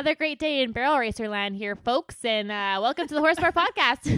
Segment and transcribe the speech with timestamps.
[0.00, 3.36] Another great day in barrel racer land here, folks, and uh, welcome to the Horse
[3.38, 4.08] Poor Podcast.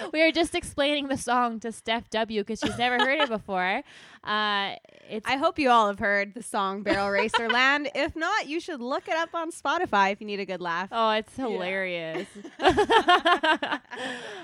[0.14, 3.82] we are just explaining the song to Steph W because she's never heard it before.
[4.24, 4.76] Uh,
[5.08, 7.90] it's I hope you all have heard the song Barrel Racer Land.
[7.94, 10.88] If not, you should look it up on Spotify if you need a good laugh.
[10.92, 12.26] oh, it's hilarious.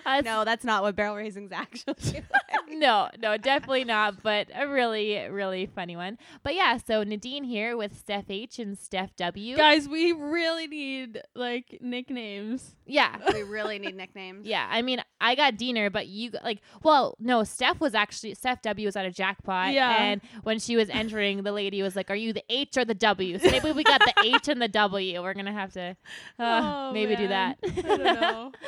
[0.05, 2.69] Uh, no, that's not what barrel racing's actually like.
[2.71, 6.19] no, no, definitely not, but a really, really funny one.
[6.43, 9.57] But yeah, so Nadine here with Steph H and Steph W.
[9.57, 12.75] Guys, we really need like nicknames.
[12.85, 13.17] Yeah.
[13.33, 14.45] we really need nicknames.
[14.47, 18.63] Yeah, I mean, I got Diener, but you like, well, no, Steph was actually Steph
[18.63, 20.03] W was at a jackpot, Yeah.
[20.03, 22.95] and when she was entering, the lady was like, "Are you the H or the
[22.95, 25.23] W?" So maybe we got the H and the W.
[25.23, 25.97] We're gonna have to
[26.39, 27.57] uh, Oh, maybe do man.
[27.63, 27.85] that.
[27.85, 28.53] I don't know.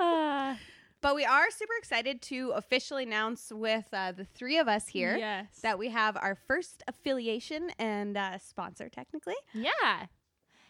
[0.00, 0.56] Ah,
[1.00, 5.16] But we are super excited to officially announce with uh, the three of us here
[5.16, 5.46] Yes.
[5.62, 9.34] that we have our first affiliation and uh, sponsor, technically.
[9.54, 10.06] yeah,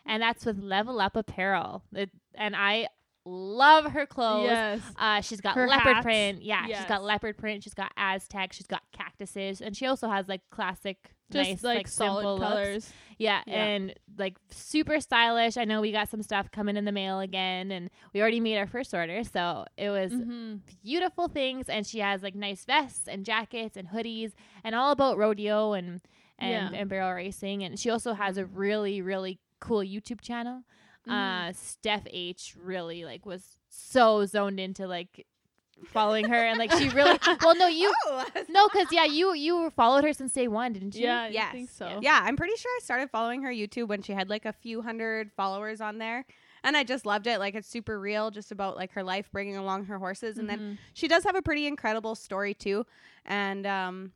[0.07, 2.89] and that's with Level Up Apparel, it, and I
[3.29, 4.47] love her clothes.
[4.47, 4.81] Yes.
[4.97, 6.05] Uh, she's got Her leopard hats.
[6.05, 6.43] print.
[6.43, 7.63] Yeah, she's got leopard print.
[7.63, 8.53] She's got Aztec.
[8.53, 12.93] She's got cactuses, and she also has like classic, Just nice, like, like, solid colors.
[13.19, 13.65] Yeah, Yeah.
[13.65, 15.57] and like super stylish.
[15.57, 18.57] I know we got some stuff coming in the mail again, and we already made
[18.59, 20.57] our first order, so it was Mm-hmm.
[20.83, 21.69] beautiful things.
[21.69, 24.33] And she has like nice vests and jackets and hoodies,
[24.65, 26.01] and all about rodeo and
[26.41, 26.81] and, Yeah.
[26.81, 27.65] and barrel racing.
[27.65, 30.63] And she also has a really really cool YouTube channel.
[31.09, 31.49] Mm-hmm.
[31.51, 35.27] Uh, Steph H really like was so zoned into like
[35.93, 39.71] following her, and like she really well no you Oh, no because yeah you you
[39.77, 41.05] followed her since day one, didn't you?
[41.05, 41.99] Yeah, I think so.
[42.03, 44.83] yeah, I'm pretty sure I started following her YouTube when she had like a few
[44.83, 46.25] hundred followers on there.
[46.65, 47.39] And I just loved it.
[47.39, 50.39] Like it's super real, just about like her life bringing along her horses.
[50.39, 50.79] And then Mhm.
[50.93, 52.85] she does have a pretty incredible story too.
[53.25, 54.13] And um,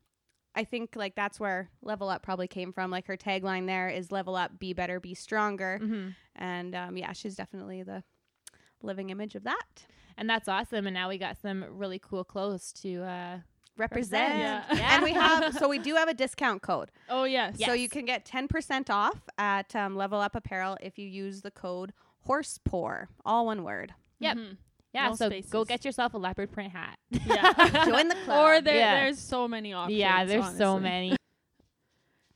[0.54, 2.90] I think like that's where Level Up probably came from.
[2.90, 7.12] Like her tagline there is "Level Up, be better, be stronger." hmm And um, yeah,
[7.12, 8.02] she's definitely the
[8.82, 9.86] living image of that.
[10.16, 10.86] and that's awesome.
[10.86, 13.38] And now we got some really cool clothes to uh,
[13.78, 14.38] Represent.
[14.38, 14.64] Yeah.
[14.94, 16.90] And we have so we do have a discount code.
[17.08, 17.58] Oh yes.
[17.58, 21.50] So you can get 10% off at um, Level Up Apparel if you use the
[21.50, 21.92] code
[22.28, 23.94] HORSEPOUR, all one word.
[24.20, 24.36] Yep.
[24.36, 24.56] Mhm.
[24.92, 25.08] Yeah.
[25.08, 26.98] No so go get yourself a leopard print hat.
[27.10, 27.84] Yeah.
[27.86, 28.38] Join the club.
[28.44, 29.00] Or there, Yeah.
[29.04, 29.98] there's so many options.
[29.98, 31.16] yeah, there's so many.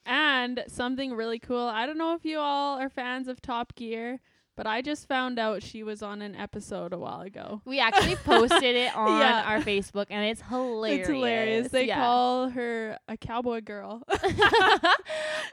[0.05, 1.67] And something really cool.
[1.67, 4.21] I don't know if you all are fans of Top Gear,
[4.57, 7.61] but I just found out she was on an episode a while ago.
[7.65, 9.43] We actually posted it on Yeah.
[9.47, 11.01] our Facebook, and it's hilarious.
[11.01, 11.69] It's hilarious.
[11.69, 11.97] They yeah.
[11.97, 14.03] call her a cowboy girl.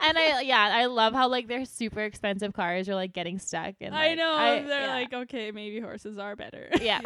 [0.00, 3.74] and I yeah, I love how like their super expensive cars are like getting stuck.
[3.80, 4.34] And I know.
[4.34, 4.94] I- They're yeah.
[4.94, 6.68] like, okay, maybe horses are better.
[6.80, 7.00] yeah.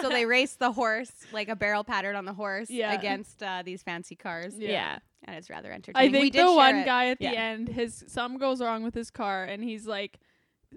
[0.00, 2.92] so they race the horse, like a barrel pattern on the horse, Yeah.
[2.92, 4.54] against uh, these fancy cars.
[4.56, 4.98] yeah.
[5.24, 6.12] And it's rather I entertaining.
[6.12, 6.86] we think did the one it.
[6.86, 7.30] guy at Yeah.
[7.32, 10.18] the end, his something goes wrong with his car, and he's like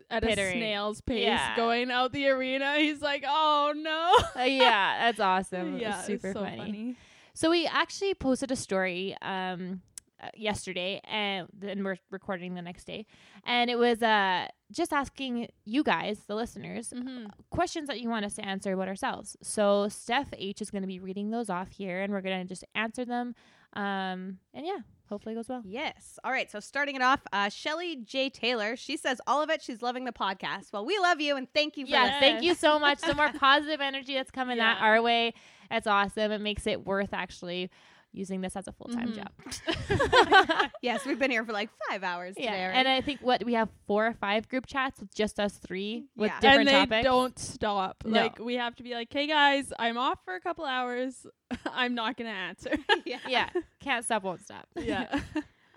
[0.09, 0.57] at Pittering.
[0.57, 1.55] a snail's pace Yeah.
[1.55, 2.75] going out the arena.
[2.77, 4.41] He's like, oh no.
[4.41, 5.77] Uh, yeah, that's awesome.
[5.79, 6.57] yeah, super it's so funny.
[6.57, 6.95] funny.
[7.33, 9.81] So we actually posted a story um
[10.23, 13.07] uh, yesterday and then we're recording the next day
[13.43, 17.25] and it was uh just asking you guys the listeners Mm-hmm.
[17.49, 19.35] questions that you want us to answer about ourselves.
[19.41, 22.47] So Steph H is going to be reading those off here and we're going to
[22.47, 23.33] just answer them
[23.73, 24.79] um and yeah,
[25.11, 25.61] hopefully it goes well.
[25.65, 26.17] Yes.
[26.23, 26.49] All right.
[26.49, 28.29] So starting it off, uh, Shelly J.
[28.29, 28.75] Taylor.
[28.75, 29.61] She says all of it.
[29.61, 30.73] She's loving the podcast.
[30.73, 32.19] Well, we love you and thank you for Yeah, listening.
[32.21, 33.01] thank you so much.
[33.01, 35.33] The more positive energy that's coming that our way.
[35.69, 36.31] That's awesome.
[36.31, 37.69] It makes it worth actually
[38.13, 39.15] using this as a full time Mhm.
[39.15, 40.71] job.
[40.81, 42.65] Yes, we've been here for like five hours yeah, today.
[42.65, 42.75] Right?
[42.75, 46.05] and I think what we have four or five group chats with just us three
[46.15, 46.39] with Yeah.
[46.39, 47.03] different and they topics.
[47.03, 48.03] don't stop.
[48.05, 48.21] No.
[48.21, 51.25] Like we have to be like, hey guys, I'm off for a couple hours.
[51.71, 52.71] I'm not gonna answer.
[53.05, 53.19] yeah.
[53.27, 53.49] yeah,
[53.79, 54.67] can't stop, won't stop.
[54.75, 55.19] yeah.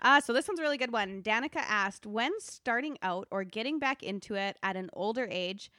[0.01, 1.23] Uh, so this one's a really good one.
[1.23, 5.71] Danica asked, when starting out or getting back into it at an older age,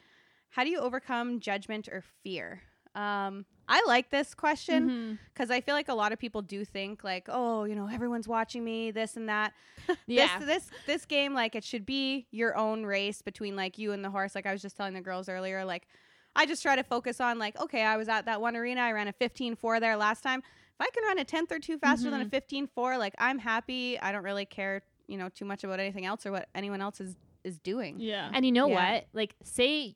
[0.50, 2.62] how do you overcome judgment or fear?
[2.94, 5.14] Um, I like this question mm-hmm.
[5.32, 8.28] because I feel like a lot of people do think like, oh, you know, everyone's
[8.28, 9.52] watching me, this and that.
[10.06, 13.92] Yeah, This this this game, like it should be your own race between like you
[13.92, 14.34] and the horse.
[14.34, 15.86] Like I was just telling the girls earlier, like
[16.34, 18.92] I just try to focus on like, okay, I was at that one arena, I
[18.92, 20.40] ran a 15-4 there last time.
[20.40, 22.80] If I can run a tenth or two faster than a mm-hmm.
[22.80, 23.98] 15-4, like I'm happy.
[23.98, 27.00] I don't really care, you know, too much about anything else or what anyone else
[27.00, 28.00] is is doing.
[28.00, 28.28] Yeah.
[28.34, 28.94] and you know Yeah.
[28.94, 29.06] what?
[29.12, 29.94] Like, say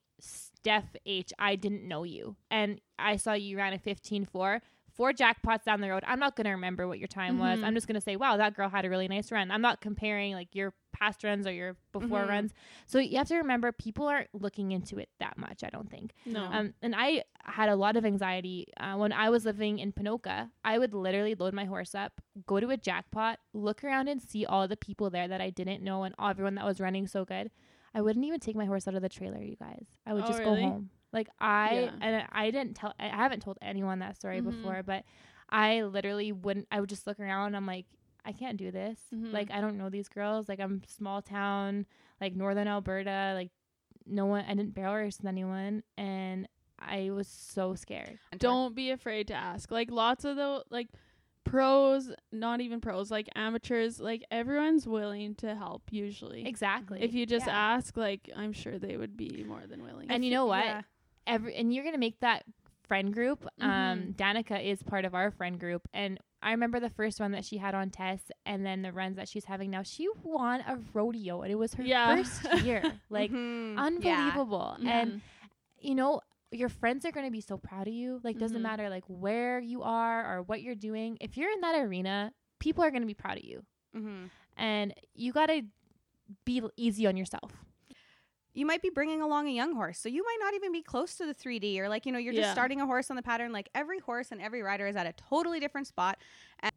[0.61, 4.61] Steph H, I didn't know you, and I saw you ran a fifteen four.
[4.61, 4.61] Four
[4.93, 6.03] Four jackpots down the road.
[6.07, 7.61] I'm not gonna remember what your time was.
[7.61, 7.65] Mhm.
[7.65, 10.35] I'm just gonna say, "Wow, that girl had a really nice run." I'm not comparing
[10.35, 12.29] like your past runs or your before Mhm.
[12.29, 12.53] runs.
[12.87, 15.65] So you have to remember, people aren't looking into it that much.
[15.65, 16.13] I don't think.
[16.27, 16.45] no.
[16.45, 20.51] Um, and I had a lot of anxiety uh, when I was living in Ponoka.
[20.65, 24.45] I would literally load my horse up, go to a jackpot, look around and see
[24.45, 27.51] all the people there that I didn't know and everyone that was running so good.
[27.95, 29.87] I wouldn't even take my horse out of the trailer, you guys.
[30.07, 30.63] I would Oh, just really?
[30.63, 30.91] go home.
[31.13, 31.95] Like I Yeah.
[32.01, 34.45] and I didn't tell I haven't told anyone that story Mhm.
[34.45, 35.05] before, but
[35.49, 37.87] I literally wouldn't I would just look around I'm like
[38.25, 39.01] I can't do this.
[39.13, 39.33] Mhm.
[39.33, 40.49] Like I don't know these girls.
[40.49, 41.87] Like I'm small town,
[42.21, 43.51] like northern Alberta, like
[44.07, 46.49] no one I didn't barrel race with anyone and
[46.79, 48.19] I was so scared.
[48.39, 49.71] Don't be afraid to ask.
[49.71, 50.89] Like lots of the like
[51.51, 56.47] pros, not even pros, like amateurs, like everyone's willing to help usually.
[56.47, 57.03] Exactly.
[57.03, 57.75] If you just Yeah.
[57.75, 60.11] ask, like I'm sure they would be more than willing.
[60.11, 60.65] And you know what?
[60.65, 60.83] Yeah.
[61.27, 62.45] every and you're gonna make that
[62.89, 63.47] friend group.
[63.61, 64.15] Um, Mhm.
[64.17, 67.59] Danica is part of our friend group, and I remember the first one that she
[67.59, 69.83] had on Tess, and then the runs that she's having now.
[69.83, 72.17] She won a rodeo, and it was her Yeah.
[72.17, 72.83] first year.
[73.11, 73.75] Like Mhm.
[73.77, 73.83] Yeah.
[73.87, 74.77] unbelievable.
[74.87, 75.21] And Mhm.
[75.81, 76.21] you know
[76.53, 78.21] your friends are gonna be so proud of you.
[78.25, 78.63] Like doesn't Mhm.
[78.63, 81.17] matter like where you are or what you're doing.
[81.21, 83.65] If you're in that arena, people are gonna be proud of you,
[83.95, 84.31] Mhm.
[84.57, 85.65] and you gotta
[86.45, 87.65] be easy on yourself.
[88.53, 89.97] you might be bringing along a young horse.
[89.97, 92.33] So you might not even be close to the 3D or like, you know, you're
[92.35, 93.53] just starting a horse on the pattern.
[93.53, 96.19] Like every horse and every rider is at a totally different spot.
[96.59, 96.73] And,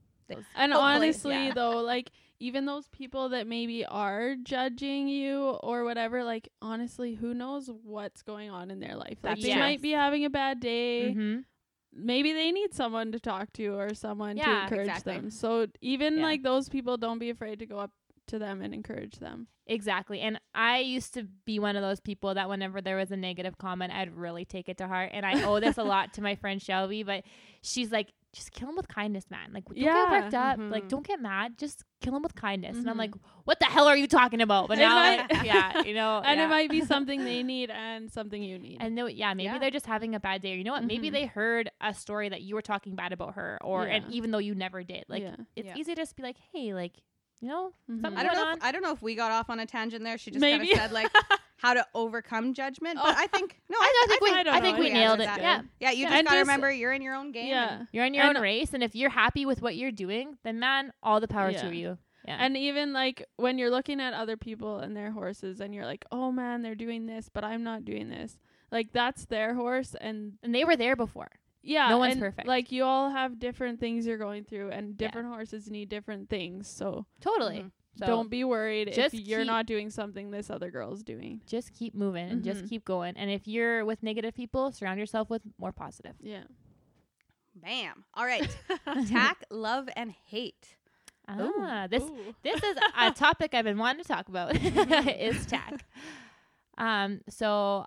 [0.54, 1.54] And honestly, yeah.
[1.56, 2.12] though, like
[2.44, 8.22] even those people that maybe are judging you or whatever, like honestly, who knows what's
[8.22, 9.18] going on in their life?
[9.24, 9.62] Like That's they true.
[9.62, 11.12] might be having a bad day.
[11.12, 11.40] Mm-hmm.
[11.96, 15.14] Maybe they need someone to talk to or someone to encourage exactly.
[15.14, 15.32] them.
[15.32, 16.24] So even Yeah.
[16.24, 17.92] like those people, don't be afraid to go up
[18.28, 19.48] to them and encourage them.
[19.66, 20.20] Exactly.
[20.20, 23.58] And I used to be one of those people that whenever there was a negative
[23.58, 25.12] comment, I'd really take it to heart.
[25.14, 27.24] And I owe this a lot to my friend Shelby, but
[27.62, 29.54] she's like, just kill him with kindness, man.
[29.54, 29.94] Like, don't Yeah.
[30.10, 30.58] get worked up.
[30.60, 30.90] Like, Mhm.
[30.90, 31.58] don't get mad.
[31.58, 32.76] Just kill him with kindness.
[32.78, 33.14] And I'm like,
[33.44, 34.68] what the hell are you talking about?
[34.70, 36.20] But now, might- like, yeah, you know.
[36.26, 36.46] and yeah.
[36.46, 38.78] it might be something they need and something you need.
[38.80, 39.60] And no, yeah, maybe Yeah.
[39.60, 40.54] they're just having a bad day.
[40.54, 40.84] Or you know what?
[40.84, 41.14] Maybe Mhm.
[41.14, 44.40] they heard a story that you were talking bad about her, or and even though
[44.40, 45.24] you never did, like
[45.56, 46.94] it's easy to just be like, hey, like,
[47.44, 48.16] you know, Mhm.
[48.18, 48.52] I don't know.
[48.54, 50.18] If, I don't know if we got off on a tangent there.
[50.18, 51.12] She just kind of said like
[51.58, 52.98] how to overcome judgment.
[53.00, 53.04] Oh.
[53.06, 54.84] But I think no, I, I, think we, I I, don't think know.
[54.86, 55.26] we nailed it.
[55.26, 55.62] that's Yeah.
[55.82, 56.06] Yeah, you Yeah.
[56.10, 57.48] just And gotta just- remember you're in your own game.
[57.48, 57.84] Yeah.
[57.92, 60.58] You're in your And- own race, and if you're happy with what you're doing, then
[60.60, 61.62] man, all the power Yeah.
[61.68, 61.98] to you.
[62.26, 62.38] Yeah.
[62.40, 66.06] And even like when you're looking at other people and their horses and you're like,
[66.14, 68.38] "Oh man, they're doing this, but I'm not doing this."
[68.72, 71.30] Like that's their horse and and they were there before.
[71.64, 72.48] Yeah, No one's and, perfect.
[72.48, 75.08] Like you all have different things you're going through and Yeah.
[75.08, 76.68] different horses need different things.
[76.68, 77.60] So, Totally.
[77.62, 77.72] Mhm.
[78.00, 81.42] So don't be worried just if you're keep- not doing something this other girl's doing.
[81.46, 82.70] just keep moving and just Mhm.
[82.70, 83.16] keep going.
[83.18, 86.16] And if you're with negative people, surround yourself with more positive.
[86.20, 86.44] Yeah.
[87.56, 88.04] Bam.
[88.16, 88.50] All right.
[89.08, 90.76] Tack, love, and hate.
[91.28, 92.36] Ah, this Ooh.
[92.42, 94.56] this is a topic I've been wanting to talk about
[95.22, 95.86] is tack.
[96.78, 97.86] Um, so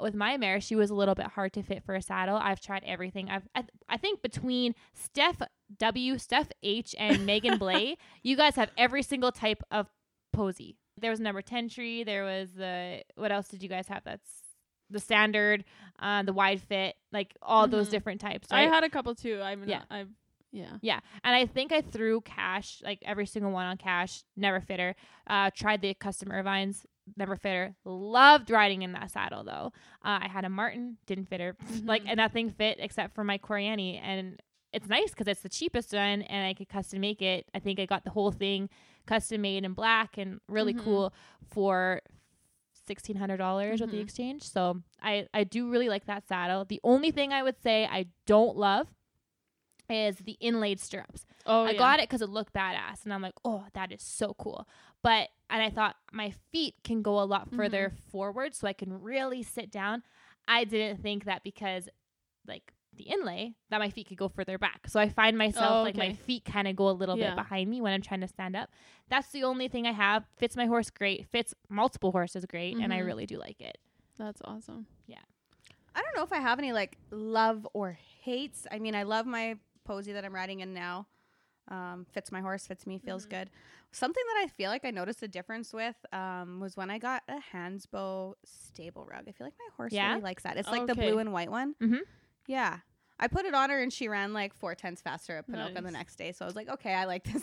[0.00, 2.36] with my mare, she was a little bit hard to fit for a saddle.
[2.36, 3.28] I've tried everything.
[3.30, 5.40] I've I, I think between Steph
[5.78, 9.86] W, Steph H, and Megan Blay, you guys have every single type of
[10.32, 10.76] Posey.
[10.98, 12.04] There was number ten tree.
[12.04, 14.02] There was the what else did you guys have?
[14.04, 14.28] That's
[14.90, 15.64] the standard,
[15.98, 17.90] uh, the wide fit, like all those Mhm.
[17.90, 18.48] different types.
[18.52, 19.40] I had a couple too.
[19.42, 19.78] I'm Yeah.
[19.78, 20.08] not, I've
[20.52, 20.78] yeah.
[20.80, 24.22] Yeah, and I think I threw cash, like every single one on cash.
[24.36, 24.94] Never fit her.
[25.26, 26.86] Uh, tried the custom Irvines,
[27.16, 27.74] never fit her.
[27.84, 29.72] Loved riding in that saddle though.
[30.04, 31.56] Uh, I had a Martin, didn't fit her.
[31.84, 32.08] Like, Mhm.
[32.08, 34.40] and nothing fit except for my Coriani, and
[34.72, 37.46] it's nice because it's the cheapest one, and I could custom make it.
[37.54, 38.68] I think I got the whole thing
[39.06, 40.82] custom made in black and really Mhm.
[40.84, 41.14] cool
[41.50, 42.02] for
[42.72, 44.42] sixteen hundred dollars with the exchange.
[44.42, 46.64] So I I do really like that saddle.
[46.64, 48.88] The only thing I would say I don't love
[49.90, 51.24] is the inlaid stirrups.
[51.46, 51.78] Oh, I yeah.
[51.78, 54.68] got it because it looked badass, and I'm like, oh, that is so cool.
[55.02, 58.10] But and I thought my feet can go a lot further Mm-hmm.
[58.10, 60.02] forward, so I can really sit down.
[60.48, 61.88] I didn't think that because
[62.46, 64.88] like the inlay that my feet could go further back.
[64.88, 67.34] So I find myself Oh, like my feet kind of go a little Yeah.
[67.34, 68.70] bit behind me when I'm trying to stand up.
[69.10, 70.24] That's the only thing I have.
[70.38, 71.26] Fits my horse great.
[71.28, 73.06] Fits multiple horses great, and I Mhm.
[73.06, 73.78] really do like it.
[74.18, 74.86] That's awesome.
[75.06, 75.18] Yeah.
[75.94, 78.66] I don't know if I have any like love or hates.
[78.70, 81.06] I mean, I love my Posey that I'm riding in now.
[81.68, 83.30] Um, fits my horse, fits me, feels Mhm.
[83.30, 83.50] good.
[83.90, 87.22] Something that I feel like I noticed a difference with um, was when I got
[87.28, 89.24] a Hansbo stable rug.
[89.28, 90.10] I feel like my horse Yeah?
[90.10, 90.56] really likes that.
[90.58, 91.74] It's like the blue and white one.
[91.80, 92.00] Mhm.
[92.46, 92.78] Yeah.
[93.18, 95.90] I put it on her and she ran like four tenths faster at Ponoka the
[95.90, 96.32] next day.
[96.32, 97.42] So I was like, okay, I like this.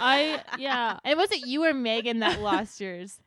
[0.00, 0.98] I yeah.
[1.04, 3.20] and was it you or Megan that lost yours?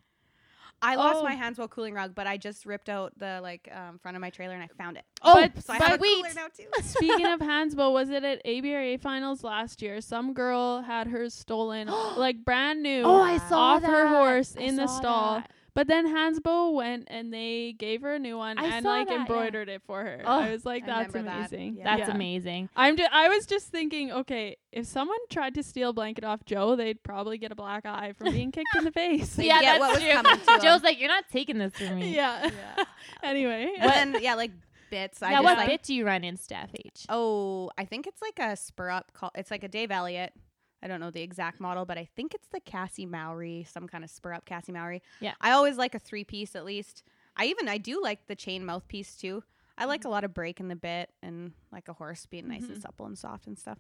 [0.82, 1.24] I lost Oh.
[1.24, 4.30] my Hansbo cooling rug, but I just ripped out the like um, front of my
[4.30, 5.04] trailer and I found it.
[5.22, 6.16] Oh, But- So I but have a wait.
[6.24, 6.66] cooler now too.
[6.82, 10.00] Speaking of Hansbo, was it at ABRA finals last year?
[10.02, 14.62] Some girl had hers stolen, like brand new, Oh, I saw off her horse I
[14.62, 15.36] in the stall.
[15.40, 15.52] that.
[15.80, 19.14] But then Hansbo went and they gave her a new one I and like that,
[19.14, 19.20] yeah.
[19.22, 20.22] embroidered it for her.
[20.26, 21.38] Oh, I was like, that's remember that.
[21.54, 21.76] amazing.
[21.78, 21.84] Yeah.
[21.86, 22.16] That's Yeah.
[22.16, 22.70] amazing.
[22.76, 26.76] I'm ju- I was just thinking, okay, if someone tried to steal blanket off Joe,
[26.76, 29.38] they'd probably get a black eye from being kicked in the face.
[29.38, 30.12] They yeah, that's what was true.
[30.12, 30.62] coming to 'em.
[30.62, 32.14] Joe's like, you're not taking this from me.
[32.14, 32.50] yeah.
[32.78, 32.84] Yeah.
[33.24, 33.72] anyway.
[33.80, 34.52] And then yeah, like
[34.92, 35.24] bits.
[35.24, 37.06] I yeah, just what like, bit do you run in, Steph H?
[37.08, 39.32] Oh, I think it's like a spur up call.
[39.34, 40.34] It's like a Dave Elliott.
[40.82, 44.04] I don't know the exact model, but I think it's the Kassie Mowry, some kind
[44.04, 45.02] of spur up Kassie Mowry.
[45.20, 45.34] Yeah.
[45.42, 47.04] I always like a three piece at least.
[47.36, 49.44] I even I do like the chain mouthpiece too.
[49.78, 50.08] I like Mm-hmm.
[50.08, 52.82] a lot of break in the bit and like a horse being nice and Mhm.
[52.82, 53.78] supple and soft and stuff.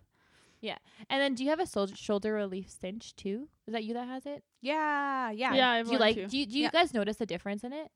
[0.62, 0.78] Yeah.
[1.10, 3.48] And then do you have a sol- shoulder relief cinch too?
[3.66, 4.44] Is that you that has it?
[4.62, 5.54] Yeah, yeah.
[5.54, 6.16] yeah, I've do you like?
[6.16, 6.28] too.
[6.28, 6.72] Do you, do you Yeah.
[6.72, 7.90] guys notice a difference in it?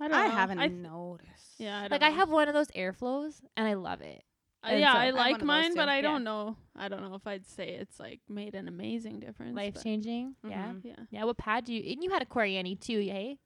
[0.00, 0.34] I don't I know.
[0.34, 1.54] haven't I th- noticed.
[1.58, 2.16] yeah, I like don't I know.
[2.16, 4.22] have one of those airflows, and I love it.
[4.66, 5.88] Uh, yeah, so- I I have one like mine, but.
[5.88, 6.02] I Yeah.
[6.02, 6.56] don't know.
[6.76, 9.54] I don't know if I'd say it's like made an amazing difference.
[9.56, 10.34] Life changing.
[10.44, 10.68] Yeah.
[10.72, 10.80] Mhm.
[10.84, 10.96] Yeah.
[11.10, 11.24] Yeah.
[11.24, 11.92] What pad do you?
[11.92, 13.38] And you had a Coriani too, hey?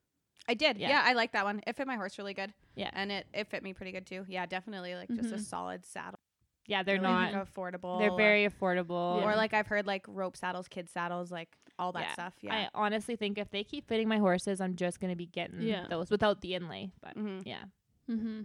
[0.48, 0.78] I did.
[0.78, 0.88] Yeah.
[0.88, 1.02] Yeah.
[1.04, 1.60] I like that one.
[1.66, 2.52] It fit my horse really good.
[2.74, 2.90] Yeah.
[2.94, 4.24] And it, it fit me pretty good too.
[4.28, 5.40] Yeah, definitely like just a Mhm.
[5.40, 6.18] solid saddle.
[6.66, 7.34] Yeah, they're Really not.
[7.46, 7.98] affordable.
[7.98, 9.20] They're very affordable.
[9.20, 9.26] Yeah.
[9.32, 12.12] Or like I've heard like rope saddles, kid saddles, like all that Yeah.
[12.12, 12.34] stuff.
[12.40, 12.54] Yeah.
[12.54, 15.86] I honestly think if they keep fitting my horses, I'm just gonna be getting Yeah.
[15.88, 16.90] those without the inlay.
[17.02, 17.40] But mm-hmm.
[17.46, 17.64] yeah,
[18.10, 18.42] Mm-hmm.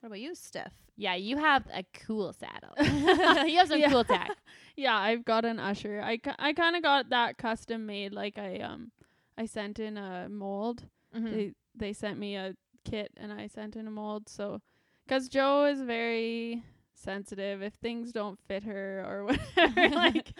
[0.00, 0.72] What about you, Steph?
[0.96, 2.74] yeah, you have a cool saddle.
[3.48, 3.90] you have some Yeah.
[3.90, 4.36] cool tack.
[4.76, 6.00] Yeah, I've got an usher.
[6.00, 8.12] I, ki- I kind of got that custom made.
[8.12, 8.92] Like I um
[9.36, 10.84] I sent in a mold.
[11.16, 11.30] Mhm.
[11.32, 14.28] They they sent me a kit and I sent in a mold.
[14.28, 14.60] So,
[15.08, 16.62] cause Joe is very
[16.98, 17.62] sensitive.
[17.62, 19.24] If things don't fit her or
[19.56, 20.32] whatever, like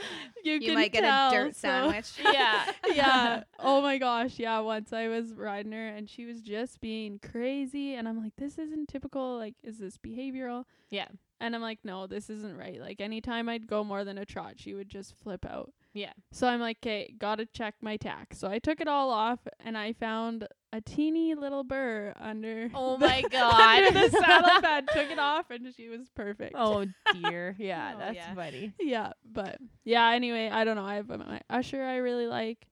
[0.45, 2.13] you, You might get tell, a dirt so- sandwich.
[2.33, 3.43] yeah, yeah.
[3.59, 4.39] Oh my gosh.
[4.39, 4.59] Yeah.
[4.61, 7.95] Once I was riding her and she was just being crazy.
[7.95, 9.37] And I'm like, this isn't typical.
[9.39, 10.65] Like, is this behavioral?
[10.91, 11.07] Yeah.
[11.41, 12.81] And I'm like, no, this isn't right.
[12.81, 15.73] Like, anytime I'd go more than a trot, she would just flip out.
[15.95, 16.13] Yeah.
[16.33, 18.35] So I'm like, okay, gotta check my tack.
[18.35, 22.71] So I took it all off and I found a teeny little burr under.
[22.75, 23.85] Oh the- my God.
[23.85, 24.89] under the saddle pad.
[24.93, 26.55] Took it off and she was perfect.
[26.57, 27.55] Oh dear.
[27.59, 28.35] Yeah, Oh, that's yeah.
[28.35, 28.73] funny.
[28.81, 30.11] Yeah, but yeah.
[30.11, 30.85] Anyway, I don't know.
[30.85, 32.67] I have my Usher I really like,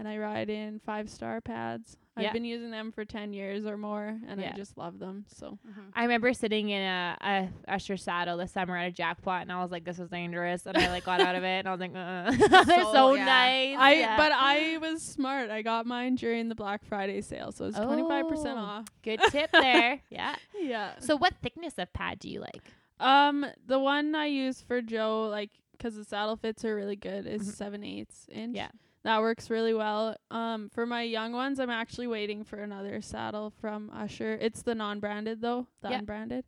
[0.00, 1.96] and I ride in five star pads.
[2.18, 2.26] Yeah.
[2.26, 4.50] I've been using them for ten years or more, and Yeah.
[4.52, 5.24] I just love them.
[5.28, 5.84] So Mhm.
[5.94, 9.62] I remember sitting in a, a usher saddle this summer at a jackpot, and I
[9.62, 11.80] was like, "This is dangerous," and I like got out of it, and I was
[11.80, 12.30] like, uh.
[12.64, 13.24] "They're so, So, yeah.
[13.24, 14.16] nice." I, Yeah.
[14.16, 15.50] but I was smart.
[15.50, 18.62] I got mine during the Black Friday sale, so it's twenty five percent Oh.
[18.62, 18.86] off.
[19.02, 20.00] good tip there.
[20.10, 20.34] Yeah.
[20.58, 20.98] Yeah.
[20.98, 22.62] So, what thickness of pad do you like?
[22.98, 27.26] Um, the one I use for Joe, like, cause the saddle fits are really good,
[27.26, 27.52] is Mhm.
[27.54, 28.56] seven eighths inch.
[28.56, 28.68] Yeah.
[29.02, 30.16] That works really well.
[30.30, 34.36] Um, for my young ones, I'm actually waiting for another saddle from Usher.
[34.40, 35.98] It's the non-branded though, the Yeah.
[35.98, 36.44] unbranded.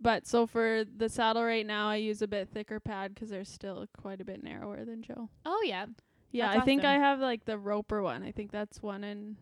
[0.00, 3.44] But so for the saddle right now, I use a bit thicker pad 'cause they're
[3.44, 5.28] still quite a bit narrower than Joe.
[5.44, 5.86] Oh yeah,
[6.32, 8.22] Yeah, That's I think I have like the Roper one.
[8.22, 9.36] I think that's one and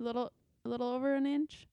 [0.00, 0.32] a little,
[0.64, 1.68] a little over an inch.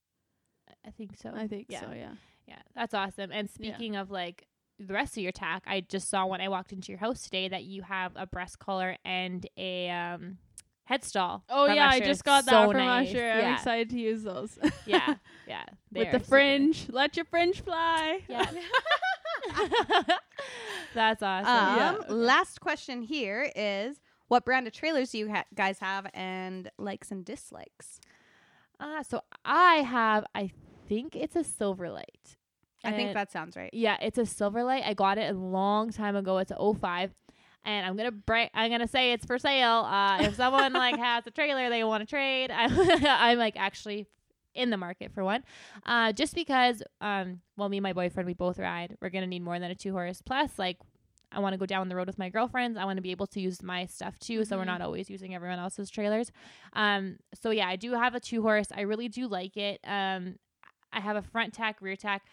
[0.85, 1.31] I think so.
[1.33, 1.79] I think yeah.
[1.79, 1.91] so.
[1.91, 2.13] Yeah.
[2.47, 3.31] Yeah, that's awesome.
[3.31, 3.71] And Yeah.
[3.73, 4.47] speaking of like
[4.87, 7.47] the rest of your tack, I just saw when I walked into your house today
[7.49, 10.37] that you have a breast collar and a um
[10.85, 11.43] head stall.
[11.49, 13.09] Oh from yeah, I just got that So from nice.
[13.09, 13.31] Usher.
[13.31, 13.53] I'm Yeah.
[13.55, 14.57] excited to use those.
[14.85, 15.15] Yeah,
[15.47, 15.63] yeah.
[15.91, 16.87] With the are super fringe.
[16.89, 18.19] Let your fringe fly.
[18.27, 18.45] Yeah.
[20.93, 21.49] That's awesome.
[21.49, 21.95] Um, Yeah.
[22.09, 27.11] Last question here is what brand of trailers do you ha- guys have and likes
[27.11, 27.99] and dislikes?
[28.79, 30.51] Uh, so I have, I
[30.87, 32.35] think it's a Silverlight.
[32.83, 33.69] I think that sounds right.
[33.73, 34.85] Yeah, it's a Silverlight.
[34.85, 36.37] I got it a long time ago.
[36.39, 37.11] It's a 05.
[37.65, 38.49] And I'm gonna break.
[38.53, 39.85] I'm gonna say it's for sale.
[39.85, 42.71] Uh, if someone like has a trailer they want to trade, I'm,
[43.07, 44.05] I'm like actually
[44.53, 45.43] in the market for one.
[45.85, 48.97] Uh, just because, um, well, me and my boyfriend we both ride.
[49.01, 50.21] We're gonna need more than a two horse.
[50.21, 50.77] Plus, like,
[51.31, 52.77] I want to go down the road with my girlfriends.
[52.77, 54.67] I want to be able to use my stuff too, so we're Mhm.
[54.67, 56.31] not always using everyone else's trailers.
[56.73, 58.67] Um, so yeah, I do have a two horse.
[58.75, 59.79] I really do like it.
[59.85, 60.35] Um,
[60.91, 62.23] I have a front tack, rear tack.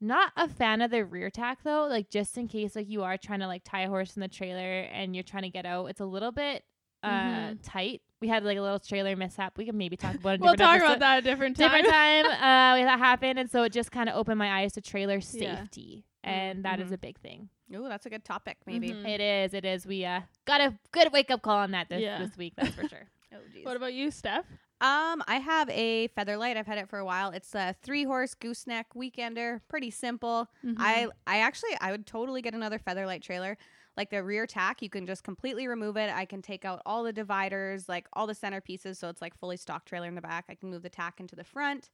[0.00, 1.86] Not a fan of the rear tack though.
[1.86, 4.28] Like just in case like you are trying to like tie a horse in the
[4.28, 6.64] trailer and you're trying to get out, it's a little bit
[7.02, 7.58] uh Mhm.
[7.62, 8.02] tight.
[8.20, 9.56] We had like a little trailer mishap.
[9.56, 10.40] We can maybe talk about it.
[10.42, 11.68] We'll talk about that a different time.
[11.70, 14.80] Different time uh, that happened, and so it just kind of opened my eyes to
[14.82, 15.20] trailer Yeah.
[15.20, 16.94] safety, and that is Mhm.
[16.94, 17.48] a big thing.
[17.74, 18.90] Oh, that's a good topic, maybe.
[18.90, 19.06] Mhm.
[19.08, 19.54] It is.
[19.54, 19.86] It is.
[19.86, 22.18] We uh got a good wake up call on that this, Yeah.
[22.18, 22.52] this week.
[22.56, 23.08] That's for sure.
[23.32, 23.64] Oh, geez.
[23.64, 24.44] What about you, Steph?
[24.80, 26.56] Um, I have a Featherlite.
[26.56, 27.30] I've had it for a while.
[27.32, 29.60] It's a three horse gooseneck weekender.
[29.68, 30.48] Pretty simple.
[30.76, 33.58] I I actually I would totally get another Featherlite trailer.
[33.96, 36.10] Like the rear tack, you can just completely remove it.
[36.14, 39.36] I can take out all the dividers, like all the center pieces, so it's like
[39.36, 40.46] fully stock trailer in the back.
[40.48, 41.90] I can move the tack into the front.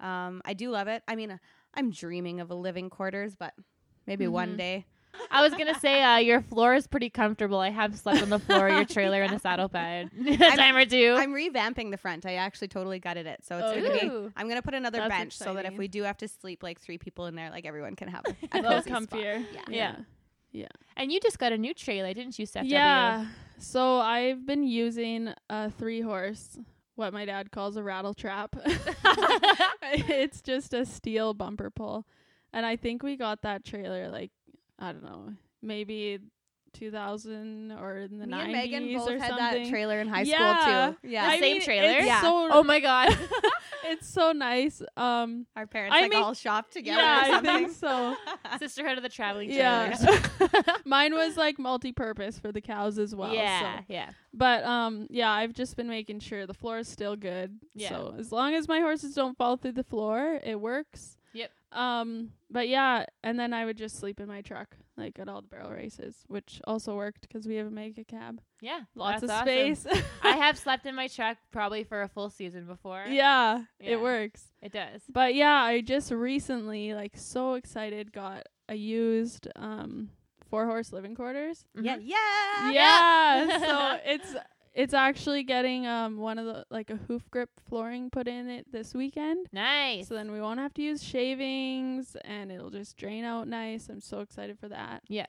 [0.00, 1.02] Um, I do love it.
[1.08, 1.38] I mean,
[1.74, 3.54] I'm dreaming of a living quarters, but
[4.06, 4.56] maybe one Mhm.
[4.56, 4.86] day.
[5.30, 7.58] I was gonna say uh, your floor is pretty comfortable.
[7.58, 10.76] I have slept on the floor of your trailer in a saddle bed a time
[10.76, 11.14] or two.
[11.16, 12.26] I'm revamping the front.
[12.26, 14.32] I actually totally gutted it, so it's Oh, gonna be.
[14.36, 16.80] I'm gonna put another That's bench so that if we do have to sleep like
[16.80, 19.02] three people in there, like everyone can have a, A a little cozy spot.
[19.10, 19.44] comfier.
[19.68, 19.96] Yeah.
[20.52, 20.66] Yeah.
[20.96, 22.64] and you just got a new trailer, didn't you, Steph?
[22.64, 23.26] Yeah.
[23.58, 26.58] So I've been using a three horse,
[26.96, 28.56] what my dad calls a rattle trap.
[29.92, 32.06] it's just a steel bumper pull.
[32.52, 34.32] And I think we got that trailer like
[34.80, 36.20] I don't know, maybe
[36.72, 39.62] 2000 or in the Me 90s and Megan both or had something.
[39.64, 40.56] that trailer in high Yeah.
[40.56, 41.08] school too.
[41.10, 41.98] Yeah, The same mean, trailer?
[41.98, 42.20] Yeah.
[42.22, 43.16] So, Oh my god.
[43.84, 44.80] it's so nice.
[44.96, 47.00] Um our parents I like make- all shop together.
[47.02, 48.16] yeah, or I think so.
[48.58, 50.02] Sisterhood of the Traveling trailers.
[50.02, 50.62] Yeah.
[50.84, 53.34] Mine was like multi-purpose for the cows as well.
[53.34, 53.84] yeah, So.
[53.88, 54.10] yeah.
[54.32, 57.58] But um yeah, I've just been making sure the floor is still good.
[57.74, 57.88] Yeah.
[57.88, 61.16] So as long as my horses don't fall through the floor, it works.
[61.32, 61.50] Yep.
[61.72, 65.40] Um but yeah, and then I would just sleep in my truck like at all
[65.40, 68.40] the barrel races, which also worked because we have a mega cab.
[68.60, 68.80] Yeah.
[68.94, 69.46] Lots of awesome.
[69.46, 69.86] space.
[70.22, 73.04] I have slept in my truck probably for a full season before.
[73.08, 73.90] yeah, Yeah.
[73.92, 74.42] it works.
[74.60, 75.02] It does.
[75.08, 80.10] But yeah, I just recently like so excited got a used um
[80.50, 81.64] four horse living quarters.
[81.80, 82.02] Yeah, Mhm.
[82.04, 84.34] yeah, yeah so it's
[84.72, 88.70] it's actually getting um one of the like a hoof grip flooring put in it
[88.70, 90.08] this weekend Nice.
[90.08, 94.00] so then we won't have to use shavings and it'll just drain out nice i'm
[94.00, 95.26] so excited for that Yeah.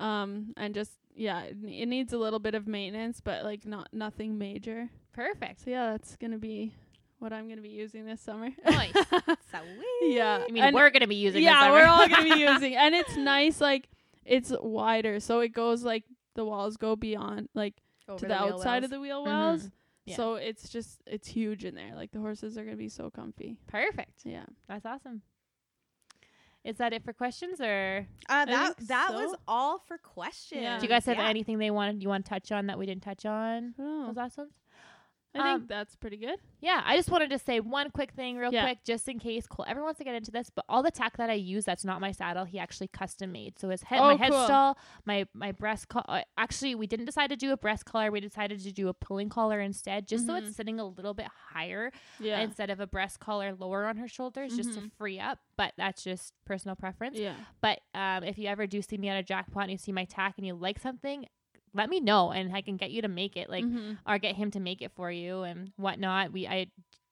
[0.00, 3.88] um and just yeah it, it needs a little bit of maintenance but like not
[3.92, 5.64] nothing major Perfect.
[5.64, 6.72] so yeah that's gonna be
[7.18, 8.92] what i'm gonna be using this summer Nice.
[9.50, 10.14] Sweet.
[10.14, 11.42] yeah I mean, and- we're gonna be using.
[11.42, 11.72] yeah summer.
[11.74, 13.88] we're all gonna be using and it's nice like
[14.24, 16.04] it's wider so it goes like
[16.36, 17.74] the walls go beyond like
[18.08, 18.84] Over to the, wheel outside wells.
[18.84, 19.26] of the wheel Mhm.
[19.26, 19.70] wells.
[20.06, 20.16] Yeah.
[20.16, 21.94] So it's just it's huge in there.
[21.94, 23.58] Like the horses are gonna be so comfy.
[23.66, 24.24] Perfect.
[24.24, 24.46] Yeah.
[24.66, 25.22] That's awesome.
[26.64, 29.14] Is that it for questions, or Uh, that that so.
[29.26, 30.62] was all for questions.
[30.62, 30.78] Yeah.
[30.78, 31.28] do you guys have Yeah.
[31.28, 33.74] anything they wanted you want to touch on that we didn't touch on?
[33.78, 34.52] Oh, Those last ones.
[35.34, 36.38] I Um, think that's pretty good.
[36.60, 38.64] Yeah, I just wanted to say one quick thing, real Yeah.
[38.64, 40.50] quick, just in case Cole ever wants to get into this.
[40.50, 42.44] But all the tack that I use, that's not my saddle.
[42.44, 43.58] He actually custom made.
[43.58, 44.44] So his head, my Oh, head cool.
[44.44, 46.24] stall, my my breast collar.
[46.38, 48.10] Actually, we didn't decide to do a breast collar.
[48.10, 50.38] We decided to do a pulling collar instead, just so Mhm.
[50.48, 52.40] it's sitting a little bit higher Yeah.
[52.40, 54.92] instead of a breast collar lower on her shoulders, just to Mhm.
[54.92, 55.38] free up.
[55.56, 57.18] But that's just personal preference.
[57.18, 57.34] yeah.
[57.60, 60.04] But um, if you ever do see me at a jackpot and you see my
[60.06, 61.26] tack and you like something,
[61.74, 63.48] let me know and I can get you to make it.
[63.50, 63.98] Like Mhm.
[64.06, 66.32] or get him to make it for you and whatnot.
[66.32, 66.66] We I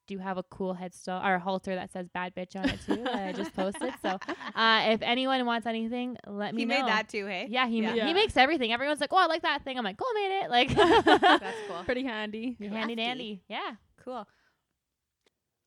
[0.07, 3.03] do have a cool headstall or halter that says "bad bitch" on it too.
[3.03, 3.93] that I just posted.
[4.01, 4.17] So
[4.55, 6.75] uh, if anyone wants anything, let me He know.
[6.81, 7.47] made that too, hey?
[7.49, 7.89] Yeah, he Yeah.
[7.89, 8.07] ma- Yeah.
[8.07, 8.71] he makes everything.
[8.71, 11.83] Everyone's like, "Oh, I like that thing." I'm like, "Cool, made it!" Like That's cool.
[11.85, 12.55] pretty handy.
[12.59, 12.95] handy Crafty.
[12.95, 13.43] dandy.
[13.49, 13.75] Yeah.
[14.03, 14.25] Cool.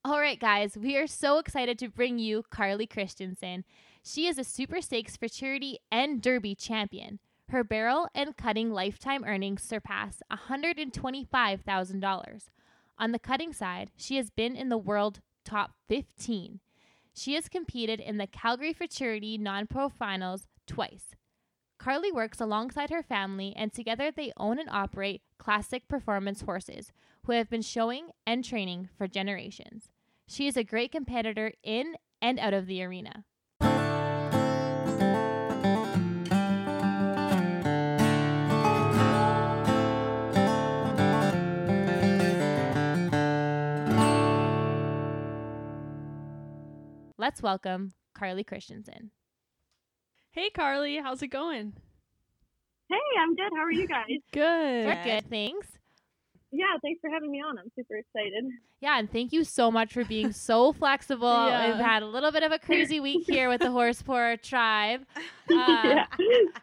[0.02, 3.64] All right, guys, we are so excited to bring you Carly Christensen.
[4.02, 7.18] She is a Super Stakes for Charity and Derby champion.
[7.50, 12.44] Her barrel and cutting lifetime earnings surpass $125,000.
[12.96, 16.60] On the cutting side, she has been in the world top 15.
[17.12, 21.16] She has competed in the Calgary Futurity non pro finals twice.
[21.76, 26.92] Carly works alongside her family, and together they own and operate classic performance horses
[27.24, 29.90] who have been showing and training for generations.
[30.28, 33.24] She is a great competitor in and out of the arena.
[47.20, 49.10] Let's welcome Carly Christensen.
[50.30, 51.74] Hey Carly, how's it going?
[52.88, 53.50] Hey, I'm good.
[53.54, 54.06] How are you guys?
[54.32, 54.86] Good.
[54.86, 55.68] We're good, thanks.
[56.50, 57.58] yeah, thanks for having me on.
[57.58, 58.44] I'm super excited.
[58.80, 61.28] Yeah, and thank you so much for being so flexible.
[61.46, 61.66] Yeah.
[61.68, 65.02] We've had a little bit of a crazy week here with the Horse Poor tribe.
[65.16, 65.20] Uh,
[65.84, 66.06] yeah.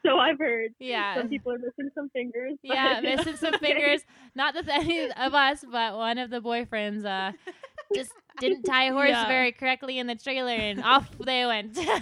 [0.03, 0.71] So I've heard.
[0.79, 1.15] Yeah.
[1.17, 2.53] Some people are missing some fingers.
[2.65, 4.01] but- Yeah, missing some fingers.
[4.33, 7.33] Not that any of us, but one of the boyfriends uh,
[7.95, 9.27] just didn't tie a horse Yeah.
[9.27, 11.75] very correctly in the trailer, and off they went.
[11.75, 11.93] Little,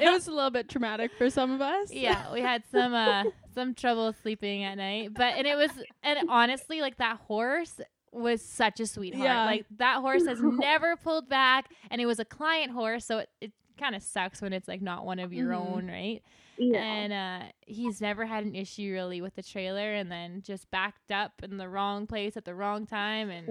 [0.00, 1.92] it was a little bit traumatic for some of us.
[1.92, 5.70] yeah, we had some uh, some trouble sleeping at night, but and it was
[6.02, 7.80] and honestly, like that horse
[8.12, 9.24] was such a sweetheart.
[9.24, 9.44] Yeah.
[9.46, 13.28] Like that horse has never pulled back, and it was a client horse, so it.
[13.40, 15.56] it kind of sucks when it's like not one of your Mhm.
[15.72, 16.22] own right
[16.58, 16.78] Yeah.
[16.78, 21.10] and uh, he's never had an issue really with the trailer and then just backed
[21.10, 23.48] up in the wrong place at the wrong time and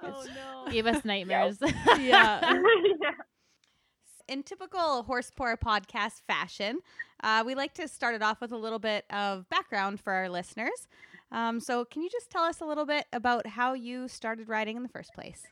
[0.00, 0.70] Oh no.
[0.70, 1.58] gave us nightmares
[1.98, 2.58] Yeah.
[4.28, 6.80] In typical horse poor podcast fashion,
[7.22, 10.28] uh, we like to start it off with a little bit of background for our
[10.28, 10.86] listeners.
[11.32, 14.76] Um, so, can you just tell us a little bit about how you started riding
[14.76, 15.46] in the first place?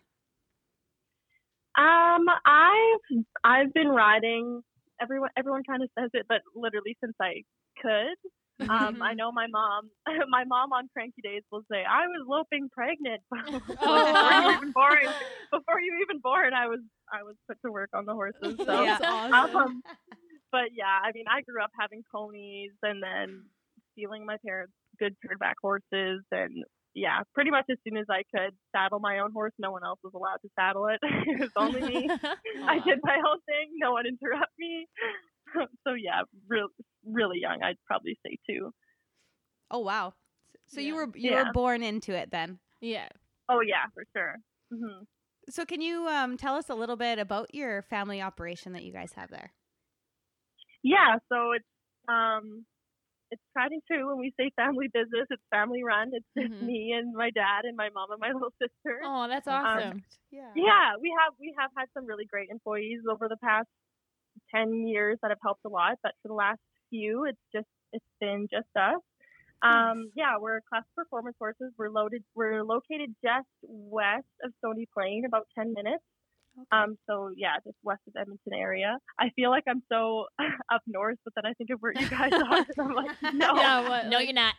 [1.76, 4.62] um, I've I've been riding
[5.00, 7.42] everyone everyone kind of says it, but literally since I
[7.80, 8.16] could,
[8.61, 9.90] um, I know my mom.
[10.29, 13.23] My mom on cranky days will say, "I was loping pregnant
[13.66, 14.49] before wow.
[14.49, 15.07] you even born.
[15.53, 16.81] Before you even born, I was
[17.12, 19.57] I was put to work on the horses." So, That's awesome.
[19.57, 19.83] um,
[20.53, 23.45] but yeah, I mean, I grew up having ponies and then
[23.92, 26.64] stealing my parents' good turnback horses, and
[26.95, 30.01] yeah, pretty much as soon as I could saddle my own horse, no one else
[30.03, 30.99] was allowed to saddle it.
[31.03, 32.09] it was only me.
[32.09, 33.77] I did my own thing.
[33.77, 34.87] No one interrupt me.
[35.87, 36.69] so yeah, real,
[37.05, 37.62] really young.
[37.62, 38.73] I'd probably say two.
[39.71, 40.14] Oh wow.
[40.69, 41.45] So you were you Yeah.
[41.47, 42.59] were born into it then.
[42.81, 43.09] yeah.
[43.49, 44.37] Oh yeah, for sure.
[44.73, 45.05] hmm
[45.49, 48.92] So can you um, tell us a little bit about your family operation that you
[48.92, 49.53] guys have there?
[50.83, 51.64] Yeah, so it's
[52.09, 52.64] um,
[53.31, 55.27] it's tried and true when we say family business.
[55.31, 56.11] It's family run.
[56.12, 56.66] It's just Mhm.
[56.66, 59.01] me and my dad and my mom and my little sister.
[59.05, 60.05] Oh, that's awesome.
[60.31, 60.53] Yeah.
[60.55, 63.69] Yeah, we have we have had some really great employees over the past
[64.55, 68.05] ten years that have helped a lot, but for the last few, it's just it's
[68.20, 69.01] been just us.
[69.62, 71.72] Um, yeah, we're class performance horses.
[71.79, 72.22] We're loaded.
[72.35, 76.05] We're located just west of Stony Plain, about ten minutes.
[76.73, 78.97] Um, so yeah, just west of Edmonton area.
[79.19, 80.27] I feel like I'm so
[80.73, 83.55] up north, but then I think of where you guys are, and I'm like, no,
[83.57, 84.07] Yeah, what?
[84.07, 84.55] no, you're not.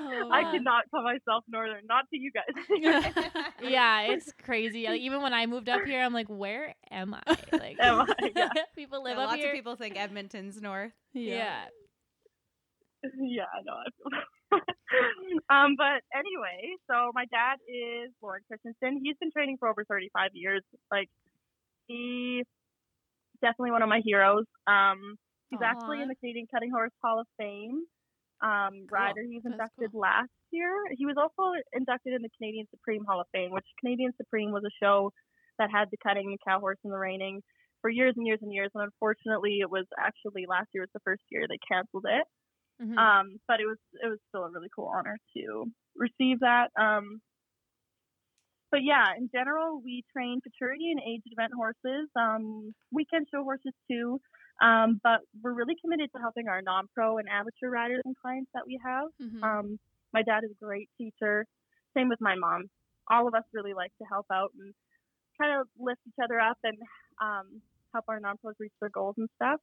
[0.00, 0.50] Oh, I wow.
[0.52, 1.86] cannot call myself northern.
[1.88, 3.44] Not to you guys.
[3.62, 4.86] yeah, it's crazy.
[4.86, 7.22] Like, even when I moved up here, I'm like, where am I?
[7.52, 8.06] Like, Am I?
[8.34, 8.48] Yeah.
[8.74, 9.50] people live Yeah, up lots here.
[9.50, 10.92] of people think Edmonton's north.
[11.12, 11.64] yeah.
[13.18, 13.72] yeah, I know.
[13.74, 14.20] I feel
[15.50, 19.00] um, but anyway, so my dad is Lauren Christensen.
[19.02, 20.62] He's been training for over 35 years.
[20.90, 21.08] Like,
[21.86, 22.42] he
[23.40, 24.46] definitely one of my heroes.
[24.66, 25.16] Um,
[25.50, 27.84] he's actually in the Canadian Cutting Horse Hall of Fame.
[28.42, 29.22] Um, rider.
[29.22, 30.68] He was That's inducted last year.
[30.92, 34.62] He was also inducted in the Canadian Supreme Hall of Fame, which Canadian Supreme was
[34.64, 35.12] a show
[35.58, 37.40] that had the cutting, the cow horse, and the reining
[37.80, 38.70] for years and years and years.
[38.74, 42.26] And unfortunately, it was actually last year was the first year they canceled it.
[42.80, 42.98] Mhm.
[42.98, 46.70] Um, but it was it was still a really cool honor to receive that.
[46.78, 47.20] Um,
[48.70, 53.72] but yeah, in general, we train futurity and age event horses, um, weekend show horses
[53.90, 54.20] too.
[54.60, 58.66] Um, but we're really committed to helping our non-pro and amateur riders and clients that
[58.66, 59.06] we have.
[59.20, 59.42] Mhm.
[59.42, 59.78] Um,
[60.12, 61.46] my dad is a great teacher.
[61.96, 62.70] Same with my mom.
[63.08, 64.74] All of us really like to help out and
[65.40, 66.78] kind of lift each other up and
[67.20, 67.62] um,
[67.92, 69.60] help our non-pros reach their goals and stuff.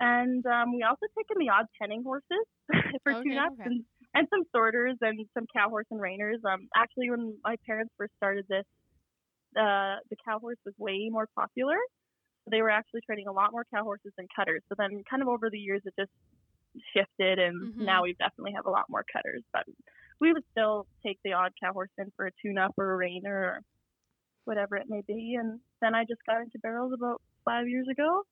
[0.00, 2.46] And um, we also take in the odd penning horses
[3.04, 3.64] for Okay, tune-ups okay.
[3.64, 3.84] and,
[4.14, 6.44] and some sorters and some cow horse and reiners.
[6.44, 8.64] Um, actually, when my parents first started this,
[9.56, 11.76] uh, the cow horse was way more popular.
[12.50, 14.62] They were actually training a lot more cow horses than cutters.
[14.68, 16.12] So then, kind of over the years, it just
[16.94, 17.86] shifted, and Mhm.
[17.86, 19.42] now we definitely have a lot more cutters.
[19.52, 19.64] But
[20.20, 23.26] we would still take the odd cow horse in for a tune-up or a reiner
[23.26, 23.60] or
[24.44, 25.36] whatever it may be.
[25.40, 28.24] And then I just got into barrels about five years ago,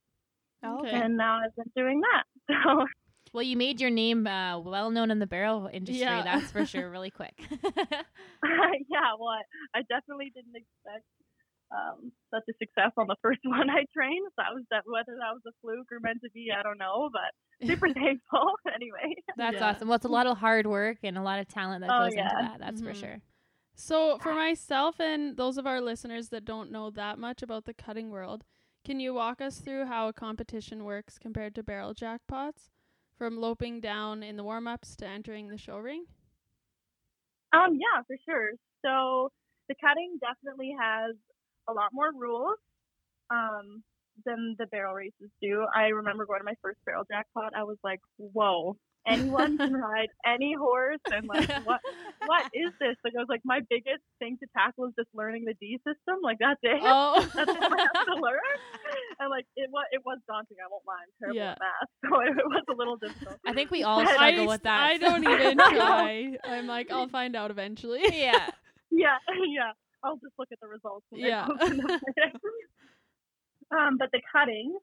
[0.65, 0.97] Oh, Okay.
[0.97, 2.25] and now I've been doing that.
[2.65, 2.87] So
[3.33, 6.01] Well, you made your name uh, well known in the barrel industry.
[6.01, 6.23] Yeah.
[6.23, 6.89] That's for sure.
[6.97, 7.35] Really quick.
[8.91, 9.43] yeah, well, I,
[9.79, 11.05] I definitely didn't expect
[11.73, 14.27] um, such a success on the first one I trained.
[14.39, 17.11] That was that whether that was a fluke or meant to be, I don't know,
[17.13, 19.15] but super thankful anyway.
[19.37, 19.71] That's Yeah.
[19.71, 19.89] awesome.
[19.89, 22.15] Well, it's a lot of hard work and a lot of talent that Oh, goes
[22.17, 22.59] into that.
[22.61, 23.01] That's for Mhm.
[23.01, 23.21] sure.
[23.75, 27.75] So, for myself and those of our listeners that don't know that much about the
[27.75, 28.45] cutting world,
[28.87, 32.71] can you walk us through how a competition works compared to barrel jackpots?
[33.19, 36.05] From loping down in the warm ups to entering the show ring?
[37.53, 38.51] Um, yeah, for sure.
[38.85, 39.33] So
[39.69, 41.17] the cutting definitely has
[41.69, 42.59] a lot more rules
[43.31, 43.83] um,
[44.25, 45.67] than the barrel races do.
[45.75, 47.55] I remember going to my first barrel jackpot.
[47.57, 51.81] I was like, whoa, anyone can ride any horse, and like, what
[52.27, 52.97] what is this?
[53.05, 56.17] Like, I was like, my biggest thing to tackle is just learning the D system.
[56.23, 56.81] Like, that's it.
[56.83, 58.41] Oh, That's all I have to learn.
[59.19, 60.59] And like, it was it was daunting.
[60.63, 60.95] I won't lie.
[61.01, 61.53] I'm terrible Yeah.
[61.53, 63.39] at math, so it, it was a little difficult.
[63.47, 64.81] I think we all I- struggle I, with that.
[64.83, 66.37] I don't even try.
[66.45, 68.03] I'm like, I'll find out eventually.
[68.13, 68.49] yeah.
[68.91, 69.17] Yeah,
[69.49, 69.73] yeah.
[70.05, 71.07] I'll just look at the results.
[71.13, 71.47] Yeah.
[71.47, 72.01] post in the
[73.77, 74.77] um, but the cutting.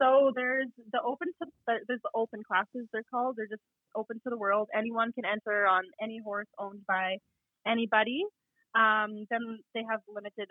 [0.00, 3.36] So there's the open to the- there's the open classes they're called.
[3.36, 3.62] They're just
[3.94, 4.68] open to the world.
[4.74, 7.18] Anyone can enter on any horse owned by
[7.66, 8.24] anybody.
[8.74, 10.48] Um, then they have limited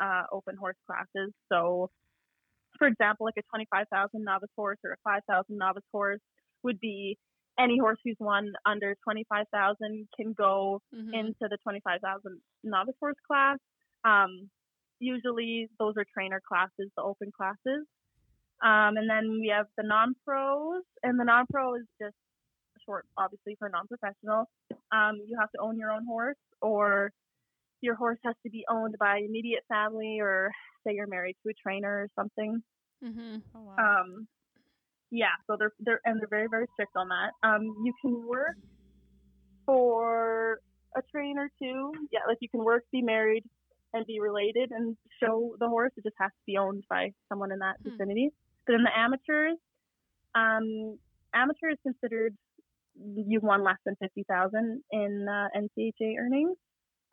[0.00, 1.32] uh, open horse classes.
[1.50, 1.90] So,
[2.78, 6.20] for example, like a 25,000 novice horse or a 5,000 novice horse
[6.62, 7.18] would be
[7.58, 11.12] any horse who's won under 25,000 can go Mhm.
[11.14, 13.58] into the 25,000 novice horse class.
[14.04, 14.50] Um,
[14.98, 17.86] usually those are trainer classes, the open classes.
[18.62, 22.14] Um, and then we have the non-pros, and the non-pro is just
[22.86, 24.46] short, obviously, for non-professional.
[24.92, 27.10] Um, you have to own your own horse, or
[27.80, 30.50] your horse has to be owned by immediate family, or
[30.86, 32.62] say you're married to a trainer or something.
[33.04, 33.36] Mm-hmm.
[33.56, 34.00] Oh wow.
[34.02, 34.28] Um,
[35.10, 37.32] yeah, so they're they're and they're very very strict on that.
[37.42, 38.56] Um, you can work
[39.66, 40.60] for
[40.96, 41.92] a trainer too.
[42.12, 43.44] Yeah, like you can work, be married,
[43.92, 45.92] and be related and show the horse.
[45.96, 47.90] It just has to be owned by someone in that Hmm.
[47.90, 48.30] vicinity.
[48.66, 49.58] But in the amateurs,
[50.34, 50.98] um,
[51.34, 52.36] amateur is considered
[53.16, 56.56] you've won less than fifty thousand in uh, NCHA earnings.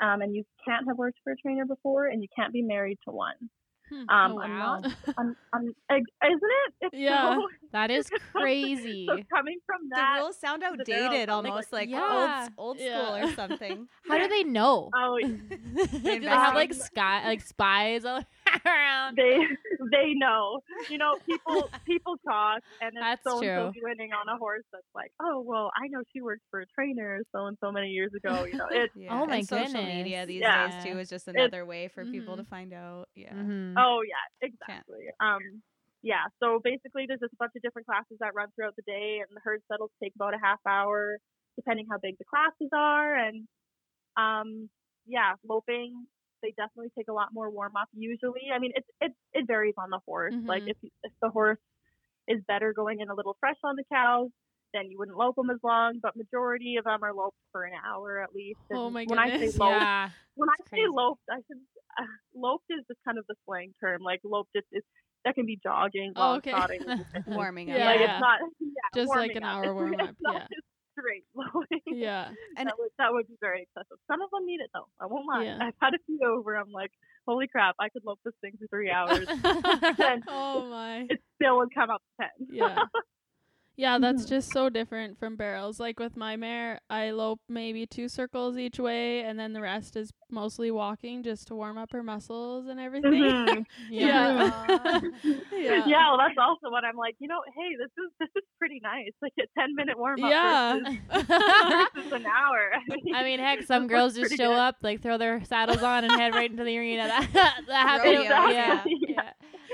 [0.01, 2.99] Um, and you can't have worked for a trainer before, and you can't be married
[3.05, 3.33] to one.
[3.89, 3.95] Hmm.
[4.07, 4.79] Um, Oh, I'm wow.
[4.81, 4.93] not.
[5.17, 6.73] I'm, I'm, ex- isn't it?
[6.81, 7.35] It's Yeah.
[7.35, 9.07] so- That is crazy.
[9.09, 12.47] So coming from the that, rules sound outdated, I'm like, almost like yeah.
[12.57, 13.87] old old school or something.
[14.07, 14.89] How do they know?
[14.95, 18.21] oh, Do they have like sky like spies all
[18.65, 19.17] around?
[19.17, 19.37] they
[19.91, 20.61] they know.
[20.87, 23.55] You know, people people talk, and then That's so and true.
[23.55, 26.65] so winning on a horse that's like, oh well, I know she worked for a
[26.67, 28.45] trainer so and so many years ago.
[28.45, 28.91] You know, it.
[28.95, 29.21] Yeah.
[29.21, 30.27] Oh my and social media goodness.
[30.27, 30.49] these Yeah.
[30.49, 32.37] days too is just another way for people Mhm.
[32.37, 33.09] to find out.
[33.15, 33.33] Yeah.
[33.33, 33.75] Mhm.
[33.77, 35.07] Oh yeah, exactly.
[35.19, 35.63] Um,
[36.01, 36.25] yeah.
[36.41, 39.29] So basically, there's just a bunch of different classes that run throughout the day, and
[39.35, 41.17] the herd settles take about a half hour,
[41.55, 43.47] depending how big the classes are, and
[44.17, 44.69] um,
[45.05, 46.07] yeah, loping.
[46.41, 47.89] They definitely take a lot more warm up.
[47.93, 50.33] Usually, I mean, it it it varies on the horse.
[50.43, 50.69] Like Mhm.
[50.71, 51.59] if if the horse
[52.27, 54.29] is better going in a little fresh on the cows,
[54.73, 55.99] then you wouldn't lope them as long.
[56.01, 58.59] But majority of them are loped for an hour at least.
[58.71, 59.53] Oh And my when I goodness.
[59.55, 60.09] say loped, Yeah.
[60.35, 60.87] when I It's say crazy.
[60.89, 61.61] loped, I should
[61.97, 62.03] uh,
[62.35, 64.01] loped is just kind of the slang term.
[64.01, 64.83] Like loped is, is
[65.25, 66.51] that can be jogging, Oh, okay.
[66.51, 66.81] trotting.
[67.27, 67.77] Warming up.
[67.77, 67.85] Yeah.
[67.85, 69.55] Like it's not yeah, Just like an up.
[69.55, 70.47] hour It's- warm it's up, yeah.
[70.47, 70.67] just
[71.87, 72.29] Yeah.
[72.57, 73.97] And- that would that would be very excessive.
[74.09, 74.87] Some of them need it though.
[74.99, 75.43] I won't lie.
[75.45, 75.57] Yeah.
[75.61, 76.55] I've had a few over.
[76.55, 76.91] I'm like,
[77.27, 79.27] holy crap, I could lope this thing for three hours.
[80.27, 81.05] Oh my.
[81.09, 82.47] it still would come up to ten.
[82.51, 82.83] Yeah.
[83.79, 84.29] Yeah, that's Mhm.
[84.29, 85.79] just so different from barrels.
[85.79, 89.95] Like with my mare, I lope maybe two circles each way, and then the rest
[89.95, 93.13] is mostly walking just to warm up her muscles and everything.
[93.13, 93.65] Mhm.
[93.89, 94.51] Yeah.
[95.53, 95.85] yeah.
[95.87, 96.09] Yeah.
[96.09, 97.15] well, that's also what I'm like.
[97.19, 99.13] You know, hey, this is this is pretty nice.
[99.21, 100.79] Like a ten minute warm up Yeah.
[101.93, 102.71] versus an hour.
[103.15, 104.57] I mean, heck, some girls just show good.
[104.59, 107.07] up, like throw their saddles on and head right into the arena.
[107.07, 108.17] That that happened.
[108.17, 109.18] Rodeo, Yeah, yeah.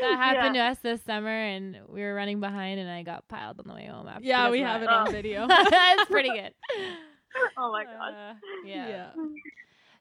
[0.09, 0.65] That happened Yeah.
[0.67, 3.73] to us this summer, and we were running behind, and I got piled on the
[3.73, 4.07] way home.
[4.07, 5.11] After Yeah, we have it on Oh.
[5.11, 5.47] video.
[5.49, 6.53] it's pretty good.
[7.57, 8.13] oh my god.
[8.13, 8.33] Uh,
[8.65, 8.87] yeah.
[8.87, 9.09] yeah.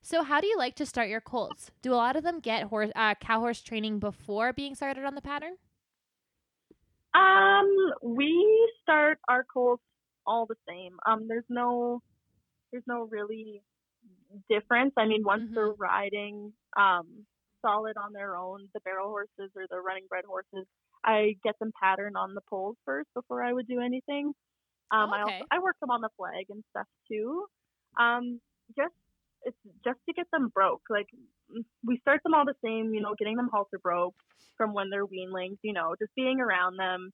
[0.02, 1.70] So, how do you like to start your colts?
[1.82, 5.14] Do a lot of them get horse, uh, cow horse training before being started on
[5.14, 5.54] the pattern?
[7.14, 9.82] Um, we start our colts
[10.26, 10.96] all the same.
[11.06, 12.02] Um, there's no,
[12.72, 13.62] there's no really
[14.50, 14.92] difference.
[14.96, 17.06] I mean, once they're riding, um,
[17.64, 20.66] solid on their own, the barrel horses or the running bred horses,
[21.05, 24.33] I get them patterned on the poles first before I would do anything.
[24.92, 25.44] Um, I Okay.
[25.44, 27.46] also I work them on the flag and stuff too.
[27.98, 28.40] Um,
[28.77, 28.94] just
[29.42, 30.83] it's just to get them broke.
[30.90, 31.09] Like
[31.85, 34.16] we start them all the same, you know, getting them halter broke
[34.57, 37.11] from when they're weanlings, you know, just being around them,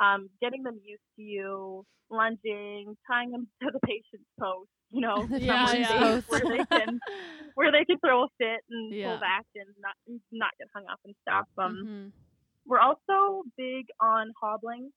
[0.00, 5.26] um, getting them used to you, lunging, tying them to the patience post, you know,
[5.38, 6.20] Yeah, yeah.
[6.28, 7.00] where they can
[7.54, 9.10] where they can throw a fit and Yeah.
[9.12, 9.94] pull back and not
[10.32, 11.46] not get hung up and stuff.
[11.58, 12.12] Um, Mhm.
[12.66, 14.90] we're also big on hobbling.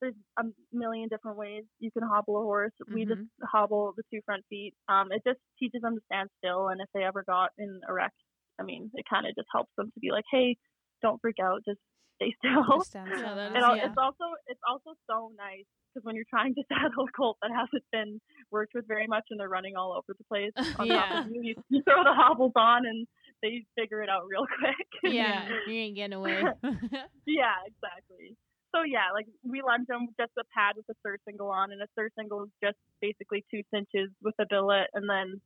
[0.00, 2.72] There's a million different ways you can hobble a horse.
[2.92, 4.74] We just hobble the two front feet.
[4.88, 7.92] Um, it just teaches them to stand still, and if they ever got in a
[7.92, 8.12] wreck,
[8.60, 10.56] I mean, it kind of just helps them to be like, hey,
[11.02, 11.80] don't freak out, just
[12.14, 12.62] stay still.
[12.62, 13.04] Yeah, still.
[13.34, 13.86] that is- yeah.
[13.86, 17.50] it's also it's also so nice because when you're trying to saddle a colt that
[17.50, 18.20] hasn't been
[18.50, 20.96] worked with very much and they're running all over the place on Yeah.
[21.06, 23.06] top of you, you, you throw the hobbles on and
[23.42, 25.14] they figure it out real quick.
[25.14, 26.42] yeah, you ain't getting away.
[27.26, 28.36] Yeah, exactly.
[28.74, 31.86] So yeah, like we lunge them just a pad with a surcingle on, and a
[31.98, 35.40] surcingle is just basically two cinches with a billet, and then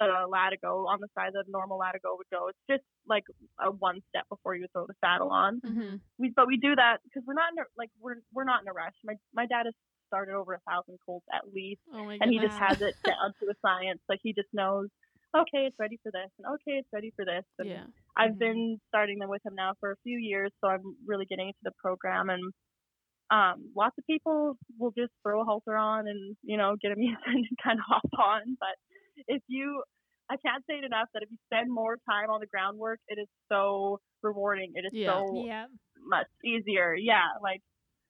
[0.00, 2.48] the latigo on the side that a normal latigo would go.
[2.48, 3.24] It's just like
[3.60, 5.62] a one step before you throw the saddle on.
[5.62, 6.00] Mhm.
[6.18, 8.68] We but we do that because we're not in a, like we're we're not in
[8.68, 8.94] a rush.
[9.04, 9.74] My my dad has
[10.08, 13.50] started over a thousand colts at least, Oh and he just has it down to
[13.50, 14.00] a science.
[14.08, 14.88] Like he just knows.
[15.36, 17.44] Okay, it's ready for this, and okay, it's ready for this.
[17.58, 17.86] And Yeah.
[18.16, 18.38] I've Mhm.
[18.38, 21.60] been starting them with him now for a few years, so I'm really getting into
[21.62, 22.30] the program.
[22.30, 22.52] And
[23.30, 27.00] um, lots of people will just throw a halter on and you know get them
[27.02, 28.56] used and kind of hop on.
[28.58, 28.76] But
[29.26, 29.82] if you,
[30.30, 33.18] I can't say it enough that if you spend more time on the groundwork, it
[33.18, 34.72] is so rewarding.
[34.74, 35.18] It is Yeah.
[35.18, 35.66] so yeah.
[36.06, 36.94] much easier.
[36.94, 37.60] Yeah, like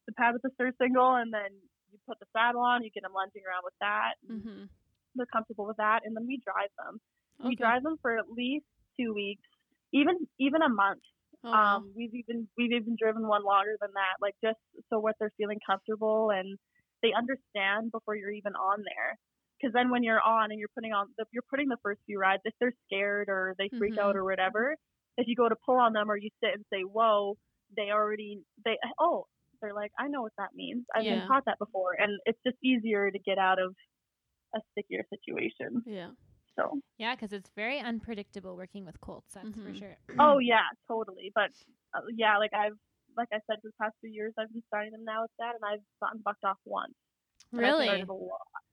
[0.07, 1.51] the pad with the surcingle, and then
[1.93, 4.15] you put the saddle on, you get them lunging around with that.
[4.29, 4.69] and Mhm.
[5.15, 7.01] They're comfortable with that, and then we drive them.
[7.43, 8.67] We drive them for at least
[8.99, 9.43] two weeks,
[9.93, 11.03] even even a month.
[11.45, 11.77] Oh, wow.
[11.77, 14.59] Um, we've even we've even driven one longer than that, like just
[14.91, 16.59] so what they're feeling comfortable and
[17.03, 19.19] they understand before you're even on there.
[19.61, 22.19] Because then when you're on and you're putting on the, you're putting the first few
[22.19, 23.99] rides, if they're scared or they freak Mhm.
[24.01, 24.77] out or whatever,
[25.17, 27.37] if you go to pull on them or you sit and say whoa,
[27.77, 29.27] they already they oh
[29.61, 30.87] they're like I know what that means.
[30.95, 31.09] I've Yeah.
[31.09, 33.75] been taught that before, and it's just easier to get out of
[34.55, 35.85] a stickier situation.
[35.85, 36.13] Yeah.
[36.57, 39.35] So Yeah, because it's very unpredictable working with colts.
[39.35, 39.75] That's for Mhm.
[39.75, 39.99] sure.
[40.19, 41.31] oh yeah, totally.
[41.35, 41.51] But
[41.95, 42.79] uh, yeah, like I've
[43.17, 45.55] like I said for the past few years, I've been starting them now with that,
[45.55, 46.95] and I've gotten bucked off once.
[47.57, 48.11] And I've really?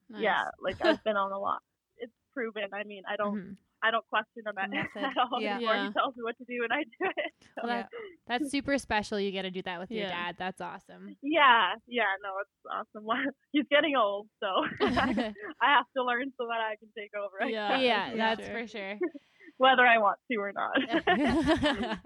[0.10, 0.22] Started a lot.
[0.22, 0.22] Nice.
[0.24, 1.60] Yeah, like I've been on a lot.
[1.98, 2.64] It's proven.
[2.74, 3.58] I mean, I don't Mhm.
[3.84, 4.72] I don't question him at,
[5.04, 5.58] at all Yeah.
[5.58, 5.76] anymore.
[5.76, 5.88] Yeah.
[5.88, 7.34] He tells me what to do, and I do it.
[7.62, 7.68] So.
[7.68, 7.90] That,
[8.28, 9.20] that's super special.
[9.20, 10.38] You get to do that with your dad.
[10.40, 11.16] That's awesome.
[11.22, 12.50] Yeah, yeah, no, it's
[12.96, 13.06] awesome.
[13.52, 14.48] He's getting old, so
[14.82, 17.48] I have to learn so that I can take over.
[17.48, 17.78] Yeah.
[17.78, 18.98] yeah, that's for sure.
[19.58, 22.00] whether I want to or not.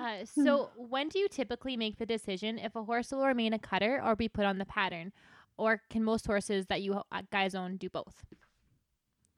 [0.00, 3.58] uh, so, when do you typically make the decision if a horse will remain a
[3.58, 5.12] cutter or be put on the pattern?
[5.58, 8.24] Or can most horses that you uh, guys own do both?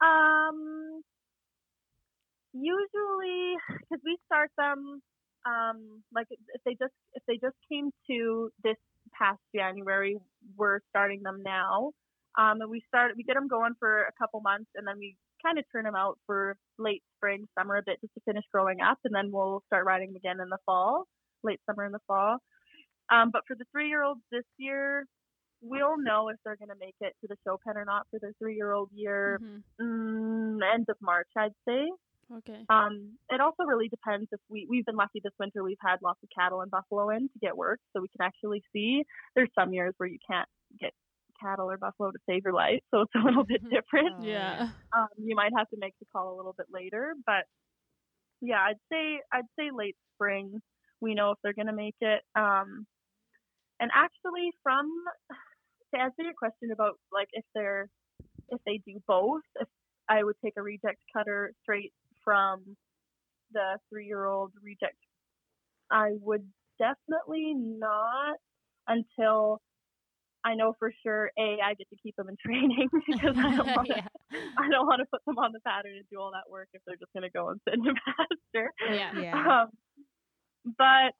[0.01, 1.01] um,
[2.53, 5.01] usually, because we start them,
[5.45, 8.77] um, like if they just if they just came to this
[9.17, 10.17] past January,
[10.57, 11.91] we're starting them now.
[12.37, 15.17] Um, and we start we get them going for a couple months, and then we
[15.43, 18.81] kind of turn them out for late spring, summer a bit just to finish growing
[18.81, 21.05] up, and then we'll start riding them again in the fall,
[21.43, 22.37] late summer in the fall.
[23.11, 25.05] Um, but for the three year olds this year,
[25.61, 28.19] we'll know if they're going to make it to the show pen or not for
[28.19, 29.63] their three year old year Mhm.
[29.79, 31.89] mm, end of March, I'd say.
[32.33, 32.65] Okay.
[32.69, 35.63] Um, it also really depends if we we've been lucky this winter.
[35.63, 38.63] We've had lots of cattle and buffalo in to get work, so we can actually
[38.73, 39.03] see.
[39.35, 40.47] There's some years where you can't
[40.79, 40.93] get
[41.41, 44.15] cattle or buffalo to save your life, so it's a little bit different.
[44.23, 44.69] Yeah.
[44.95, 47.45] Um, you might have to make the call a little bit later, but
[48.41, 50.61] yeah, I'd say I'd say late spring.
[51.01, 52.21] We know if they're going to make it.
[52.35, 52.85] Um,
[53.79, 54.87] and actually, from
[55.93, 57.89] to answer your question about like if they're
[58.49, 59.67] if they do both, if
[60.09, 62.63] I would take a reject cutter straight from
[63.53, 64.97] the three year old reject,
[65.91, 66.47] I would
[66.79, 68.37] definitely not
[68.87, 69.61] until
[70.43, 73.67] I know for sure a I get to keep them in training because I don't
[73.67, 73.95] want to
[74.31, 74.39] yeah.
[74.57, 76.81] I don't want to put them on the pattern and do all that work if
[76.85, 77.95] they're just going to go and sit in the
[78.53, 78.71] pasture.
[78.89, 79.19] Yeah.
[79.19, 79.61] Yeah.
[79.63, 79.69] Um,
[80.77, 81.13] but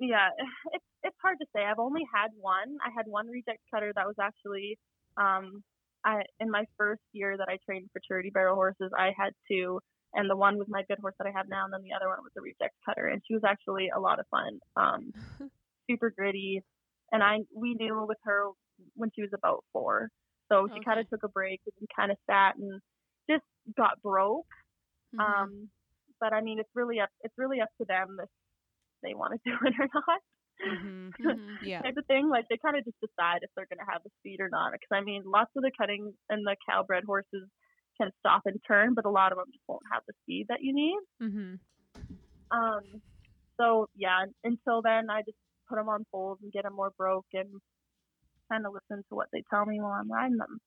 [0.00, 0.28] yeah,
[0.72, 1.62] it's it's hard to say.
[1.64, 2.76] I've only had one.
[2.84, 4.78] I had one reject cutter that was actually
[5.16, 5.62] um
[6.04, 8.90] I in my first year that I trained for charity barrel horses.
[8.96, 9.80] I had two,
[10.14, 12.08] and the one was my good horse that I have now, and then the other
[12.08, 14.58] one was a reject cutter, and she was actually a lot of fun.
[14.76, 15.12] Um,
[15.90, 16.62] super gritty,
[17.12, 18.50] and I we knew with her
[18.94, 20.08] when she was about four,
[20.50, 22.80] so she kind of took a break and kind of sat and
[23.28, 23.44] just
[23.76, 24.46] got broke.
[25.14, 25.20] Mhm.
[25.20, 25.70] Um,
[26.20, 28.28] but I mean, it's really up it's really up to them if
[29.02, 30.20] they want to do it or not.
[30.62, 31.58] Hmm Mhm.
[31.62, 31.82] Yeah.
[31.82, 32.28] Type of thing.
[32.28, 34.72] Like they kind of just decide if they're going to have the speed or not.
[34.72, 37.48] Because I mean, lots of the cutting and the cowbred horses
[38.00, 40.58] can stop and turn, but a lot of them just won't have the speed that
[40.62, 40.98] you need.
[41.22, 41.54] Mm-hmm.
[42.56, 42.82] Um,
[43.60, 45.36] so yeah, until then, I just
[45.68, 47.48] put them on poles and get them more broke and
[48.50, 50.60] kind of listen to what they tell me while I'm riding them.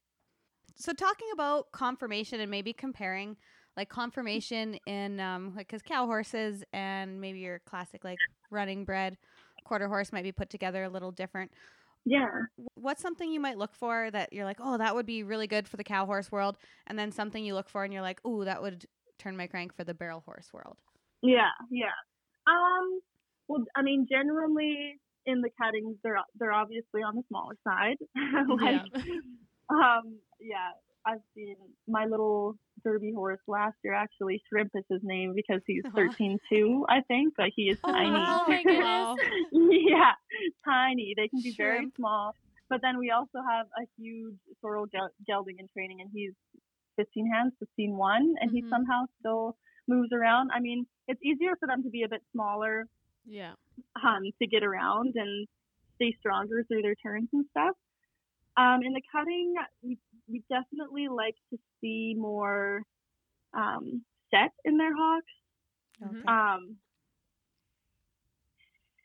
[0.76, 3.38] So talking about conformation and maybe comparing
[3.78, 8.18] like conformation in um like cuz cow horses and maybe your classic like
[8.50, 9.18] running bred
[9.64, 11.52] quarter horse might be put together a little different.
[12.06, 12.30] Yeah.
[12.76, 15.68] What's something you might look for that you're like, "Oh, that would be really good
[15.68, 18.44] for the cow horse world." And then something you look for and you're like, "Ooh,
[18.46, 18.86] that would
[19.20, 20.78] turn my crank for the barrel horse world."
[21.22, 21.94] Yeah, yeah.
[22.48, 23.02] Um,
[23.48, 27.98] well, I mean, generally in the cuttings, they're they're obviously on the smaller side.
[28.50, 28.82] like,
[29.70, 30.72] um, yeah,
[31.06, 31.56] I've seen
[31.88, 33.94] my little derby horse last year.
[33.94, 35.92] Actually, Shrimp is his name because he's Aw.
[35.96, 38.10] thirteen two, I think, but he is Oh, tiny.
[38.10, 38.64] Oh my
[39.52, 39.82] goodness.
[39.90, 40.12] Yeah,
[40.66, 41.14] tiny.
[41.16, 42.36] They can be very small.
[42.70, 46.32] But then we also have a huge sorrel gel- gelding in training, and he's
[46.96, 48.70] 15 hands, 15 one, and he Mhm.
[48.70, 50.52] somehow still moves around.
[50.54, 52.88] I mean, it's easier for them to be a bit smaller
[53.26, 53.54] Yeah.
[54.02, 55.48] um, to get around and
[55.96, 57.76] stay stronger through their turns and stuff.
[58.58, 59.98] Um, in the cutting, we,
[60.28, 62.84] we definitely like to see more
[63.54, 65.32] um, set in their hocks.
[66.02, 66.28] Mhm.
[66.28, 66.78] Um,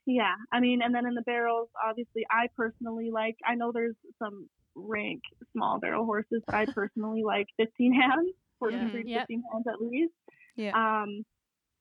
[0.06, 3.36] yeah, I mean, and then in the barrels, obviously, I personally like.
[3.44, 8.78] I know there's some rank small barrel horses, but I personally like 15 hands, 14
[8.80, 8.88] Yeah.
[8.90, 9.20] through Yep.
[9.22, 10.14] 15 hands at least.
[10.54, 10.72] Yeah.
[11.02, 11.24] Um,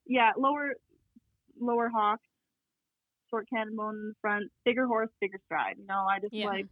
[0.07, 0.73] yeah, lower,
[1.59, 2.27] lower hocks,
[3.29, 5.77] short cannon bone in the front, bigger horse, bigger stride.
[5.77, 6.47] You know, I just Yeah.
[6.47, 6.67] like.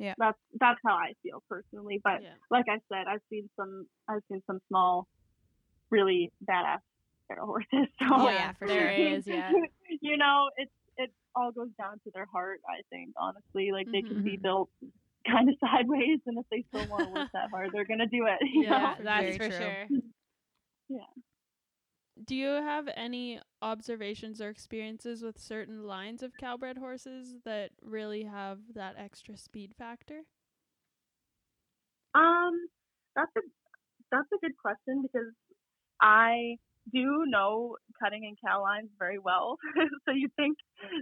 [0.00, 0.14] Yeah.
[0.16, 2.34] That's that's how I feel personally, but Yeah.
[2.50, 5.06] like I said, I've seen some I've seen some small,
[5.90, 6.80] really badass
[7.28, 7.68] barrel horses.
[8.00, 9.16] So Oh, yeah, for there sure.
[9.18, 9.52] is, yeah.
[10.00, 12.60] you know, it's it all goes down to their heart.
[12.66, 14.42] I think honestly, like they can be Mhm.
[14.42, 14.70] built
[15.26, 18.26] kind of sideways, and if they still want to work that hard, they're gonna do
[18.26, 18.38] it.
[18.54, 18.70] you Yeah.
[18.70, 18.94] know?
[18.98, 19.72] Yeah, that's Very for true.
[19.90, 20.00] sure.
[22.24, 28.24] Do you have any observations or experiences with certain lines of cowbred horses that really
[28.24, 30.22] have that extra speed factor?
[32.14, 32.68] Um,
[33.14, 33.40] that's a
[34.10, 35.32] that's a good question because
[36.00, 36.56] I
[36.92, 39.56] do know cutting and cow lines very well.
[40.04, 40.56] so you think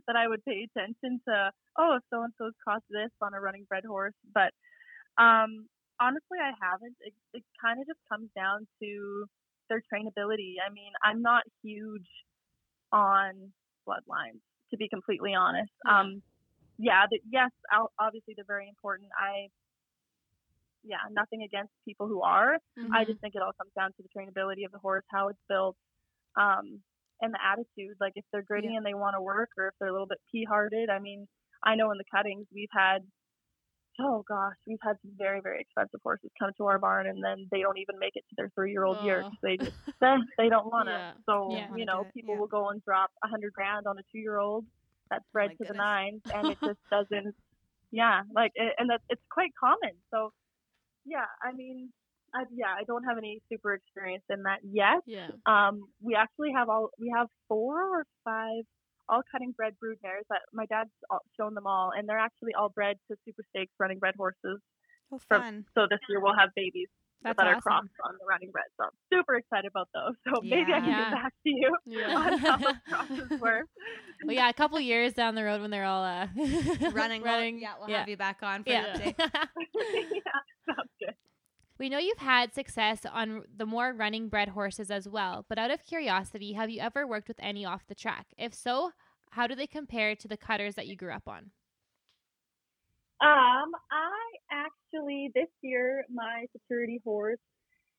[0.07, 3.41] that I would pay attention to oh if so and so's crossed this on a
[3.41, 4.53] running bred horse, but
[5.17, 5.67] um
[6.01, 6.97] honestly I haven't.
[7.01, 9.27] It it kind of just comes down to
[9.69, 10.55] their trainability.
[10.67, 12.09] I mean, I'm not huge
[12.93, 13.53] on
[13.87, 14.41] bloodlines
[14.71, 15.73] to be completely honest.
[15.85, 16.01] Yeah.
[16.01, 16.23] Um
[16.81, 17.51] yeah, the, yes,
[17.99, 19.11] obviously they're very important.
[19.19, 19.49] I
[20.85, 22.59] yeah, nothing against people who are.
[22.93, 23.07] I Mhm.
[23.07, 25.77] just think it all comes down to the trainability of the horse, how it's built,
[26.37, 26.83] um,
[27.21, 27.97] and the attitude.
[28.01, 28.77] Like if they're gritty Yeah.
[28.77, 30.89] and they want to work, or if they're a little bit pea-hearted.
[30.89, 31.27] I mean,
[31.65, 33.11] I know in the cuttings we've had,
[34.01, 37.47] oh gosh, we've had some very very expensive horses come to our barn, and then
[37.51, 39.29] they don't even make it to their three-year-old year Oh.
[39.31, 40.93] 'cause they just they, they don't want to.
[40.93, 41.13] Yeah.
[41.27, 41.75] So Yeah.
[41.77, 42.41] You know, people yeah.
[42.41, 44.65] will go and drop a hundred grand on a two-year-old
[45.11, 45.79] that's bred my to the goodness.
[45.79, 47.35] nines, and it just doesn't.
[47.91, 49.97] Yeah, like it, and that's it's quite common.
[50.11, 50.33] So
[51.07, 51.91] yeah, I mean,
[52.35, 55.01] I, yeah, I don't have any super experience in that yet.
[55.07, 55.31] yeah.
[55.47, 58.65] Um, we actually have all we have four or five
[59.09, 60.91] all cutting bred brood mares that my dad's
[61.37, 64.61] shown them all, and they're actually all bred to super stakes running bred horses.
[65.13, 65.65] Oh, For- fun.
[65.75, 66.89] So this year we'll have babies
[67.23, 67.63] That's that are awesome.
[67.63, 68.67] crossed on the running bred.
[68.77, 70.15] So I'm super excited about those.
[70.25, 71.05] So maybe I can Yeah.
[71.05, 72.15] get back to you Yeah.
[72.15, 73.65] on how those crosses were.
[74.25, 76.27] well, yeah, a couple years down the road when they're all uh,
[76.93, 77.61] Running, we'll- running.
[77.61, 78.01] yeah, we'll yeah.
[78.01, 78.93] have you back on for Yeah.
[78.99, 79.15] the update.
[79.17, 80.21] yeah,
[80.67, 81.15] sounds good.
[81.79, 85.71] We know you've had success on the more running bred horses as well, but out
[85.71, 88.27] of curiosity, have you ever worked with any off the track?
[88.37, 88.91] If so,
[89.31, 91.53] how do they compare to the cutters that you grew up on?
[93.21, 97.41] Um, I actually this year my futurity horse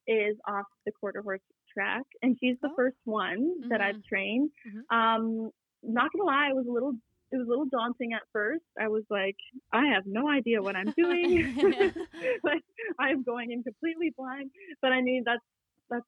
[0.08, 1.42] is off the quarter horse
[1.74, 2.76] track, and she's the Oh.
[2.76, 4.52] first one that I've trained.
[4.66, 4.86] Mhm.
[4.92, 5.52] Um,
[5.84, 6.94] not gonna lie, I was a little
[7.32, 8.64] it was a little daunting at first.
[8.80, 9.36] I was like,
[9.72, 11.56] I have no idea what I'm doing.
[12.44, 12.64] like
[13.00, 14.52] I'm going in completely blind.
[14.82, 15.44] But I mean that's
[15.90, 16.06] that's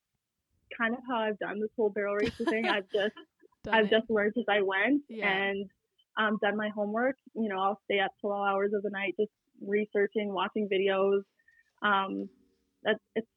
[0.77, 2.67] kind of how I've done this whole barrel racing thing.
[2.69, 3.15] I've just
[3.69, 3.91] I've it.
[3.91, 5.29] just learned as I went Yeah.
[5.31, 5.69] and
[6.19, 7.15] um, done my homework.
[7.35, 9.31] You know, I'll stay up till all hours of the night just
[9.65, 11.21] researching, watching videos.
[11.83, 12.29] Um,
[12.83, 13.27] that's it's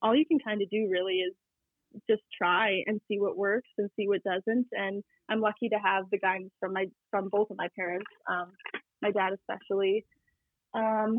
[0.00, 1.34] all you can kind of do really is
[2.08, 4.66] just try and see what works and see what doesn't.
[4.72, 8.52] And I'm lucky to have the guidance from my from both of my parents, um,
[9.00, 10.04] my dad especially.
[10.74, 11.16] Um,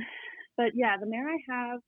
[0.57, 1.79] but yeah, the mare I have,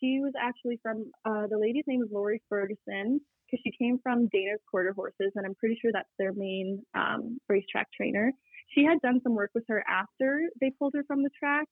[0.00, 4.28] she was actually from uh, the lady's name is Lori Ferguson because she came from
[4.28, 8.32] Dana's Quarter Horses, and I'm pretty sure that's their main um, racetrack trainer.
[8.74, 11.68] She had done some work with her after they pulled her from the track,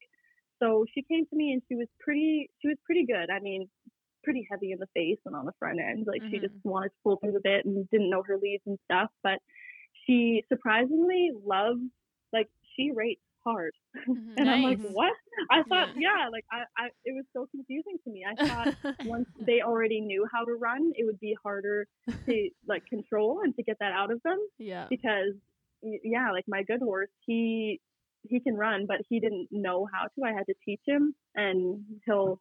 [0.62, 2.50] so she came to me and she was pretty.
[2.60, 3.30] She was pretty good.
[3.30, 3.68] I mean,
[4.22, 6.06] pretty heavy in the face and on the front end.
[6.06, 8.78] Like she just wanted to pull things a bit and didn't know her leads and
[8.84, 9.10] stuff.
[9.22, 9.38] But
[10.06, 11.80] she surprisingly loves.
[12.32, 13.72] Like she rates hard,
[14.08, 14.34] Mhm.
[14.36, 15.12] and I'm like, what?
[15.50, 16.10] I thought, Yeah.
[16.22, 18.24] yeah, like I, I, it was so confusing to me.
[18.24, 21.86] I thought once they already knew how to run, it would be harder
[22.26, 24.86] to like control and to get that out of them yeah.
[24.90, 25.34] because
[25.82, 27.80] yeah, like my good horse, he
[28.28, 30.22] he can run, but he didn't know how to.
[30.24, 32.38] I had to teach him, and he'll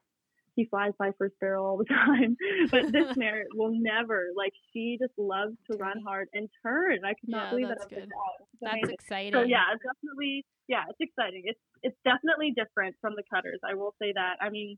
[0.60, 2.36] he flies by first barrel all the time.
[2.70, 7.00] But this mare will never like she just loves to run hard and turn.
[7.06, 7.96] I could not Yeah, believe that's that.
[7.96, 8.04] Good.
[8.04, 8.94] it's That's amazing.
[9.00, 9.34] exciting.
[9.34, 11.44] So yeah, it's definitely yeah, it's exciting.
[11.46, 13.60] It's it's definitely different from the cutters.
[13.64, 14.36] I will say that.
[14.44, 14.76] I mean,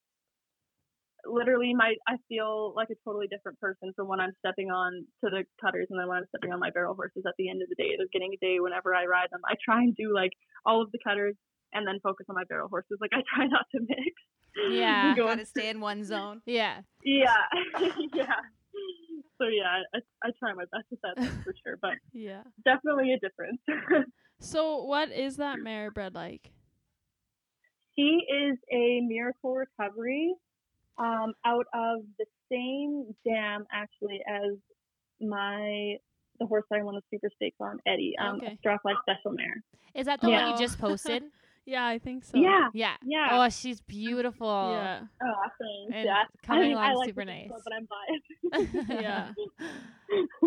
[1.26, 5.34] literally, my I feel like a totally different person from when I'm stepping on to
[5.34, 7.26] the cutters and then when I'm stepping on my barrel horses.
[7.26, 9.42] At the end of the day, the beginning of the day, whenever I ride them,
[9.50, 11.34] I try and do like all of the cutters
[11.74, 12.98] and then focus on my barrel horses.
[13.02, 14.02] Like I try not to mix.
[14.72, 15.16] Yeah.
[15.16, 16.42] Going- Gotta stay in one zone.
[16.46, 16.82] Yeah.
[17.04, 17.26] yeah,
[18.14, 18.26] yeah.
[19.38, 22.44] So yeah, I, I try my best with that for sure, but Yeah.
[22.64, 23.60] definitely a difference.
[24.40, 26.52] So what is that mare bred like?
[27.98, 30.34] She is a miracle recovery
[30.98, 34.58] um, out of the same dam actually as
[35.20, 35.96] my
[36.40, 38.58] the horse that I won the super stakes on, Eddie, um, Okay.
[38.64, 39.62] a Strawfly Special Mare.
[39.94, 41.24] Is that the one you just posted?
[41.66, 42.38] Yeah, I think so.
[42.38, 42.96] Yeah, yeah.
[43.04, 43.28] yeah.
[43.32, 44.48] Oh, she's beautiful.
[44.48, 45.02] Yeah.
[45.24, 45.96] Oh, thanks.
[45.96, 46.24] And yeah.
[46.44, 47.48] coming I mean, I along like super nice.
[47.48, 48.90] Club, but I'm biased.
[48.90, 49.32] Yeah.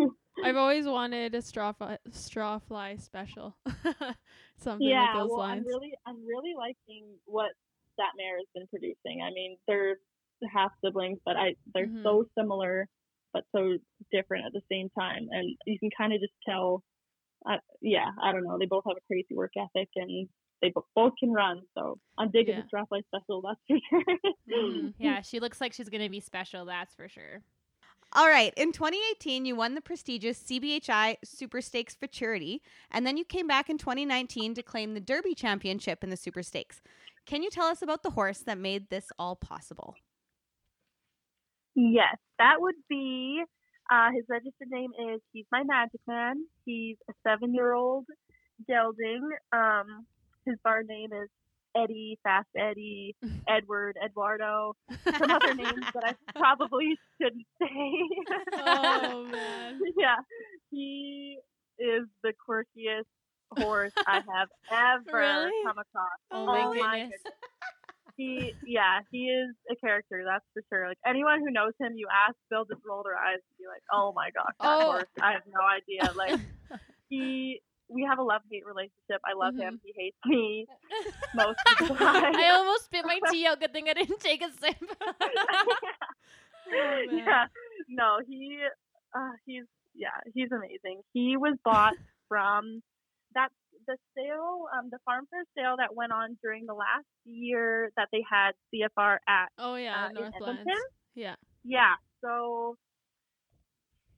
[0.43, 3.55] I've always wanted a Strawfly, straw fly special.
[4.57, 5.61] Something yeah, with those well, lines.
[5.61, 7.51] I'm really, I'm really liking what
[7.97, 9.23] that mare has been producing.
[9.23, 9.95] I mean, they're
[10.53, 12.03] half siblings, but I, they're Mhm.
[12.03, 12.89] so similar,
[13.33, 13.77] but so
[14.11, 16.83] different at the same time, and you can kind of just tell.
[17.49, 18.57] Uh, yeah, I don't know.
[18.59, 20.27] They both have a crazy work ethic, and
[20.61, 21.61] they both can run.
[21.73, 22.61] So I'm digging Yeah.
[22.61, 23.41] the Strawfly Special.
[23.41, 24.17] That's for sure.
[24.49, 24.93] Mhm.
[24.97, 26.65] Yeah, she looks like she's gonna be special.
[26.65, 27.41] That's for sure.
[28.13, 28.53] All right.
[28.55, 33.69] In 2018, you won the prestigious CBHI Super Stakes Futurity, and then you came back
[33.69, 36.81] in 2019 to claim the Derby Championship in the Super Stakes.
[37.25, 39.95] Can you tell us about the horse that made this all possible?
[41.75, 43.43] Yes, that would be.
[43.91, 46.45] Uh, his registered name is He's My Magic Man.
[46.65, 48.05] He's a seven-year-old
[48.67, 49.29] gelding.
[49.51, 50.05] Um,
[50.45, 51.29] his barn name is
[51.75, 53.15] Eddie, Fast Eddie,
[53.47, 54.73] Edward, Eduardo,
[55.21, 57.67] some other names that I probably shouldn't say.
[58.57, 59.81] Oh, man.
[59.97, 60.17] yeah,
[60.71, 61.37] he
[61.79, 63.05] is the quirkiest
[63.51, 65.51] horse I have ever Really?
[65.65, 66.19] come across.
[66.31, 67.21] Oh, oh my goodness.
[68.17, 70.87] He, yeah, he is a character, that's for sure.
[70.87, 73.83] Like anyone who knows him, you ask, they'll just roll their eyes and be like,
[73.91, 74.85] "Oh my gosh, that Oh.
[74.85, 75.09] horse!
[75.21, 76.35] I have no idea." Like
[77.09, 79.21] he, we have a love hate relationship.
[79.25, 79.79] I love him.
[79.83, 80.65] He hates me
[81.35, 82.35] most of the time.
[82.35, 83.59] I almost spit my tea out.
[83.59, 84.75] Good thing I didn't take a sip.
[86.67, 87.45] Oh, yeah,
[87.87, 88.57] no, he,
[89.15, 91.01] uh, he's yeah, he's amazing.
[91.13, 91.93] He was bought
[92.27, 92.81] from
[93.35, 93.49] that
[93.85, 98.07] the sale, um, the farm fair sale that went on during the last year that
[98.11, 100.73] they had CFR at Oh yeah, uh, Edmonton.
[101.13, 101.35] Yeah.
[101.63, 102.77] Yeah, so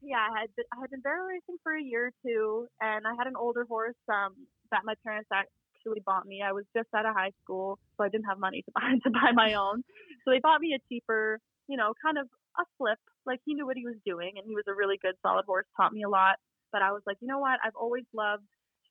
[0.02, 3.06] yeah, I had been, I had been barrel racing for a year or two, and
[3.06, 4.34] I had an older horse um,
[4.72, 6.42] that my parents actually bought me.
[6.42, 9.10] I was just out of high school, so I didn't have money to buy to
[9.10, 9.84] buy my own.
[10.26, 12.28] So they bought me a cheaper, you know, kind of
[12.60, 13.00] a flip.
[13.26, 15.66] Like he knew what he was doing, and he was a really good, solid horse.
[15.76, 16.38] Taught me a lot.
[16.72, 17.60] But I was like, you know what?
[17.64, 18.44] I've always loved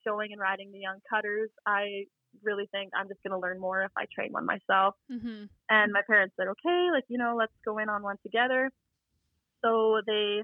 [0.04, 1.50] showing and riding the young cutters.
[1.66, 2.06] I
[2.42, 4.94] really think I'm just gonna learn more if I train one myself.
[5.12, 5.44] Mm-hmm.
[5.70, 8.70] And my parents said, okay, like, you know, let's go in on one together.
[9.64, 10.42] So they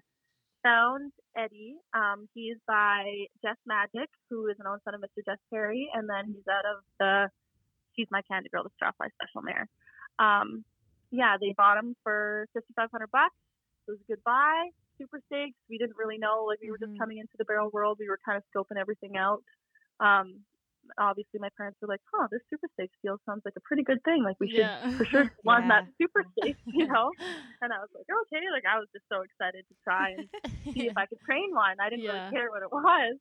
[0.63, 1.77] found Eddie.
[1.95, 5.25] Um, he's by Jess Magic, who is an own son of Mr.
[5.25, 5.89] Jess Perry.
[5.93, 7.29] And then he's out of the
[7.97, 9.69] She's My Candy Girl, the Strawfly Special Mare.
[10.19, 10.65] Um,
[11.11, 13.35] yeah, they bought him for 5500 bucks.
[13.87, 14.71] It was a good buy.
[14.99, 15.59] Super stakes.
[15.69, 16.45] We didn't really know.
[16.47, 16.89] Like, we were Mhm.
[16.89, 17.99] just coming into the barrel world.
[17.99, 19.43] We were kind of scoping everything out.
[20.01, 20.45] Um,
[20.99, 24.03] obviously, my parents were like, huh, this super safe deal sounds like a pretty good
[24.05, 24.23] thing.
[24.25, 24.97] Like, we should yeah.
[24.97, 25.81] for sure want Yeah.
[25.81, 27.11] that super safe, you know?
[27.63, 30.27] And I was like, okay, like I was just so excited to try and
[30.75, 31.79] see if I could train one.
[31.81, 32.13] I didn't Yeah.
[32.13, 33.17] really care what it was.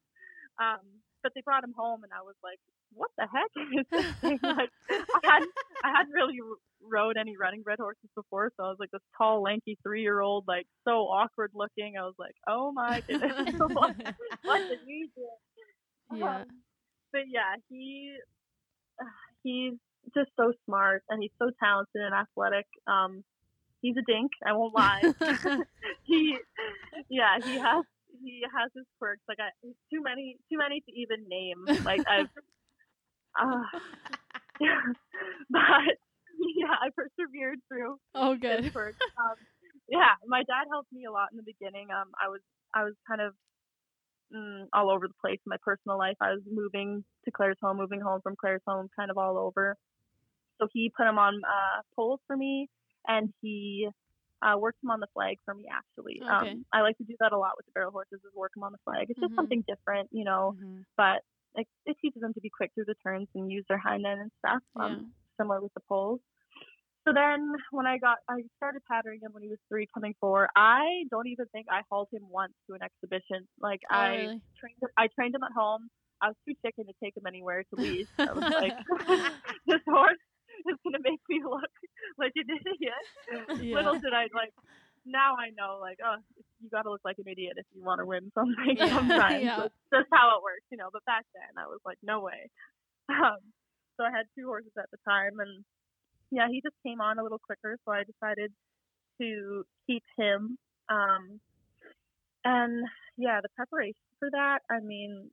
[0.59, 0.81] Um,
[1.23, 2.57] but they brought him home, and I was like,
[2.93, 4.39] what the heck is this thing?
[4.43, 5.53] Like, I hadn't,
[5.85, 6.39] I hadn't really
[6.81, 10.19] rode any running red horses before, so I was like this tall, lanky three year
[10.19, 11.93] old, like so awkward looking.
[11.97, 13.95] I was like, oh my goodness, what,
[14.43, 16.17] what did we do?
[16.17, 16.37] yeah.
[16.37, 16.45] Um,
[17.11, 18.17] but yeah, he
[19.43, 19.73] he's
[20.15, 22.65] just so smart and he's so talented and athletic.
[22.87, 23.23] Um,
[23.81, 24.31] he's a dink.
[24.45, 25.01] I won't lie.
[26.03, 26.37] he,
[27.09, 27.85] yeah, he has
[28.23, 29.21] he has his quirks.
[29.27, 29.49] Like I,
[29.91, 31.65] too many too many to even name.
[31.85, 32.29] Like I've,
[33.41, 33.63] uh,
[35.49, 35.95] but
[36.55, 38.73] yeah, I persevered through oh, his good.
[38.73, 38.97] quirks.
[39.17, 39.35] Um,
[39.89, 41.87] yeah, my dad helped me a lot in the beginning.
[41.91, 42.41] Um, I was
[42.73, 43.33] I was kind of
[44.35, 46.17] mm, all over the place in my personal life.
[46.21, 49.77] I was moving to Claresholm, moving home from Claresholm, kind of all over.
[50.59, 52.69] So he put him on uh, poles for me,
[53.07, 53.87] and he
[54.41, 55.65] uh, worked him on the flag for me.
[55.71, 56.51] Actually, Okay.
[56.51, 58.63] um, I like to do that a lot with the barrel horses, is work them
[58.63, 59.07] on the flag.
[59.09, 59.35] It's just Mhm.
[59.35, 60.55] something different, you know.
[60.59, 60.85] Mhm.
[60.97, 61.23] But
[61.55, 64.21] it, it teaches them to be quick through the turns and use their hind end
[64.21, 64.63] and stuff.
[64.75, 65.01] Um, Yeah.
[65.37, 66.21] similar with the poles.
[67.07, 70.49] So then when I got, I started pattering him when he was three, coming four.
[70.55, 73.47] I don't even think I hauled him once to an exhibition.
[73.59, 74.41] Like Oh, I really?
[74.59, 75.89] trained, I trained him at home.
[76.21, 78.05] I was too chicken to take him anywhere to leave.
[78.19, 78.77] I was like,
[79.65, 80.21] this horse
[80.69, 81.71] is gonna make me look
[82.19, 82.93] like an idiot.
[83.59, 83.75] Yeah.
[83.75, 84.53] Little did I like.
[85.03, 86.17] Now I know, like, oh,
[86.61, 88.77] you got to look like an idiot if you want to win something.
[88.77, 88.93] Yeah.
[88.93, 89.57] Sometimes Yeah.
[89.57, 90.89] that's just how it works, you know.
[90.93, 92.51] But back then, I was like, no way.
[93.09, 93.41] Um,
[93.97, 95.65] so I had two horses at the time, and
[96.31, 98.51] yeah, he just came on a little quicker, so I decided
[99.21, 100.57] to keep him.
[100.89, 101.39] Um,
[102.43, 102.85] and
[103.17, 105.29] yeah, the preparation for that, I mean,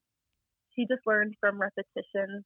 [0.74, 2.44] he just learned from repetition,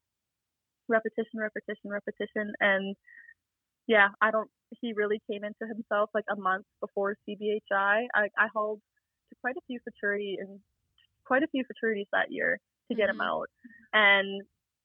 [0.88, 2.96] repetition, repetition, repetition, and
[3.86, 4.50] yeah, I don't.
[4.80, 8.07] He really came into himself like a month before CBHI.
[8.14, 8.80] I, I hauled
[9.30, 10.61] to quite a few futurity and
[11.26, 12.59] quite a few futurities that year
[12.90, 13.26] to get him Mhm.
[13.26, 13.48] out,
[13.92, 14.42] and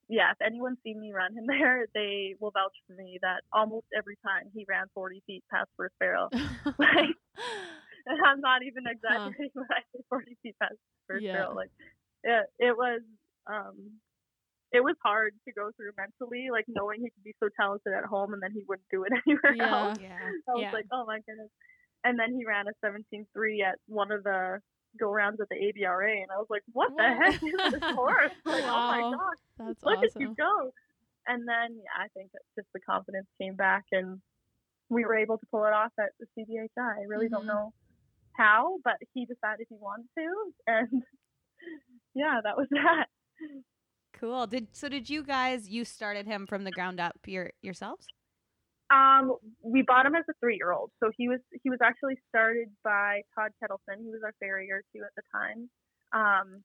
[0.10, 3.88] yeah, if anyone's seen me run him there, they will vouch for me that almost
[3.96, 6.30] every time he ran 40 feet past first barrel.
[6.80, 7.16] Like,
[8.06, 10.76] and I'm not even exaggerating when I say 40 feet past
[11.08, 11.34] first Yeah.
[11.34, 11.56] barrel.
[11.56, 11.72] Like,
[12.24, 13.02] it, it was,
[13.48, 14.00] um,
[14.72, 18.06] it was hard to go through mentally, like knowing he could be so talented at
[18.06, 19.72] home and then he wouldn't do it anywhere Yeah.
[19.72, 19.98] else.
[20.00, 20.20] Yeah.
[20.50, 20.72] I was Yeah.
[20.74, 21.50] like, oh my goodness.
[22.04, 23.26] And then he ran a 17.3
[23.68, 24.60] at one of the
[25.00, 28.32] go rounds at the ABRA, and I was like, what the heck is this horse?
[28.46, 29.12] Like, oh my Wow.
[29.12, 30.72] gosh, That's look at you go.
[31.28, 34.22] And then yeah, I think that just the confidence came back, and
[34.90, 36.70] we were able to pull it off at the CBHI.
[36.78, 37.48] I really don't Mhm.
[37.48, 37.74] know
[38.34, 41.04] how, but he decided he wanted to, and
[42.16, 43.08] yeah, that was that.
[44.14, 44.48] Cool.
[44.48, 44.90] Did so?
[44.90, 48.08] Did you guys you started him from the ground up your yourselves?
[48.90, 53.22] Um, we bought him as a three-year-old, so he was he was actually started by
[53.36, 54.00] Todd Kettleson.
[54.00, 55.70] He was our farrier too at the time.
[56.14, 56.64] Um,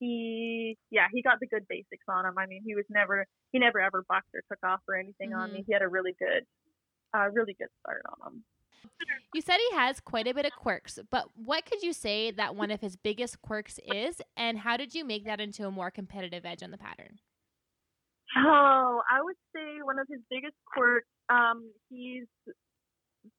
[0.00, 2.36] he yeah he got the good basics on him.
[2.38, 5.52] I mean, he was never he never ever bucked or took off or anything on
[5.52, 5.62] me.
[5.66, 6.44] He had a really good,
[7.16, 8.44] uh, really good start on him.
[9.32, 12.54] You said he has quite a bit of quirks, but what could you say that
[12.54, 15.90] one of his biggest quirks is, and how did you make that into a more
[15.90, 17.18] competitive edge on the pattern?
[18.36, 21.06] Oh, I would say one of his biggest quirks.
[21.28, 22.26] Um, he's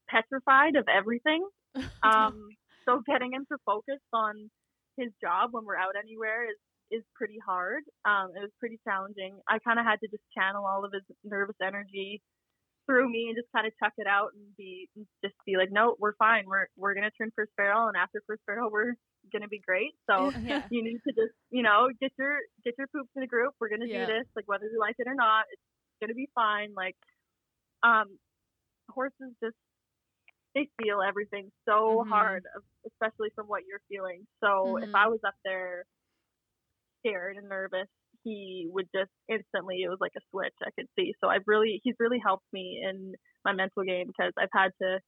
[0.10, 1.48] petrified of everything.
[2.04, 2.48] Um,
[2.86, 4.50] so getting him to focus on
[4.96, 6.56] his job when we're out anywhere is
[6.92, 7.84] is pretty hard.
[8.06, 9.40] Um, it was pretty challenging.
[9.50, 12.22] I kind of had to just channel all of his nervous energy
[12.86, 14.90] through me and just kind of chuck it out and be
[15.24, 16.46] just be like, no, we're fine.
[16.48, 18.94] We're we're gonna turn first barrel, and after first barrel, we're
[19.34, 19.94] gonna be great.
[20.10, 20.68] So Yeah.
[20.70, 23.54] you need to just you know get your get your poops in a group.
[23.60, 23.92] We're gonna Yeah.
[23.92, 25.46] do this, like whether you like it or not.
[25.52, 25.62] It's
[26.02, 26.74] gonna be fine.
[26.76, 26.96] Like,
[27.84, 28.18] um,
[28.90, 29.56] horses just
[30.56, 32.10] they feel everything so Mhm.
[32.10, 32.46] hard,
[32.86, 34.26] especially from what you're feeling.
[34.44, 34.96] So if Mhm.
[34.96, 35.86] I was up there
[37.00, 37.88] scared and nervous,
[38.26, 41.14] he would just instantly it was like a switch I could see.
[41.24, 43.14] So I've really he's really helped me in
[43.46, 45.00] my mental game because I've had to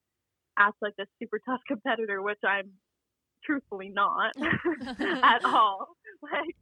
[0.58, 2.72] act like this super tough competitor, which I'm
[3.44, 5.88] truthfully not at all.
[6.22, 6.56] Like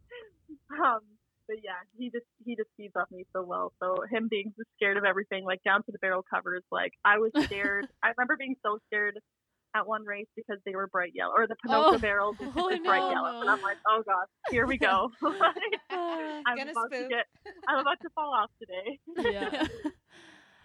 [0.80, 1.02] um
[1.48, 3.72] but yeah, he just he just feeds off me so well.
[3.80, 7.32] So him being scared of everything, like down to the barrel covers, like I was
[7.44, 7.88] scared.
[8.04, 9.20] I remember being so scared
[9.76, 11.98] at one race because they were bright yellow, or the Ponoka Oh.
[12.00, 13.50] barrels was Oh, just bright no, yellow, and.
[13.50, 15.10] I'm like, oh gosh, here we go.
[15.22, 15.54] Like,
[15.92, 17.26] I'm Gonna about to get,
[17.68, 19.00] I'm about to fall off today.
[19.32, 19.68] Yeah.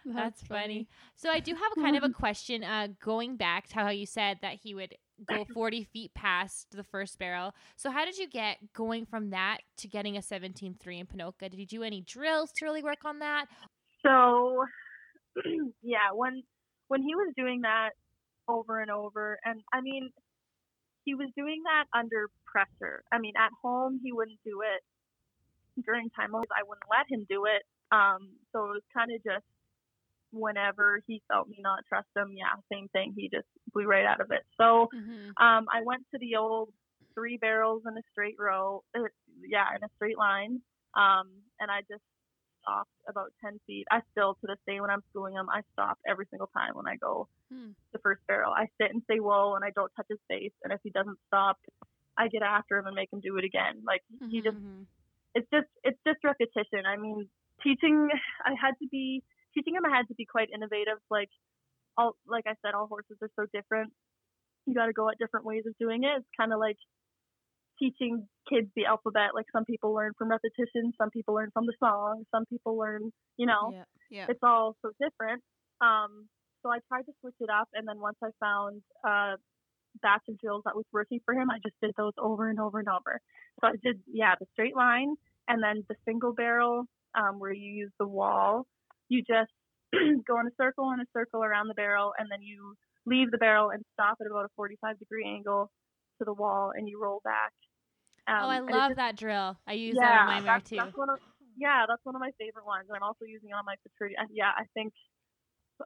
[0.07, 0.89] That's funny.
[1.15, 2.65] So I do have a kind of a question.
[2.65, 4.95] Uh, going back to how you said that he would
[5.27, 7.53] go 40 feet past the first barrel.
[7.77, 11.51] So how did you get going from that to getting a 17-3 in Ponoka?
[11.51, 13.47] Did you do any drills to really work on that?
[14.05, 14.65] So,
[15.83, 16.43] yeah, when
[16.89, 17.91] when he was doing that
[18.51, 20.11] over and over, and I mean,
[21.05, 23.03] he was doing that under pressure.
[23.13, 24.83] I mean, at home he wouldn't do it
[25.85, 26.35] during time.
[26.35, 27.63] I wouldn't let him do it.
[27.93, 29.45] Um, so it was kind of just
[30.33, 33.15] whenever he felt me not trust him, yeah, same thing.
[33.17, 34.45] He just blew right out of it.
[34.61, 35.37] So Mhm.
[35.37, 36.73] um, I went to the old
[37.15, 39.03] three barrels in a straight row, uh,
[39.49, 40.61] yeah, in a straight line,
[40.95, 42.03] um, and I just
[42.63, 43.87] stopped about 10 feet.
[43.91, 46.87] I still, to this day, when I'm schooling him, I stop every single time when
[46.87, 47.71] I go Hmm.
[47.93, 48.53] the first barrel.
[48.53, 50.53] I sit and say whoa, and I don't touch his face.
[50.63, 51.59] And if he doesn't stop,
[52.17, 53.83] I get after him and make him do it again.
[53.85, 54.87] Like he just, Mhm.
[55.35, 56.87] it's just, it's just repetition.
[56.87, 57.29] I mean,
[57.63, 58.09] teaching,
[58.45, 59.23] I had to be
[59.55, 59.85] teaching him.
[59.85, 60.99] I had to be quite innovative.
[61.11, 61.31] Like
[61.97, 63.93] all, like I said, all horses are so different.
[64.67, 66.13] You got to go at different ways of doing it.
[66.19, 66.79] It's kind of like
[67.81, 69.31] teaching kids the alphabet.
[69.35, 73.11] Like some people learn from repetition, some people learn from the song, some people learn,
[73.37, 73.85] you know, Yeah.
[74.11, 74.26] Yeah.
[74.28, 75.43] it's all so different.
[75.81, 76.28] Um,
[76.62, 79.37] so I tried to switch it up, and then once I found a
[80.03, 82.78] batch of drills that was working for him, I just did those over and over
[82.78, 83.18] and over.
[83.61, 85.14] So I did, yeah, the straight line,
[85.49, 88.66] and then the single barrel, um, where you use the wall.
[89.09, 89.51] You just
[90.26, 92.74] go in a circle and a circle around the barrel, and then you
[93.07, 95.70] leave the barrel and stop at about a 45 degree angle
[96.18, 97.53] to the wall, and you roll back.
[98.29, 99.57] Um, oh, I love just- that drill.
[99.66, 100.77] I use that on my that's, too.
[100.77, 101.18] That's one of,
[101.57, 102.87] yeah, that's one of my favorite ones.
[102.89, 104.16] And I'm also using it on my Patrician.
[104.33, 104.93] Yeah, I think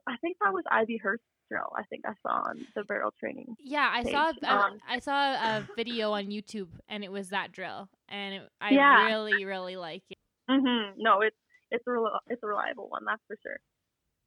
[0.09, 1.72] I think that was Ivy Hurst drill.
[1.76, 3.55] I think I saw on the barrel training.
[3.62, 4.41] Yeah, I saw page.
[4.43, 8.43] I, Um, I saw a video on YouTube and it was that drill and it,
[8.61, 9.07] I Yeah.
[9.07, 10.18] really really like it.
[10.51, 11.01] Mm-hmm.
[11.01, 11.37] No, it's
[11.70, 11.93] it's a
[12.28, 13.59] it's a reliable one, that's for sure.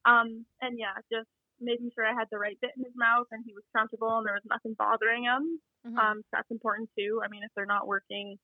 [0.06, 1.28] Um, and yeah, just
[1.60, 4.26] making sure I had the right bit in his mouth and he was comfortable and
[4.26, 5.60] there was nothing bothering him.
[5.86, 5.98] Mhm.
[5.98, 7.22] Um, that's important too.
[7.24, 8.38] I mean, if they're not working,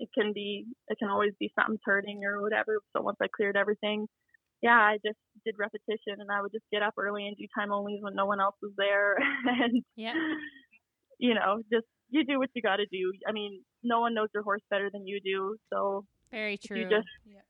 [0.00, 2.80] it can be it can always be something's hurting or whatever.
[2.96, 4.08] So once I cleared everything,
[4.62, 7.68] yeah, I just did repetition and I would just get up early and do time
[7.70, 10.14] onlys when no one else was there and Yeah.
[11.18, 13.12] you know, just you do what you got to do.
[13.26, 16.78] I mean, no one knows your horse better than you do, so Very true.
[16.78, 17.40] you just Yeah.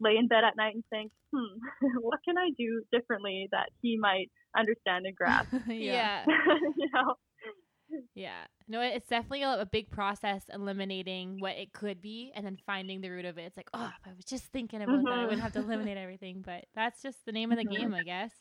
[0.00, 1.58] Lay in bed at night and think, hmm,
[2.00, 5.48] what can I do differently that he might understand and grasp?
[5.68, 6.24] yeah.
[6.76, 7.14] you know.
[8.14, 8.44] Yeah.
[8.68, 13.00] No, it's definitely a, a big process eliminating what it could be and then finding
[13.00, 13.42] the root of it.
[13.42, 15.98] It's like, oh, if I was just thinking about that, I wouldn't have to eliminate
[15.98, 16.42] everything.
[16.44, 17.70] But that's just the name of the Mhm.
[17.70, 18.32] game, I guess.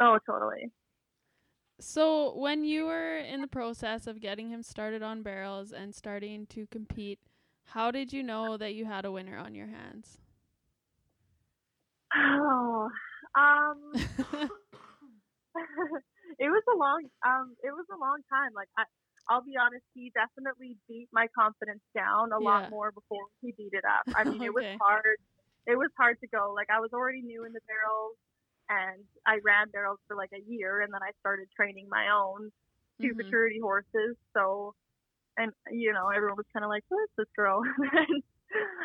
[0.00, 0.70] Oh, totally.
[1.80, 6.46] So, when you were in the process of getting him started on barrels and starting
[6.48, 7.20] to compete,
[7.64, 10.18] how did you know that you had a winner on your hands?
[12.16, 12.88] Oh,
[13.36, 14.00] um,
[16.38, 18.52] it was a long um it was a long time.
[18.54, 18.84] Like I
[19.28, 22.40] I'll be honest, he definitely beat my confidence down a Yeah.
[22.40, 24.04] lot more before he beat it up.
[24.14, 25.16] I mean, it was hard.
[25.66, 26.52] It was hard to go.
[26.54, 28.16] Like I was already new in the barrels,
[28.68, 32.50] and I ran barrels for like a year, and then I started training my own
[33.02, 33.16] two Mhm.
[33.16, 34.16] maturity horses.
[34.36, 34.74] So,
[35.36, 38.22] and you know, everyone was kind of like, "Who is this girl?" and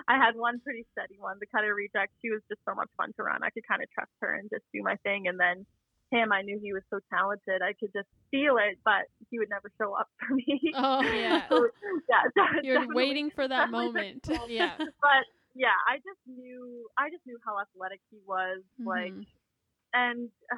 [0.07, 2.13] I had one pretty steady one, the Cutter Reject.
[2.21, 3.43] She was just so much fun to run.
[3.43, 5.27] I could kind of trust her and just do my thing.
[5.27, 5.65] And then
[6.11, 7.61] him, I knew he was so talented.
[7.61, 10.73] I could just feel it, but he would never show up for me.
[10.75, 11.47] Oh Yeah.
[11.49, 11.69] So,
[12.09, 12.25] yeah,
[12.63, 14.23] You're waiting for that moment.
[14.23, 14.49] difficult.
[14.59, 14.75] Yeah.
[14.77, 18.61] But yeah, I just knew, I just knew how athletic he was.
[18.83, 19.25] Like, Mhm.
[19.93, 20.57] and uh,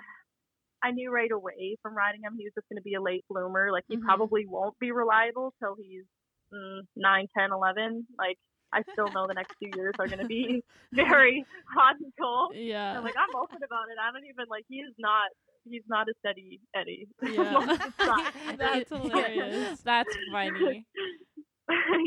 [0.83, 3.25] I knew right away from riding him he was just going to be a late
[3.29, 3.71] bloomer.
[3.71, 4.03] Like he Mhm.
[4.03, 6.05] probably won't be reliable till he's
[6.53, 8.07] mm, 9, 10, 11.
[8.17, 8.37] Like
[8.73, 10.63] I still know the next few years are going to be
[10.93, 12.53] very hot and cold.
[12.55, 12.95] Yeah.
[12.95, 13.97] And like I'm open about it.
[14.01, 15.29] I don't even like he is not
[15.65, 17.07] he's not a steady Eddie.
[17.21, 17.57] Yeah.
[17.57, 18.33] Like, it's not.
[18.57, 19.81] That's hilarious.
[19.81, 20.85] That's funny.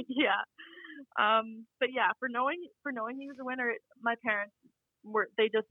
[0.09, 0.43] yeah.
[1.19, 4.55] Um, but yeah, for knowing for knowing he was a winner, my parents
[5.05, 5.69] were they just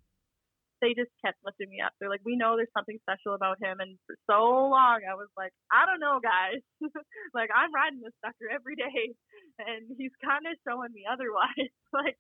[0.84, 1.96] they just kept lifting me up.
[1.96, 5.32] They're like, we know there's something special about him, and for so long I was
[5.40, 6.60] like, I don't know, guys.
[7.38, 9.16] like I'm riding this sucker every day,
[9.64, 11.72] and he's kind of showing me otherwise.
[11.96, 12.20] like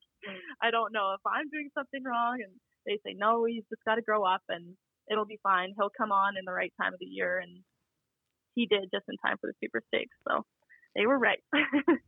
[0.63, 2.55] I don't know if I'm doing something wrong, and
[2.87, 4.79] they say no, he's just got to grow up, and
[5.11, 5.75] it'll be fine.
[5.75, 7.67] He'll come on in the right time of the year, and
[8.55, 10.15] he did just in time for the Super Stakes.
[10.23, 10.47] So
[10.95, 11.43] they were right.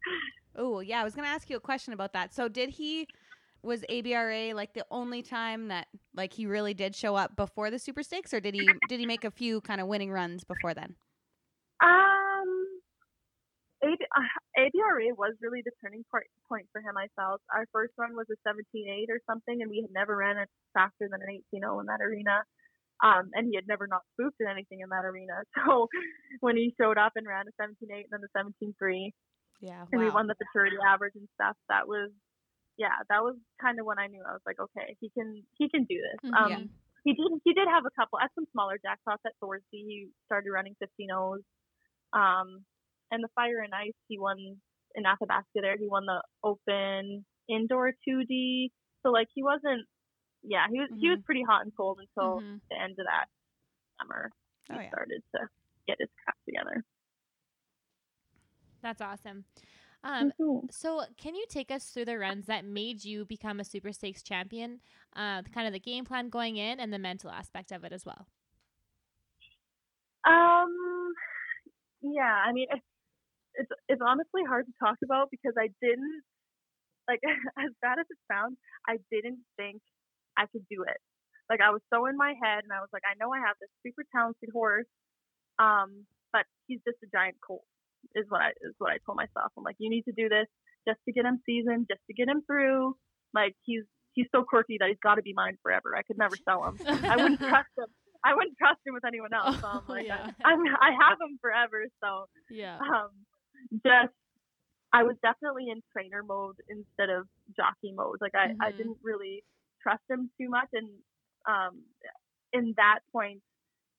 [0.57, 1.01] Oh, yeah.
[1.01, 2.33] I was going to ask you a question about that.
[2.33, 3.07] So, did he,
[3.65, 7.79] was ABRA like the only time that like he really did show up before the
[7.79, 10.73] Super Stakes, or did he did he make a few kind of winning runs before
[10.73, 10.95] then?
[11.83, 12.67] Um,
[13.83, 14.21] AB, uh,
[14.57, 16.95] ABRA was really the turning point point for him.
[16.97, 20.37] I felt our first run was a 17.8 or something, and we had never ran
[20.37, 22.43] it faster than an 18.0 in that arena.
[23.03, 25.43] Um, and he had never not spooked in anything in that arena.
[25.67, 25.87] So
[26.39, 29.11] when he showed up and ran a 17.8 and then the 17.3,
[29.59, 29.83] Yeah.
[29.91, 32.11] and we won the maturity average and stuff, that was
[32.77, 35.69] yeah, that was kind of when I knew I was like, okay, he can he
[35.69, 36.29] can do this.
[36.31, 36.35] Mhm.
[36.37, 36.63] Um, Yeah.
[37.03, 39.61] he did he did have a couple at some smaller jackpots at Thorsby.
[39.71, 41.09] He started running 15
[42.13, 42.65] Um,
[43.11, 44.37] and the Fire and Ice he won
[44.95, 45.77] in Athabasca there.
[45.77, 48.71] He won the Open Indoor 2D.
[49.03, 49.85] So like he wasn't.
[50.43, 52.61] Yeah, he was he was pretty hot and cold until Mhm.
[52.69, 53.27] the end of that
[53.99, 54.31] summer.
[54.67, 54.89] He Oh, yeah.
[54.89, 55.49] started to
[55.87, 56.83] get his crap together.
[58.81, 59.45] That's awesome.
[60.05, 60.31] Um,
[60.69, 64.21] so, can you take us through the runs that made you become a Super Stakes
[64.21, 64.79] champion?
[65.15, 68.05] Uh, kind of the game plan going in and the mental aspect of it as
[68.05, 68.27] well.
[70.27, 71.11] Um,
[72.01, 72.85] yeah, I mean, it's,
[73.55, 76.21] it's it's honestly hard to talk about because I didn't
[77.07, 77.21] like
[77.57, 79.81] as bad as it sounds, I didn't think
[80.37, 81.01] I could do it.
[81.49, 83.55] Like I was so in my head, and I was like, I know I have
[83.59, 84.89] this super talented horse,
[85.57, 87.65] um, but he's just a giant colt.
[88.15, 89.51] Is what I is what I told myself.
[89.57, 90.47] I'm like, you need to do this
[90.87, 92.95] just to get him seasoned, just to get him through.
[93.33, 93.83] Like he's
[94.13, 95.95] he's so quirky that he's got to be mine forever.
[95.97, 96.79] I could never sell him.
[97.09, 97.87] I wouldn't trust him.
[98.23, 99.55] I wouldn't trust him with anyone else.
[99.61, 100.27] So I'm like, yeah.
[100.45, 101.85] I, I'm, I have him forever.
[102.03, 102.77] So Yeah.
[102.79, 103.09] um,
[103.85, 104.13] just
[104.93, 108.17] I was definitely in trainer mode instead of jockey mode.
[108.21, 108.77] Like I, I Mhm.
[108.77, 109.43] didn't really
[109.81, 110.89] trust him too much, and
[111.47, 111.83] um,
[112.53, 113.41] in that point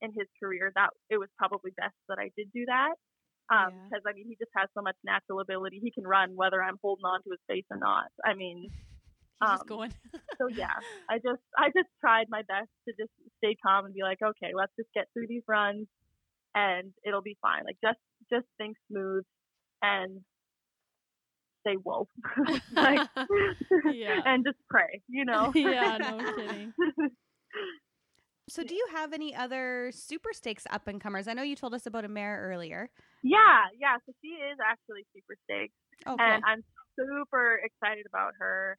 [0.02, 2.94] in his career, that it was probably best that I did do that.
[3.51, 3.88] Um, Yeah.
[3.88, 5.80] because I mean, he just has so much natural ability.
[5.82, 8.07] He can run whether I'm holding on to his face or not.
[8.24, 8.70] I mean,
[9.40, 9.92] He's just Um, going.
[10.40, 10.74] so yeah,
[11.11, 14.53] I just I just tried my best to just stay calm and be like, okay,
[14.55, 15.86] let's just get through these runs,
[16.55, 17.62] and it'll be fine.
[17.64, 18.01] Like just
[18.32, 19.24] just think smooth
[19.82, 20.22] and
[21.66, 22.09] say whoa,
[22.76, 23.01] like,
[23.94, 24.22] Yeah.
[24.24, 25.53] and just pray, you know.
[25.55, 26.72] yeah, no kidding.
[28.49, 31.26] So, do you have any other Super Stakes up and comers?
[31.26, 32.90] I know you told us about a mare earlier.
[33.22, 33.97] yeah, yeah.
[34.07, 35.74] So she is actually super staked.
[36.07, 36.62] Oh, and I'm
[36.94, 38.78] super excited about her.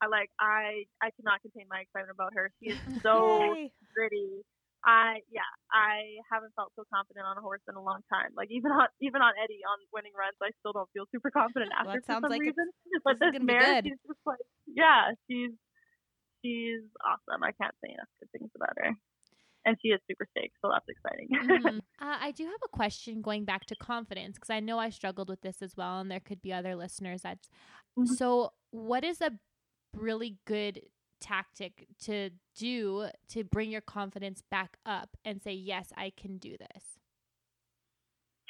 [0.00, 2.52] I like I I cannot contain my excitement about her.
[2.62, 3.50] She is so
[3.94, 4.46] pretty.
[4.86, 8.30] I yeah, I haven't felt so confident on a horse in a long time.
[8.38, 11.74] Like even on even on Eddie on winning runs, I still don't feel super confident
[11.74, 12.70] Well, after that for some like it's- reason.
[13.02, 13.84] But this this mare, good.
[13.90, 14.38] she's just like
[14.70, 15.50] yeah, she's
[16.46, 17.42] she's awesome.
[17.42, 18.94] I can't say enough good things about her.
[19.68, 21.28] And she is super staked, so that's exciting.
[21.30, 21.80] Mhm.
[22.00, 25.28] Uh, I do have a question going back to confidence because I know I struggled
[25.28, 27.38] with this as well, and there could be other listeners that.
[27.98, 28.06] Mhm.
[28.16, 29.32] So, what is a
[29.94, 30.82] really good
[31.20, 36.56] tactic to do to bring your confidence back up and say, "Yes, I can do
[36.56, 36.98] this"?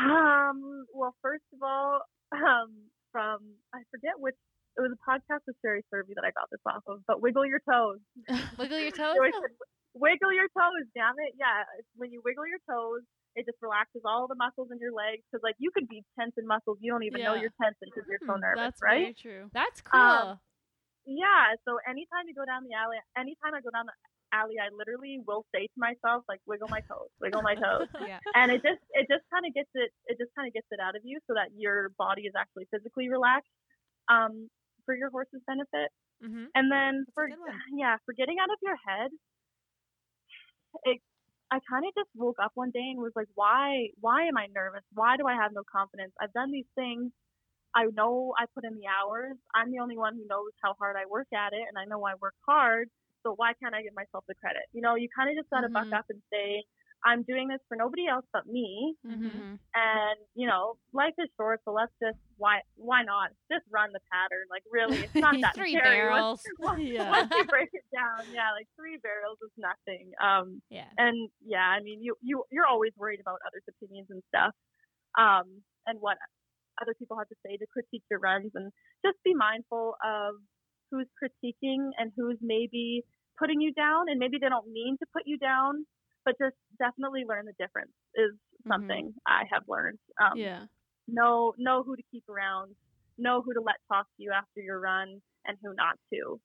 [0.00, 2.02] Um, well, first of all,
[2.32, 4.36] um, from I forget which
[4.78, 7.44] it was a podcast with Sherry Cervi that I got this off of, but wiggle
[7.44, 7.98] your toes.
[8.58, 9.18] Wiggle your toes.
[9.18, 9.50] said,
[9.94, 11.34] wiggle your toes, damn it.
[11.34, 11.66] Yeah,
[11.98, 13.02] when you wiggle your toes,
[13.34, 16.34] it just relaxes all the muscles in your legs because like you could be tense
[16.38, 19.14] in muscles you don't even know you're tense because you're so Hmm, nervous, That's right?
[19.14, 19.50] very true.
[19.52, 20.00] That's cool.
[20.00, 20.38] Um,
[21.06, 21.54] Yeah.
[21.66, 23.96] So anytime you go down the alley, anytime I go down the
[24.34, 27.88] alley, I literally will say to myself like, wiggle my toes, wiggle my toes.
[28.06, 28.18] Yeah.
[28.34, 30.80] and it just it just kind of gets it it just kind of gets it
[30.80, 33.50] out of you so that your body is actually physically relaxed
[34.08, 34.48] um
[34.88, 35.92] for your horse's benefit.
[36.22, 37.28] Hmm and then That's for
[37.76, 39.10] yeah for getting out of your head
[40.84, 41.00] it
[41.50, 44.46] i kind of just woke up one day and was like why why am i
[44.54, 44.84] nervous?
[44.92, 46.12] Why do i have no confidence?
[46.20, 47.12] I've done these things.
[47.74, 49.36] I know i put in the hours.
[49.54, 52.04] I'm the only one who knows how hard i work at it and i know
[52.06, 52.88] i work hard
[53.24, 54.64] so why can't i give myself the credit?
[54.72, 55.74] You know you kind of just got to Mhm.
[55.74, 56.64] buck up and say
[57.04, 59.54] i'm doing this for nobody else but me Mm-hmm.
[59.74, 64.00] and you know life is short so let's just why why not just run the
[64.12, 66.42] pattern like really it's not that Three scary Once- barrels.
[66.58, 67.10] once, Yeah.
[67.10, 70.90] once you break it down yeah like three barrels is nothing um Yeah.
[70.98, 74.52] and yeah i mean you you you're always worried about others opinions and stuff
[75.18, 76.16] um and what
[76.82, 78.70] other people have to say to critique your runs and
[79.04, 80.34] just be mindful of
[80.90, 83.02] who's critiquing and who's maybe
[83.38, 85.84] putting you down and maybe they don't mean to put you down
[86.28, 88.32] but just definitely learn the difference is
[88.66, 88.72] Mhm.
[88.72, 90.64] something i have learned um Yeah.
[91.08, 92.76] know know who to keep around,
[93.16, 96.38] know who to let talk to you after your run, and who not to.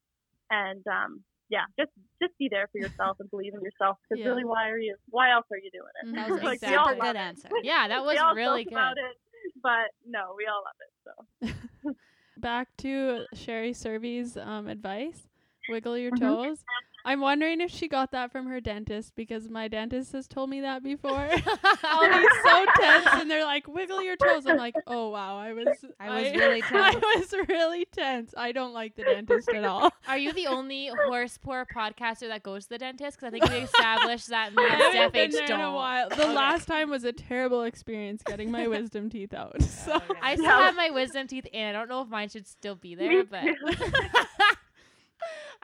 [0.49, 3.97] And um, yeah, just just be there for yourself and believe in yourself.
[4.09, 4.31] Because Yeah.
[4.31, 4.95] really, why are you?
[5.09, 6.15] Why else are you doing it?
[6.15, 7.17] That was Like, a we all super good it.
[7.17, 7.49] answer.
[7.63, 8.73] Yeah, that was we all really good.
[8.73, 9.17] about it,
[9.61, 10.93] but no, we all love it.
[11.03, 11.93] So
[12.37, 15.27] Back to Sherry Cervi's um, advice
[15.69, 16.19] wiggle your Mhm.
[16.19, 16.63] toes.
[17.05, 20.61] I'm wondering if she got that from her dentist because my dentist has told me
[20.61, 21.29] that before.
[21.83, 24.45] I'll be so tense and they're like, wiggle your toes.
[24.45, 25.67] I'm like, oh wow, I was
[25.99, 26.95] I was really tense.
[26.95, 28.33] I was really tense.
[28.37, 29.91] I don't like the dentist at all.
[30.07, 33.17] Are you the only horse poor podcaster that goes to the dentist?
[33.19, 35.51] Because I think we established that me I and haven't Steph been H there in
[35.51, 35.73] a don't.
[35.73, 36.09] while.
[36.09, 36.33] The Okay.
[36.33, 39.55] last time was a terrible experience getting my wisdom teeth out.
[39.59, 40.57] Oh, so I still No.
[40.63, 41.67] have my wisdom teeth in.
[41.67, 43.43] I don't know if mine should still be there, Me but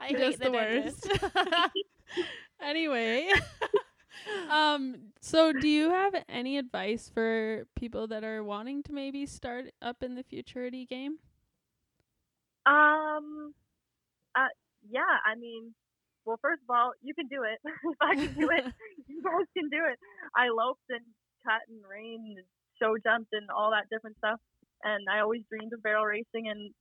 [0.08, 0.16] too.
[0.16, 1.08] I hate Just the, the dentist.
[2.62, 3.30] anyway,
[4.50, 9.66] um, so do you have any advice for people that are wanting to maybe start
[9.82, 11.18] up in the futurity game?
[12.66, 13.54] um,
[14.36, 14.52] uh,
[14.88, 15.74] yeah, I mean.
[16.26, 17.58] Well, first of all, you can do it.
[17.64, 18.64] if I can do it,
[19.08, 19.98] you guys can do it.
[20.36, 21.04] I loped and
[21.44, 22.46] cut and reined and
[22.80, 24.38] show jumped and all that different stuff.
[24.84, 26.72] And I always dreamed of barrel racing and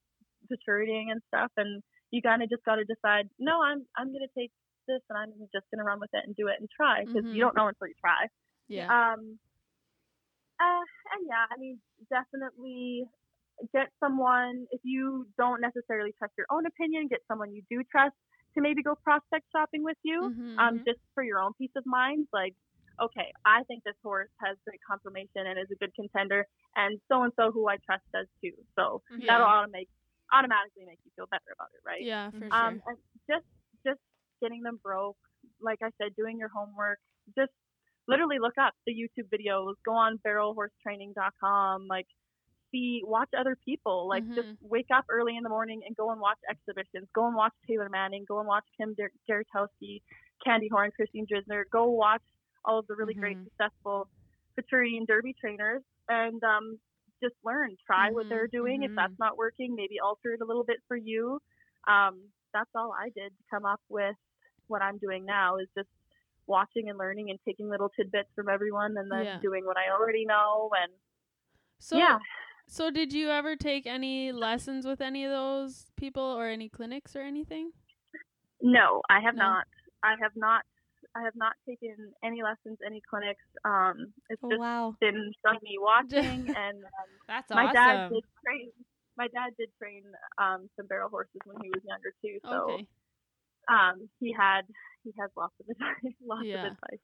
[0.47, 1.51] futurity and stuff.
[1.57, 1.82] And
[2.12, 4.51] you kind of just got to decide, no, I'm I'm gonna take
[4.88, 7.32] this and I'm just gonna run with it and do it and try because Mhm.
[7.32, 8.28] you don't know until you try.
[8.68, 8.93] Yeah.
[8.93, 9.39] Um,
[10.60, 10.84] uh,
[11.16, 11.80] and yeah, I mean,
[12.10, 13.05] definitely
[13.74, 18.16] get someone if you don't necessarily trust your own opinion, get someone you do trust
[18.55, 20.86] to maybe go prospect shopping with you Mhm, um, mhm.
[20.88, 22.28] just for your own peace of mind.
[22.34, 22.55] Like,
[23.01, 26.45] okay, I think this horse has great conformation and is a good contender,
[26.76, 28.53] and so and so who I trust does too.
[28.78, 29.26] So Mhm.
[29.28, 29.89] that'll automate
[30.32, 32.01] automatically make you feel better about it, right?
[32.03, 32.49] yeah, for Mhm.
[32.49, 32.53] sure.
[32.53, 32.97] Um, and
[33.30, 33.45] just
[33.86, 33.99] just
[34.41, 35.17] getting them broke,
[35.61, 36.99] like I said, doing your homework,
[37.36, 37.51] just
[38.07, 42.07] literally look up the YouTube videos, go on barrelhorsetraining.com, like
[42.71, 44.57] see, watch other people, like just Mhm.
[44.61, 47.89] wake up early in the morning and go and watch exhibitions, go and watch Taylor
[47.89, 50.03] Manning, go and watch Kim Ger- Geritowski,
[50.43, 52.21] Candy Horn, Christine Drisner, go watch
[52.65, 53.45] all of the really great Mhm.
[53.45, 54.07] successful
[54.53, 56.80] futurity and derby trainers and um,
[57.22, 58.82] just learn, try what Mhm, they're doing.
[58.82, 58.86] mhm.
[58.86, 61.39] If that's not working, maybe alter it a little bit for you.
[61.88, 64.15] Um, that's all I did to come up with
[64.67, 65.89] what I'm doing now is just
[66.47, 69.39] watching and learning and taking little tidbits from everyone and then Yeah.
[69.41, 70.91] doing what I already know and
[71.80, 72.17] so yeah.
[72.67, 77.15] So did you ever take any lessons with any of those people or any clinics
[77.15, 77.72] or anything?
[78.61, 79.41] No, I have No?
[79.41, 79.65] not.
[80.03, 80.63] I have not.
[81.16, 83.43] I have not taken any lessons, any clinics.
[83.66, 84.95] Um, it's Oh, just wow.
[85.01, 87.74] been from me watching, and um, That's my awesome.
[87.74, 88.70] dad did train.
[89.18, 90.03] My dad did train
[90.38, 92.39] um, some barrel horses when he was younger too.
[92.45, 92.88] So Okay.
[93.70, 94.62] um, he had
[95.03, 96.14] he has lots of advice.
[96.26, 96.68] Lots Yeah.
[96.68, 96.99] of advice.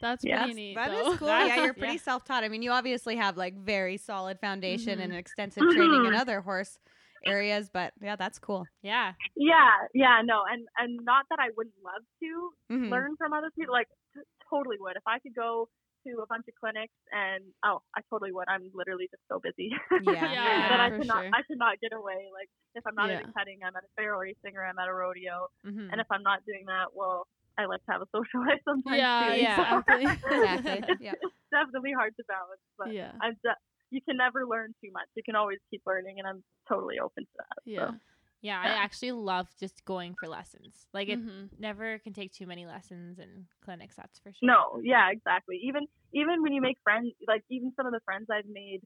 [0.00, 0.38] That's Yeah.
[0.42, 0.74] pretty neat.
[0.74, 1.12] That though.
[1.12, 1.28] is cool.
[1.28, 2.00] That's- yeah, you're pretty yeah.
[2.00, 2.44] self-taught.
[2.44, 5.04] I mean, you obviously have like very solid foundation Mhm.
[5.04, 6.78] and extensive training in other horse
[7.26, 8.66] areas, but yeah, that's cool.
[8.82, 9.12] yeah.
[9.36, 12.30] Yeah, yeah, no, and and not that I wouldn't love to
[12.74, 12.90] Mhm.
[12.90, 13.72] learn from other people.
[13.72, 14.20] Like t-
[14.50, 14.96] totally would.
[14.96, 15.68] If I could go
[16.04, 18.48] to a bunch of clinics and oh, I totally would.
[18.48, 19.70] I'm literally just so busy.
[20.02, 20.32] Yeah.
[20.32, 21.30] Yeah, that I for could not sure.
[21.32, 22.26] I could not get away.
[22.34, 23.28] Like if I'm not at Yeah.
[23.30, 25.46] a cutting, I'm at a fair or racing or I'm at a rodeo.
[25.64, 25.90] Mhm.
[25.92, 28.98] And if I'm not doing that, well, I like to have a social life sometimes
[28.98, 29.40] Yeah, too.
[29.40, 29.78] yeah.
[29.78, 30.04] exactly.
[30.42, 30.96] Exactly.
[31.06, 31.18] Yep.
[31.22, 33.12] it's definitely hard to balance, but yeah.
[33.20, 33.60] I'm de-
[33.92, 35.06] you can never learn too much.
[35.14, 37.58] You can always keep learning, and I'm totally open to that.
[37.64, 37.90] Yeah.
[37.90, 37.94] So.
[38.42, 40.88] Yeah, I actually love just going for lessons.
[40.92, 41.60] Like it Mhm.
[41.60, 43.94] never can take too many lessons and clinics.
[43.94, 44.48] That's for sure.
[44.48, 45.58] No, yeah, exactly.
[45.62, 48.82] Even even when you make friends, like even some of the friends I've made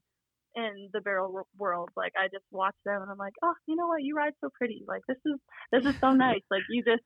[0.55, 3.87] in the barrel world, like I just watch them and I'm like, oh, you know
[3.87, 4.03] what?
[4.03, 4.83] You ride so pretty.
[4.87, 5.39] Like this is
[5.71, 6.43] this is so nice.
[6.51, 7.03] Like you just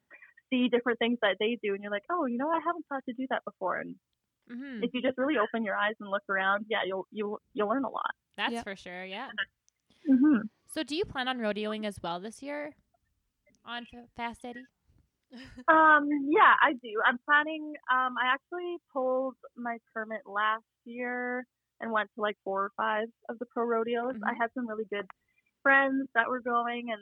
[0.49, 2.49] see different things that they do, and you're like, oh, you know.
[2.52, 3.78] I haven't thought to do that before.
[3.78, 3.95] And
[4.50, 7.70] hmm if you just really open your eyes and look around, yeah, you'll you'll you'll
[7.70, 8.12] learn a lot.
[8.38, 8.64] That's Yeah.
[8.64, 9.06] for sure.
[9.06, 9.30] Yeah.
[10.10, 10.48] Mm-hmm.
[10.68, 12.74] So, do you plan on rodeoing as well this year
[13.66, 13.86] on
[14.16, 14.66] Fast Eddie?
[15.68, 17.00] Um, yeah, I do.
[17.06, 17.74] I'm planning.
[17.92, 21.46] Um, I actually pulled my permit last year
[21.80, 24.16] and went to like four or five of the pro rodeos.
[24.26, 24.38] I Mhm.
[24.42, 25.08] had some really good
[25.64, 27.02] friends that were going, and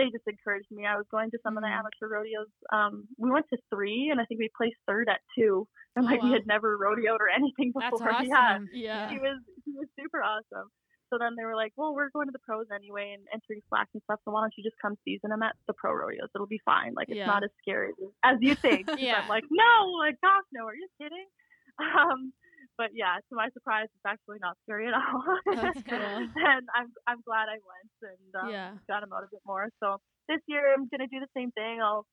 [0.00, 0.86] they just encouraged me.
[0.86, 1.78] I was going to some of the Mhm.
[1.84, 2.48] amateur rodeos.
[2.72, 5.68] Um, we went to three, and I think we placed third at two.
[5.96, 7.98] And Oh, like we had never rodeoed or anything before.
[8.00, 8.68] That's awesome.
[8.72, 9.10] Yeah, Yeah.
[9.10, 10.68] he was he was super awesome.
[11.10, 13.88] So then they were like, well, we're going to the pros anyway and entering slack
[13.94, 14.20] and stuff.
[14.24, 16.30] So why don't you just come season them at the pro rodeos?
[16.34, 16.94] It'll be fine.
[16.94, 17.26] Like it's Yeah.
[17.26, 18.86] not as scary as- as you think.
[18.98, 19.20] Yeah.
[19.22, 21.26] I'm like, no, like gosh, no, are you kidding?
[21.80, 22.32] Um,
[22.80, 25.20] but yeah, to my surprise, it's actually not scary at all.
[25.52, 26.16] That's cool.
[26.48, 28.72] and I'm I'm glad I went and um, Yeah.
[28.88, 29.68] got him out a bit more.
[29.84, 30.00] So
[30.32, 31.84] this year I'm gonna do the same thing.
[31.84, 32.06] I'll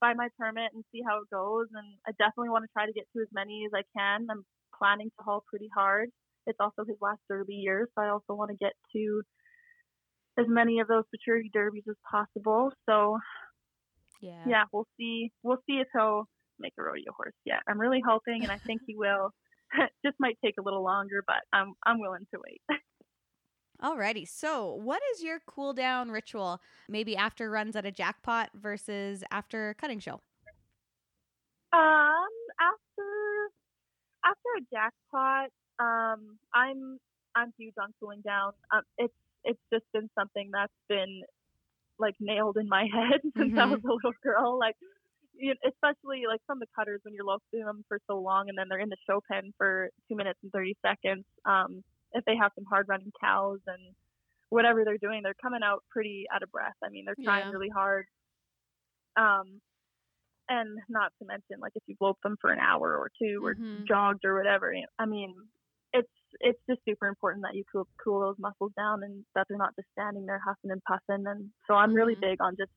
[0.00, 1.68] buy my permit and see how it goes.
[1.72, 4.26] And I definitely want to try to get to as many as I can.
[4.30, 4.42] I'm
[4.76, 6.10] planning to haul pretty hard.
[6.46, 9.22] It's also his last Derby year, so I also want to get to
[10.38, 12.72] as many of those maturity derbies as possible.
[12.88, 13.18] So
[14.20, 14.52] Yeah.
[14.52, 15.30] yeah, we'll see.
[15.42, 16.26] We'll see if he'll
[16.58, 17.60] make a rodeo horse yet.
[17.68, 19.30] I'm really hoping, and I think he will.
[20.04, 22.62] Just might take a little longer, but I'm I'm willing to wait.
[23.82, 24.26] Alrighty.
[24.26, 26.60] So, what is your cool down ritual?
[26.88, 30.20] Maybe after runs at a jackpot versus after a cutting show.
[31.72, 32.28] Um,
[32.60, 33.50] after
[34.24, 36.98] after a jackpot, um, I'm
[37.34, 38.52] I'm huge on cooling down.
[38.72, 39.14] Um, it's
[39.44, 41.22] it's just been something that's been
[41.98, 43.66] like nailed in my head since I Mhm.
[43.66, 44.58] was a little girl.
[44.58, 44.76] Like,
[45.38, 48.66] you especially like from the cutters when you're loping them for so long, and then
[48.70, 51.24] they're in the show pen for two minutes and thirty seconds.
[51.46, 53.94] Um, if they have some hard running cows and
[54.50, 56.76] whatever they're doing, they're coming out pretty out of breath.
[56.84, 57.50] I mean, they're trying Yeah.
[57.50, 58.06] really hard.
[59.16, 59.60] Um,
[60.48, 63.56] and not to mention like if you've loped them for an hour or two or
[63.56, 63.88] Mhm.
[63.88, 64.74] jogged or whatever.
[64.98, 65.34] I mean,
[65.92, 66.08] it's
[66.40, 69.76] it's just super important that you cool cool those muscles down and that they're not
[69.76, 71.26] just standing there huffing and puffing.
[71.26, 72.20] And so I'm really Mhm.
[72.20, 72.72] big on just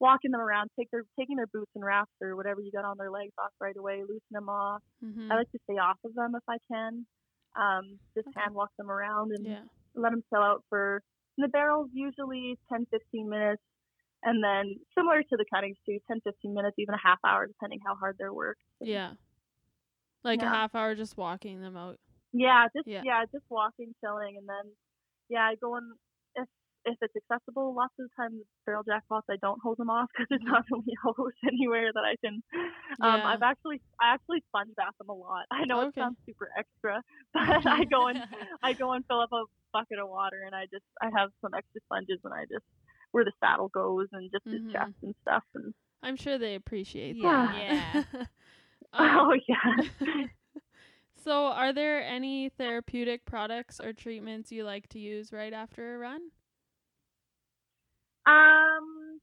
[0.00, 2.96] walking them around, take their taking their boots and wraps or whatever you got on
[2.98, 4.82] their legs off right away, loosen them off.
[5.04, 5.30] Mhm.
[5.30, 7.06] I like to stay off of them if I can.
[7.56, 8.40] Um, just Okay.
[8.40, 9.64] hand walk them around and Yeah.
[9.94, 11.02] let them chill out for
[11.36, 13.62] the barrels usually 10 15 minutes
[14.22, 17.80] and then similar to the cuttings too 10 15 minutes even a half hour depending
[17.86, 19.14] how hard they're worked Yeah.
[20.22, 21.98] Like a half hour just walking them out.
[22.32, 23.02] yeah just Yeah.
[23.04, 23.24] yeah.
[23.32, 24.76] just walking chilling and then
[25.28, 25.94] yeah i go in
[26.84, 28.32] if it's accessible lots of the time
[28.66, 32.04] barrel jackpots i don't hold them off because there's not really a hose anywhere that
[32.04, 32.42] i can
[33.02, 33.26] um Yeah.
[33.26, 35.82] i've actually i actually sponge bath them a lot i know Okay.
[35.82, 37.02] it sounds super extra
[37.34, 38.22] but i go and
[38.62, 41.52] I go and fill up a bucket of water and I just I have some
[41.56, 42.64] extra sponges and I just
[43.12, 44.72] where the saddle goes and just his Mhm.
[44.72, 45.72] chest and stuff and
[46.02, 47.46] I'm sure they appreciate Yeah.
[47.48, 48.02] Yeah.
[48.02, 48.28] that.
[48.92, 49.84] Um, oh yeah.
[51.16, 55.98] so, are there any therapeutic products or treatments you like to use right after a
[55.98, 56.30] run?
[58.30, 59.20] Um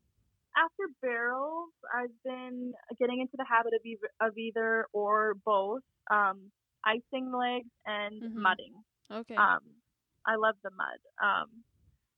[0.57, 6.51] after barrels I've been getting into the habit of either, of either or both um
[6.85, 8.43] icing legs and Mhm.
[8.43, 8.75] mudding.
[9.11, 9.35] Okay.
[9.37, 9.61] Um
[10.25, 10.99] I love the mud.
[11.23, 11.63] Um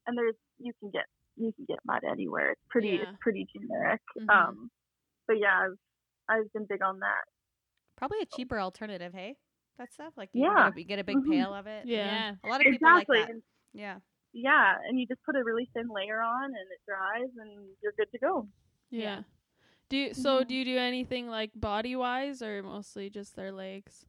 [0.08, 1.06] and there's you can get
[1.38, 2.52] you can get mud anywhere.
[2.52, 3.04] It's pretty Yeah.
[3.04, 4.02] it's pretty generic.
[4.18, 4.30] Mhm.
[4.34, 4.72] Um
[5.28, 5.78] but yeah, I've
[6.30, 7.26] I've been big on that.
[7.98, 9.38] Probably a cheaper alternative, hey?
[9.78, 10.56] That stuff like you Yeah.
[10.56, 11.32] get, a, you get a big Mhm.
[11.32, 11.86] pail of it.
[11.88, 12.36] yeah.
[12.44, 13.30] A lot of people like that.
[13.74, 14.00] Yeah.
[14.34, 17.94] Yeah, and you just put a really thin layer on and it dries and you're
[17.98, 18.48] good to go.
[18.92, 19.02] Yeah.
[19.02, 19.24] Yeah.
[19.90, 20.48] Do you, so Mhm.
[20.48, 24.06] do you do anything like body wise or mostly just their legs?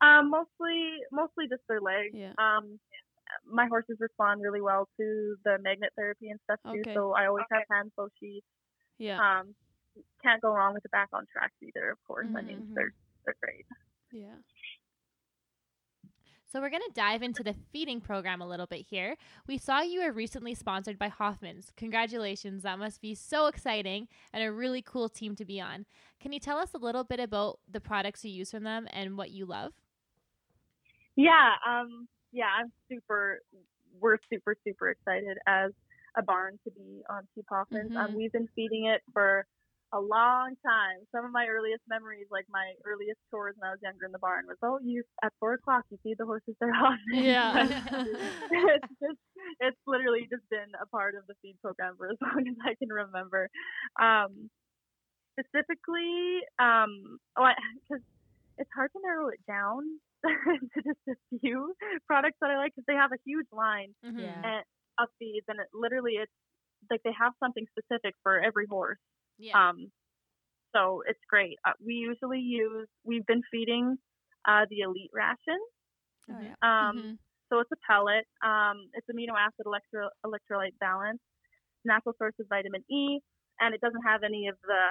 [0.00, 2.14] Um, mostly mostly just their legs.
[2.14, 2.32] Yeah.
[2.38, 2.78] Um,
[3.46, 6.94] my horses respond really well to the magnet therapy and stuff too, Okay.
[6.94, 8.46] so I always have hand flow sheets.
[8.98, 9.18] Yeah.
[9.18, 9.54] Um,
[10.22, 12.28] can't go wrong with the back on tracks either, of course.
[12.36, 12.46] I Mhm.
[12.46, 12.92] mean, they're
[13.24, 13.66] they're great.
[14.12, 14.36] yeah.
[16.54, 19.16] So we're going to dive into the feeding program a little bit here.
[19.48, 21.72] We saw you were recently sponsored by Hoffman's.
[21.76, 22.62] Congratulations.
[22.62, 25.84] That must be so exciting and a really cool team to be on.
[26.20, 29.18] Can you tell us a little bit about the products you use from them and
[29.18, 29.72] what you love?
[31.16, 33.40] Yeah, um, yeah, I'm super.
[34.00, 35.72] We're super super excited as
[36.16, 37.90] a barn to be on T Hoffman's.
[37.90, 37.96] Mhm.
[37.96, 39.44] Um, we've been feeding it for
[39.94, 40.98] a long time.
[41.14, 44.18] Some of my earliest memories, like my earliest chores when I was younger in the
[44.18, 46.98] barn, was oh, you at four o'clock you feed the horses their Hoffman's.
[47.30, 47.54] Yeah.
[48.50, 49.20] it's just
[49.60, 52.74] it's literally just been a part of the feed program for as long as I
[52.74, 53.48] can remember.
[54.00, 54.50] Um,
[55.38, 57.48] specifically, um, oh,
[57.88, 58.02] because
[58.58, 59.82] it's hard to narrow it down
[60.24, 61.74] to just a few
[62.06, 64.20] products that I like because they have a huge line Mhm.
[64.20, 64.40] Yeah.
[64.44, 64.64] and,
[64.98, 66.30] of feeds, and it literally it's
[66.90, 68.98] like they have something specific for every horse.
[69.38, 69.54] Yeah.
[69.70, 69.90] Um,
[70.74, 71.58] so it's great.
[71.66, 72.88] Uh, we usually use.
[73.04, 73.98] We've been feeding
[74.46, 75.58] uh, the elite ration.
[76.30, 76.54] Oh, yeah.
[76.62, 77.18] Um, Mhm.
[77.50, 78.26] So it's a pellet.
[78.42, 81.20] Um, it's amino acid electro- electrolyte balance,
[81.84, 83.20] natural source of vitamin E,
[83.60, 84.84] and it doesn't have any of the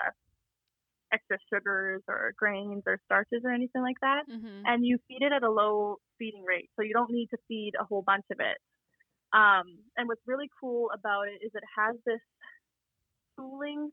[1.12, 4.24] extra sugars or grains or starches or anything like that.
[4.28, 4.64] Mhm.
[4.66, 7.74] And you feed it at a low feeding rate, so you don't need to feed
[7.80, 8.58] a whole bunch of it.
[9.34, 9.66] Um,
[9.98, 12.22] and what's really cool about it is it has this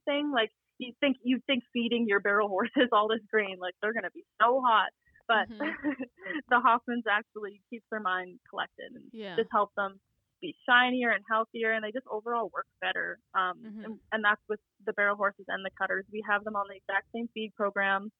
[0.06, 0.30] thing.
[0.32, 4.10] Like you think you think feeding your barrel horses all this grain, like they're gonna
[4.14, 4.90] be so hot,
[5.28, 5.58] but Mhm.
[6.50, 9.36] the Hoffmans actually keeps their mind collected and Yeah.
[9.36, 10.00] just help them
[10.40, 13.18] be shinier and healthier, and they just overall work better.
[13.34, 13.84] Um, Mhm.
[13.84, 16.06] and, and that's with the barrel horses and the cutters.
[16.12, 18.10] We have them on the exact same feed program.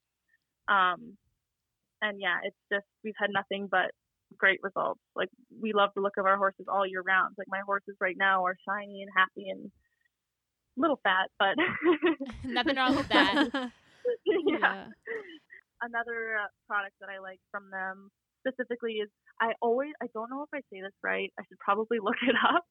[0.69, 1.17] Um,
[2.03, 3.91] and yeah, it's just we've had nothing but
[4.37, 5.01] great results.
[5.17, 5.29] Like
[5.61, 7.35] we love the look of our horses all year round.
[7.39, 9.71] Like my horses right now are shiny and happy and
[10.81, 11.57] little fat, but
[12.45, 13.37] Nothing wrong with that.
[14.27, 14.57] yeah.
[14.59, 14.87] yeah.
[15.83, 18.11] Another uh, product that I like from them
[18.47, 19.09] specifically is
[19.41, 21.33] I always I don't know if I say this right.
[21.39, 22.65] I should probably look it up,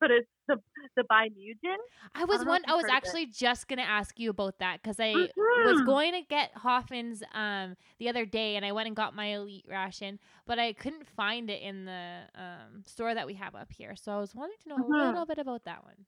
[0.00, 0.56] but it's the
[0.96, 1.76] the Bimugen.
[2.14, 2.62] I was one.
[2.66, 2.90] I was it.
[2.90, 5.30] actually just gonna ask you about that because I
[5.64, 5.86] was Mhm.
[5.86, 9.64] going to get Hoffman's um the other day, and I went and got my elite
[9.68, 13.94] ration, but I couldn't find it in the um store that we have up here.
[13.96, 15.12] So I was wanting to know a Mhm.
[15.12, 16.06] little bit about that one.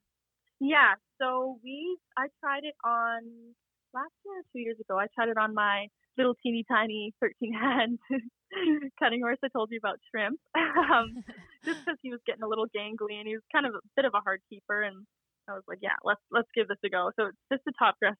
[0.62, 3.22] Yeah, so we I tried it on
[3.92, 4.96] last year or two years ago.
[4.96, 7.98] I tried it on my little teeny tiny 13 hand
[9.00, 10.38] cutting horse I told you about shrimp.
[10.54, 11.18] um,
[11.66, 14.04] just because he was getting a little gangly and he was kind of a bit
[14.04, 15.04] of a hard keeper and
[15.50, 17.10] I was like, yeah, let's let's give this a go.
[17.18, 18.14] So it's just a top dress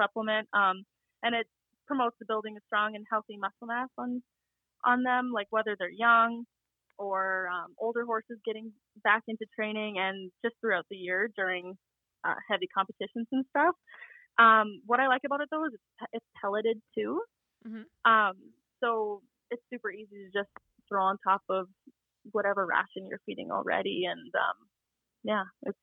[0.00, 0.84] supplement, um,
[1.24, 1.48] and it
[1.88, 4.22] promotes the building of strong and healthy muscle mass on
[4.86, 6.44] on them, like whether they're young
[7.00, 8.72] or um, older horses getting
[9.02, 11.74] back into training and just throughout the year during
[12.24, 13.74] uh, heavy competitions and stuff.
[14.38, 17.22] Um, what I like about it though is it's, it's pelleted too.
[17.66, 17.84] Mhm.
[18.04, 18.34] Um,
[18.82, 20.50] so it's super easy to just
[20.88, 21.66] throw on top of
[22.32, 24.56] whatever ration you're feeding already, and um,
[25.24, 25.78] yeah, it's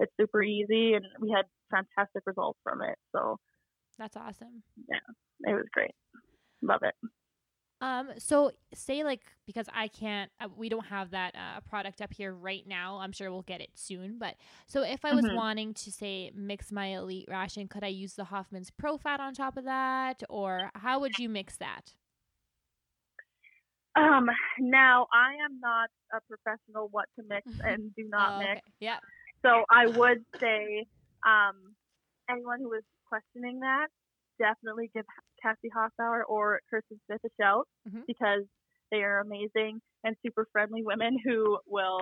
[0.00, 2.96] it's super easy, and we had fantastic results from it.
[3.12, 3.38] So
[3.98, 4.62] That's awesome.
[4.88, 5.94] Yeah, it was great.
[6.62, 6.94] Love it.
[7.84, 12.14] Um, so say like because I can't, uh, we don't have that uh, product up
[12.14, 12.96] here right now.
[12.98, 14.16] I'm sure we'll get it soon.
[14.18, 15.34] But so if I was Mhm.
[15.34, 19.34] wanting to say mix my elite ration, could I use the Hoffman's Pro Fat on
[19.34, 21.92] top of that, or how would you mix that?
[23.96, 24.28] Um,
[24.58, 28.60] now I am not a professional what to mix and do not Oh, mix.
[28.60, 28.62] okay.
[28.80, 28.98] Yeah.
[29.42, 30.86] So I would say,
[31.26, 31.74] um,
[32.30, 33.88] anyone who is questioning that,
[34.38, 35.04] definitely give
[35.44, 38.04] Cassie Hoffbauer or Kirsten Smith a shout Mhm.
[38.06, 38.44] because
[38.90, 42.00] they are amazing and super friendly women who will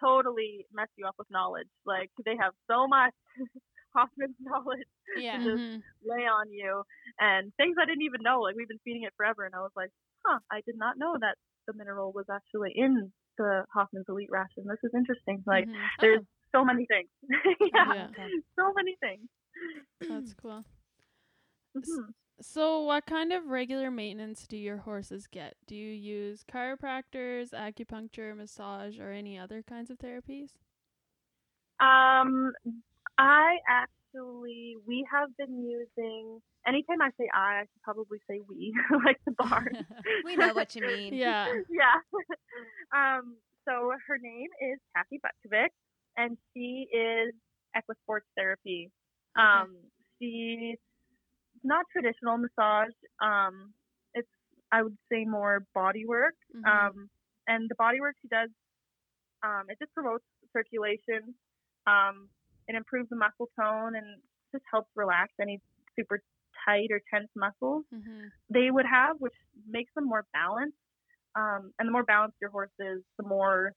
[0.00, 1.68] totally mess you up with knowledge.
[1.84, 3.14] Like they have so much
[3.96, 5.38] Hoffman's knowledge Yeah.
[5.42, 5.82] just Mhm.
[6.04, 6.84] lay on you
[7.18, 8.40] and things I didn't even know.
[8.40, 9.90] Like we've been feeding it forever, and I was like,
[10.24, 14.64] huh, I did not know that the mineral was actually in the Hoffman's Elite ration.
[14.68, 15.42] This is interesting.
[15.46, 15.88] Like Mhm.
[16.00, 17.08] there's Oh, so many things.
[17.74, 18.28] yeah, Yeah.
[18.54, 19.28] so many things.
[20.08, 20.62] That's cool.
[21.74, 22.14] Mhm.
[22.40, 25.54] So, what kind of regular maintenance do your horses get?
[25.66, 30.50] Do you use chiropractors, acupuncture, massage, or any other kinds of therapies?
[31.80, 32.52] Um,
[33.18, 36.40] I actually we have been using.
[36.66, 39.86] Anytime I say I, I should probably say we, like the barn.
[40.24, 41.14] We know what you mean.
[41.14, 41.46] Yeah.
[41.70, 42.00] yeah.
[42.94, 43.36] um,
[43.66, 45.68] so her name is Kathy Butkovic,
[46.16, 47.32] and she is
[47.74, 48.90] Equisports Therapy.
[49.38, 49.76] Um,
[50.18, 50.78] she's
[51.66, 52.94] not traditional massage.
[53.20, 53.74] Um,
[54.14, 54.28] it's
[54.72, 56.34] I would say more body work.
[56.54, 56.66] Mhm.
[56.66, 57.10] Um,
[57.48, 58.50] and the body work she does,
[59.42, 61.34] um, it just promotes circulation.
[61.86, 62.30] Um,
[62.68, 64.22] it improves the muscle tone and
[64.52, 65.60] just helps relax any
[65.96, 66.20] super
[66.64, 68.30] tight or tense muscles Mhm.
[68.50, 69.34] they would have, which
[69.66, 70.78] makes them more balanced.
[71.36, 73.72] Um, and the more balanced your horse is, the more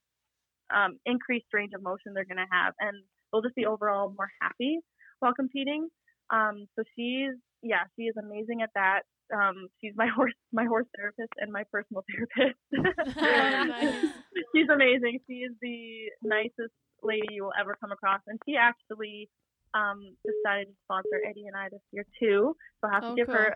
[0.70, 4.30] um, increased range of motion they're going to have, and they'll just be overall more
[4.40, 4.78] happy
[5.20, 5.88] while competing.
[6.30, 9.02] Um, so she's, yeah, she is amazing at that.
[9.34, 12.58] Um, she's my horse, my horse therapist, and my personal therapist.
[14.54, 15.20] She's amazing.
[15.26, 19.28] She is the nicest lady you will ever come across, and she actually
[19.74, 22.56] um, decided to sponsor Eddie and I this year too.
[22.80, 23.34] So I have Oh, to give cool.
[23.34, 23.54] her,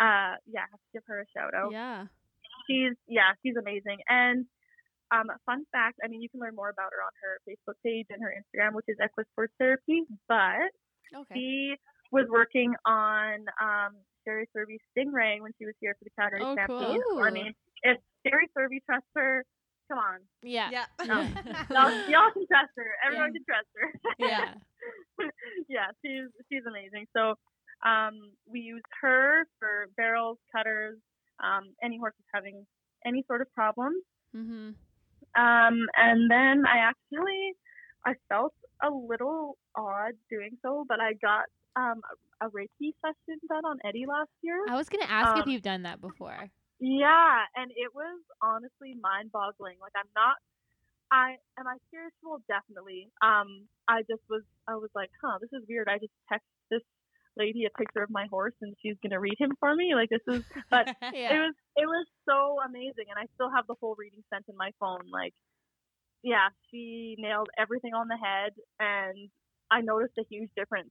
[0.00, 2.06] uh, yeah, have to give her a shout out Yeah.
[2.68, 4.46] she's yeah she's amazing and
[5.12, 8.06] um, fun fact, I mean, you can learn more about her on her Facebook page
[8.10, 10.04] and her Instagram, which is Equus Sports Therapy.
[10.26, 10.72] But
[11.14, 11.34] Okay.
[11.34, 11.74] she
[12.12, 16.52] was working on um, Sherry Cervi's Stingray when she was here for the Calgary Oh,
[16.54, 17.00] Stampede.
[17.10, 17.18] cool.
[17.18, 17.52] So, I mean,
[17.82, 19.44] if Sherry Cervi trusts her,
[19.88, 20.20] come on.
[20.42, 20.70] Yeah.
[20.70, 20.86] Yeah.
[21.06, 22.86] y'all, y'all can trust her.
[23.04, 23.38] Everyone Yeah.
[23.40, 23.88] can trust her.
[24.18, 24.54] Yeah.
[25.68, 27.06] yeah, she's she's amazing.
[27.16, 27.34] So
[27.88, 30.98] um, we use her for barrels, cutters,
[31.42, 32.64] um, any horses having
[33.04, 34.02] any sort of problems.
[34.36, 34.70] Mm-hmm.
[35.34, 37.54] Um, and then I actually
[38.04, 41.44] I felt a little odd doing so, but I got
[41.76, 42.00] um,
[42.40, 44.58] a Reiki session done on Eddie last year.
[44.68, 46.50] I was gonna ask if Um, you've done that before.
[46.80, 49.78] Yeah, and it was honestly mind-boggling.
[49.80, 50.36] Like I'm not
[51.12, 53.08] I am I spiritual definitely.
[53.22, 55.88] Um I just was I was like, "Huh, this is weird.
[55.88, 56.82] I just text this
[57.36, 59.94] lady a picture of my horse and she's going to read him for me.
[59.94, 63.74] Like this is but it was it was so amazing and I still have the
[63.80, 65.34] whole reading sent in my phone like
[66.22, 69.28] yeah, she nailed everything on the head and
[69.70, 70.90] I noticed a huge difference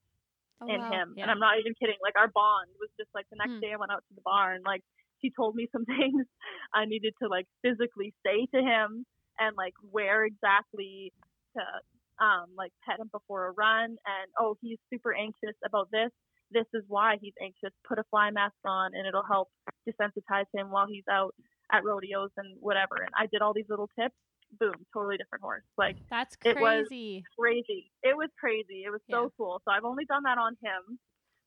[0.62, 0.92] Oh, in wow.
[0.92, 1.16] him.
[1.16, 1.24] Yeah.
[1.24, 1.98] And I'm not even kidding.
[2.02, 3.62] Like our bond was just like the next Hmm.
[3.62, 4.82] day I went out to the barn, like
[5.22, 6.26] she told me some things
[6.74, 9.06] I needed to like physically say to him
[9.40, 11.14] and like where exactly
[11.58, 11.62] to
[12.24, 16.12] um like pet him before a run and oh he's super anxious about this.
[16.52, 17.74] This is why he's anxious.
[17.88, 19.50] Put a fly mask on and it'll help
[19.88, 21.34] desensitize him while he's out
[21.72, 22.98] at rodeos and whatever.
[23.00, 24.16] And I did all these little tips.
[24.60, 25.64] Boom, totally different horse.
[25.78, 27.24] Like That's it was- crazy.
[27.40, 27.92] crazy.
[28.04, 28.84] It was crazy.
[28.86, 29.18] It was Yeah.
[29.18, 29.62] so cool.
[29.66, 31.00] So I've only done that on him,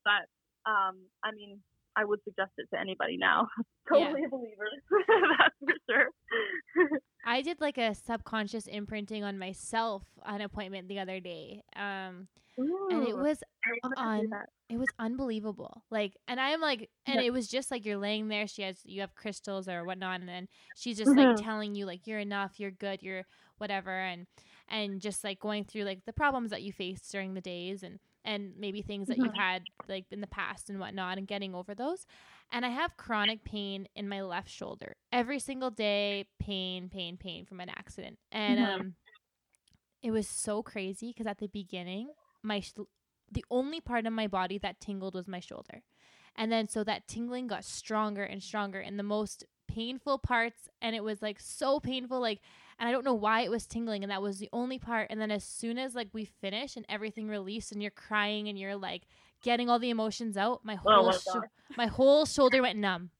[0.04, 0.26] but
[0.70, 1.62] um, I mean,
[1.96, 3.48] I would suggest it to anybody now.
[3.88, 4.66] totally a believer.
[5.38, 6.98] That's for sure.
[7.26, 11.62] I did like a subconscious imprinting on myself on appointment the other day.
[11.76, 15.82] Um, and it was I wanna do on- it was unbelievable.
[15.90, 17.26] Like, and I'm like, and Yeah.
[17.26, 18.46] it was just like you're laying there.
[18.46, 21.42] She has, you have crystals or whatnot, and then she's just like Mhm.
[21.42, 23.24] telling you like you're enough, you're good, you're
[23.58, 24.26] whatever, and
[24.68, 27.98] and just like going through like the problems that you faced during the days, and
[28.24, 29.36] and maybe things that you've Mhm.
[29.36, 32.06] had like in the past and whatnot, and getting over those.
[32.50, 37.44] And I have chronic pain in my left shoulder every single day, pain, pain, pain
[37.46, 38.64] from an accident, and Mhm.
[38.80, 38.94] um,
[40.02, 42.10] it was so crazy because at the beginning,
[42.42, 42.72] my sh-
[43.30, 45.82] the only part of my body that tingled was my shoulder.
[46.36, 50.94] And then so that tingling got stronger and stronger in the most painful parts and
[50.94, 52.40] it was like so painful like
[52.78, 55.20] and I don't know why it was tingling and that was the only part and
[55.20, 58.76] then as soon as like we finish and everything released and you're crying and you're
[58.76, 59.02] like
[59.42, 61.42] getting all the emotions out my Oh whole my sho-
[61.76, 63.10] my whole shoulder went numb.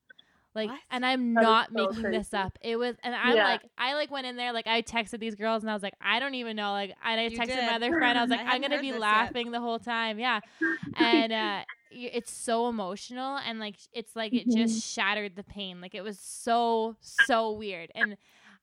[0.54, 0.80] Like What?
[0.90, 2.56] and I'm That is not so making this up.
[2.62, 3.44] It was and I'm Yeah.
[3.44, 5.94] like I like went in there like I texted these girls and I was like
[6.00, 7.66] I don't even know like and I You texted did.
[7.66, 9.00] my other friend I was like I'm gonna be this yet.
[9.00, 10.40] laughing the whole time yeah
[10.96, 11.60] and uh
[11.90, 16.18] it's so emotional and like it's like it just shattered the pain like it was
[16.18, 18.16] so so weird and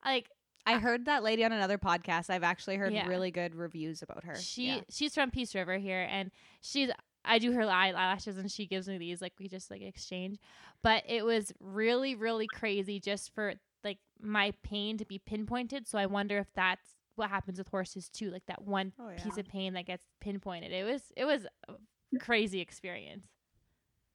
[0.04, 0.28] like
[0.66, 2.30] I heard that lady on another podcast.
[2.30, 3.08] I've actually heard Yeah.
[3.08, 4.36] really good reviews about her.
[4.36, 4.82] she Yeah.
[4.90, 6.32] she's from Peace River here and
[6.62, 6.90] she's
[7.24, 10.38] I do her eyelashes and she gives me these like we just like exchange
[10.82, 15.98] but it was really really crazy just for like my pain to be pinpointed so
[16.00, 16.86] I wonder if that's
[17.16, 20.72] what happens with horses too like that one Oh, piece of pain that gets pinpointed
[20.72, 21.74] it was it was a
[22.20, 23.28] crazy experience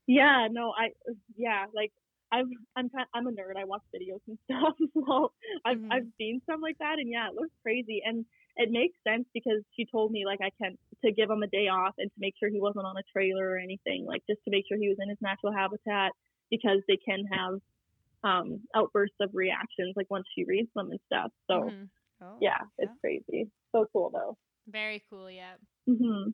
[0.06, 0.90] Yeah, no, I
[1.36, 1.93] yeah, like
[2.37, 3.57] I've I'm kind I'm a nerd.
[3.57, 5.33] I watch videos and stuff, so
[5.65, 5.91] I've Mhm.
[5.91, 8.25] I've seen some like that, and yeah, it looks crazy, and
[8.57, 11.69] it makes sense because she told me like I can to give him a day
[11.69, 14.51] off and to make sure he wasn't on a trailer or anything, like just to
[14.51, 16.13] make sure he was in his natural habitat
[16.51, 17.55] because they can have
[18.25, 21.31] um outbursts of reactions like once she reads them and stuff.
[21.51, 21.91] So Mhm.
[22.21, 23.51] Oh, yeah, it's crazy.
[23.73, 24.37] So cool though.
[24.67, 25.57] very cool yeah
[25.87, 26.31] hmm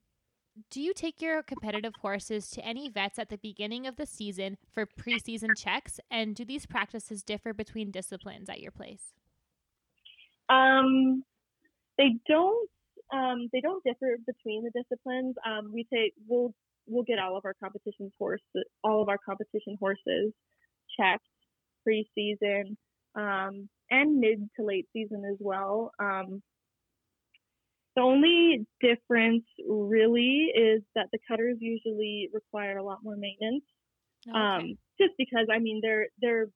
[0.70, 4.58] Do you take your competitive horses to any vets at the beginning of the season
[4.72, 5.98] for preseason checks?
[6.10, 9.14] And do these practices differ between disciplines at your place?
[10.48, 11.24] Um,
[11.96, 12.68] they don't.
[13.12, 15.36] Um, they don't differ between the disciplines.
[15.46, 16.54] Um, we take we'll
[16.86, 18.44] we'll get all of our competition horses,
[18.82, 20.32] all of our competition horses
[20.98, 21.26] checked
[21.86, 22.76] preseason
[23.14, 25.92] um, and mid to late season as well.
[25.98, 26.42] Um,
[27.96, 33.64] the only difference really is that the cutters usually require a lot more maintenance
[34.32, 36.46] um, just because I mean they're they're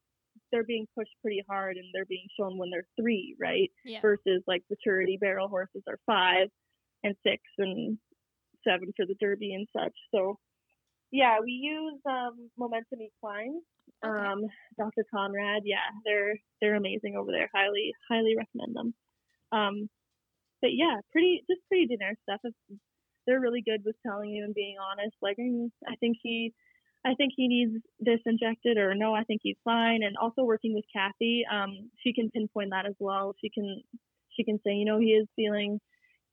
[0.52, 3.70] they're being pushed pretty hard and they're being shown when they're three, right?
[3.84, 4.00] yeah.
[4.00, 6.48] Versus like maturity barrel horses are five
[7.02, 7.98] and six and
[8.66, 9.94] seven for the derby and such.
[10.14, 10.38] So
[11.10, 13.60] yeah, we use um, Momentum Equine.
[14.04, 14.26] Okay.
[14.26, 14.42] Um,
[14.78, 15.04] Dr.
[15.12, 17.48] Conrad, yeah, they're they're amazing over there.
[17.54, 18.94] Highly highly recommend them.
[19.52, 19.88] Um,
[20.60, 22.40] but yeah, pretty just pretty generic stuff.
[23.26, 25.16] They're really good with telling you and being honest.
[25.20, 26.52] Like I think he
[27.04, 30.02] I think he needs this injected, or no, I think he's fine.
[30.02, 33.34] And also working with Kathy, um, she can pinpoint that as well.
[33.40, 33.82] She can
[34.30, 35.80] she can say, you know, he is feeling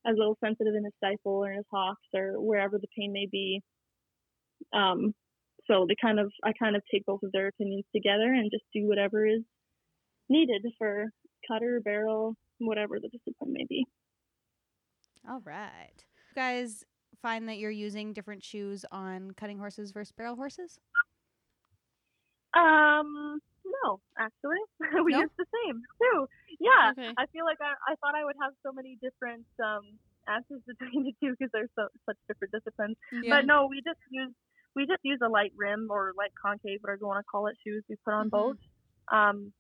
[0.06, 3.28] a little sensitive in his stifle or in his hocks or wherever the pain may
[3.32, 3.62] be.
[4.74, 5.14] Um,
[5.68, 8.66] so they kind of I kind of take both of their opinions together and just
[8.74, 9.42] do whatever is
[10.30, 11.06] needed for
[11.48, 13.86] cutter, barrel, whatever the discipline may be.
[15.28, 16.06] All right.
[16.32, 16.84] You guys
[17.22, 20.80] find that you're using different shoes on cutting horses versus barrel horses?
[22.54, 24.62] Um, no, actually,
[25.06, 25.26] we No?
[25.26, 26.28] use the same too.
[26.60, 27.18] Yeah, Okay.
[27.18, 29.98] I feel like I, I thought I would have so many different um
[30.28, 32.96] answers between the two because they're so such different disciplines.
[33.28, 34.34] But no, we just use
[34.76, 37.58] we just use a light rim or light concave, whatever you want to call it,
[37.66, 38.30] shoes we put on Mhm.
[38.30, 38.58] both.
[39.12, 39.54] Um,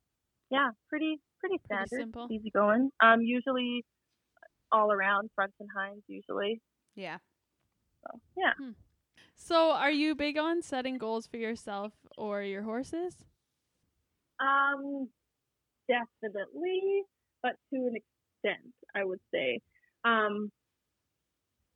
[0.51, 2.31] yeah, pretty pretty Pretty standard, simple.
[2.31, 2.91] easy going.
[3.03, 3.85] Um, usually
[4.73, 6.61] all around fronts and hinds usually.
[6.95, 7.17] Yeah.
[8.03, 8.53] So yeah.
[9.35, 13.25] So, are you big on setting goals for yourself or your horses?
[14.39, 15.09] Um,
[15.87, 17.03] definitely,
[17.41, 19.59] but to an extent, I would say.
[20.05, 20.51] Um,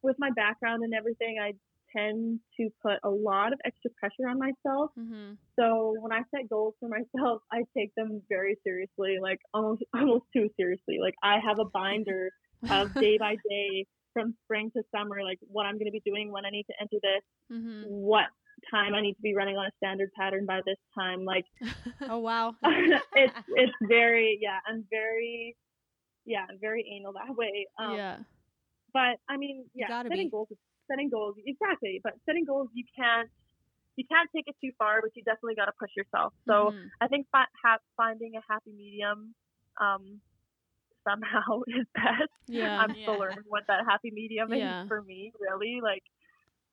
[0.02, 1.54] with my background and everything, I
[1.96, 4.92] tend to put a lot of extra pressure on myself.
[4.98, 5.34] Mm-hmm.
[5.58, 10.26] So when I set goals for myself, I take them very seriously, like almost almost
[10.34, 11.00] too seriously.
[11.02, 12.32] Like I have a binder
[12.70, 16.32] of day by day from spring to summer, like what I'm going to be doing
[16.32, 17.84] when I need to enter this, mm-hmm.
[17.86, 18.26] what
[18.74, 21.46] time I need to be running on a standard pattern by this time, like
[22.10, 22.56] Oh wow.
[22.64, 25.56] it's it's very yeah i'm very
[26.26, 28.18] yeah i'm very anal that way um yeah.
[28.94, 30.30] but i mean yeah setting be.
[30.30, 30.48] goals
[30.90, 33.30] setting goals exactly but setting goals you can't
[33.96, 36.90] you can't take it too far but you definitely got to push yourself so Mhm.
[37.02, 39.34] i think fi- ha- finding a happy medium
[39.80, 40.20] um
[41.08, 42.80] somehow is best Yeah.
[42.82, 43.20] i'm still Yeah.
[43.20, 44.82] learning what that happy medium Yeah.
[44.84, 46.04] is for me really like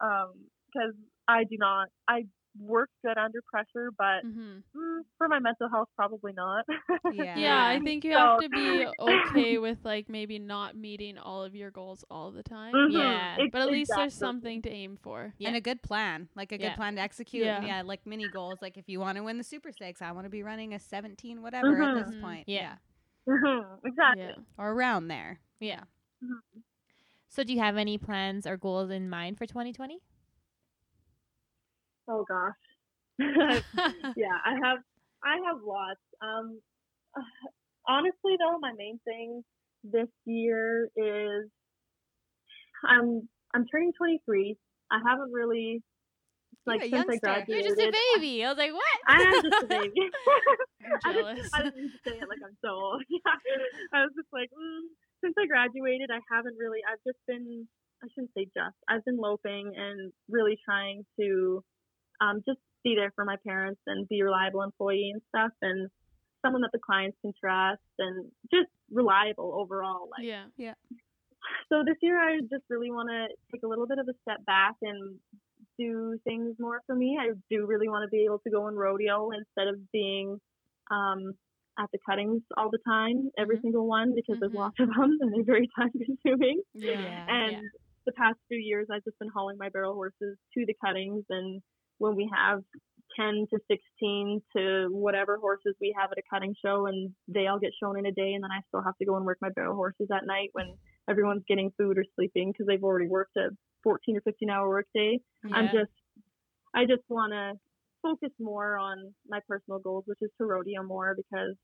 [0.01, 0.33] um
[0.67, 0.95] because
[1.29, 2.27] i do not i
[2.61, 4.63] work good under pressure but Mhm.
[4.77, 6.65] mm, for my mental health probably not
[7.13, 7.37] Yeah.
[7.37, 11.43] Yeah, I think you So- have to be okay with like maybe not meeting all
[11.43, 12.73] of your goals all the time.
[12.73, 15.33] Mhm, Yeah, ex- But at least there's something to aim for.
[15.39, 15.49] Yeah.
[15.49, 16.77] And a good plan, like a good Yeah.
[16.77, 17.45] plan to execute.
[17.45, 17.65] Yeah.
[17.65, 17.83] Yeah.
[17.83, 18.63] like mini goals.
[18.63, 20.79] Like if you want to win the Super Stakes, I want to be running a
[20.79, 22.21] 17 whatever at this Mhm.
[22.23, 22.49] point.
[22.49, 22.77] Yeah.
[23.27, 24.15] Mhm, exactly.
[24.19, 24.35] Yeah.
[24.59, 25.41] Or around there.
[25.61, 25.85] Yeah.
[26.23, 26.65] Mhm.
[27.29, 30.01] So, do you have any plans or goals in mind for 2020?
[32.09, 32.55] Oh gosh.
[34.17, 34.79] yeah, I have
[35.25, 36.01] I have lots.
[36.23, 36.61] Um
[37.89, 39.45] honestly though, my main thing
[39.85, 41.51] this year is
[42.87, 44.57] I'm I'm turning 23.
[44.91, 45.83] I haven't really
[46.67, 47.49] like since I graduated.
[47.49, 48.45] You're just a baby.
[48.45, 48.99] I was like, what?
[49.09, 50.01] I am just a baby.
[50.85, 51.37] I'm I jealous.
[51.37, 53.03] didn't, I didn't say it like I'm so old.
[53.09, 53.37] Yeah.
[53.93, 54.89] I was just like, mm,
[55.23, 57.69] since I graduated, I haven't really, I've just been,
[58.03, 61.65] I shouldn't say just, I've been loping and really trying to
[62.21, 65.89] um, just be there for my parents and be a reliable employee and stuff and
[66.45, 70.09] someone that the clients can trust and just reliable overall.
[70.13, 70.75] Like, yeah, yeah.
[71.73, 74.45] so this year I just really want to take a little bit of a step
[74.45, 75.17] back and
[75.79, 77.19] do things more for me.
[77.21, 80.39] I do really want to be able to go and rodeo instead of being
[80.91, 81.33] um,
[81.79, 83.63] at the cuttings all the time, every Mhm.
[83.63, 84.41] single one, because Mhm.
[84.41, 86.63] there's lots of them and they're very time consuming.
[86.75, 87.25] Yeah.
[87.29, 87.71] And
[88.07, 91.25] the past few years, I've just been hauling my barrel horses to the cuttings.
[91.31, 91.63] And
[91.99, 92.63] when we have
[93.17, 97.59] 10 to 16 to whatever horses we have at a cutting show, and they all
[97.59, 99.51] get shown in a day, and then I still have to go and work my
[99.51, 100.77] barrel horses at night when
[101.09, 103.51] everyone's getting food or sleeping because they've already worked a
[103.85, 105.21] 14 or 15 hour workday.
[105.55, 105.93] I'm just,
[106.75, 107.53] I just want to
[108.03, 111.55] focus more on my personal goals, which is to rodeo more because,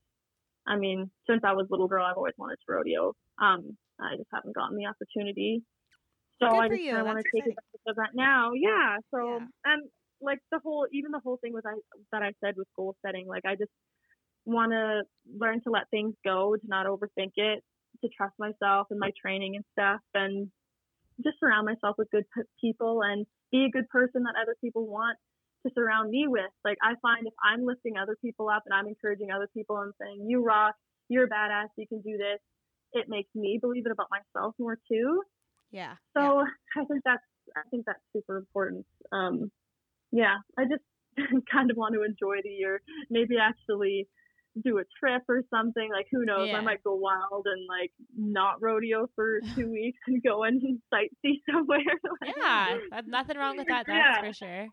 [0.66, 3.14] I mean, since I was a little girl, I've always wanted to rodeo.
[3.40, 5.62] Um, I just haven't gotten the opportunity.
[6.40, 8.52] So Good I just kind of want to take advantage of that now.
[8.55, 8.97] Yeah.
[9.12, 9.47] So Yeah.
[9.64, 9.90] and
[10.22, 11.74] like the whole, even the whole thing with I
[12.12, 13.72] that I said with goal setting, like I just
[14.47, 17.62] want to learn to let things go, to not overthink it,
[18.02, 20.51] to trust myself and my training and stuff, and
[21.22, 24.86] just surround myself with good p- people and be a good person that other people
[24.86, 25.18] want
[25.66, 26.51] to surround me with.
[26.64, 29.92] Like I find if I'm lifting other people up and I'm encouraging other people and
[30.01, 30.74] saying, "You rock,
[31.09, 32.40] you're a badass, you can do this,"
[32.92, 35.22] it makes me believe it about myself more too.
[35.70, 35.94] Yeah.
[36.16, 36.44] So
[36.76, 37.22] I think that's
[37.56, 38.86] I think that's super important.
[39.12, 39.51] Um,
[40.12, 40.84] yeah, I just
[41.51, 42.80] kind of want to enjoy the year.
[43.10, 44.09] Maybe actually
[44.64, 45.89] do a trip or something.
[45.93, 46.48] Like who knows?
[46.48, 46.59] Yeah.
[46.59, 50.60] I might go wild and like not rodeo for two weeks and go and
[50.94, 51.78] sightsee somewhere.
[52.20, 53.86] Like, Yeah, nothing wrong with that.
[53.86, 54.20] That's Yeah.
[54.28, 54.66] for sure.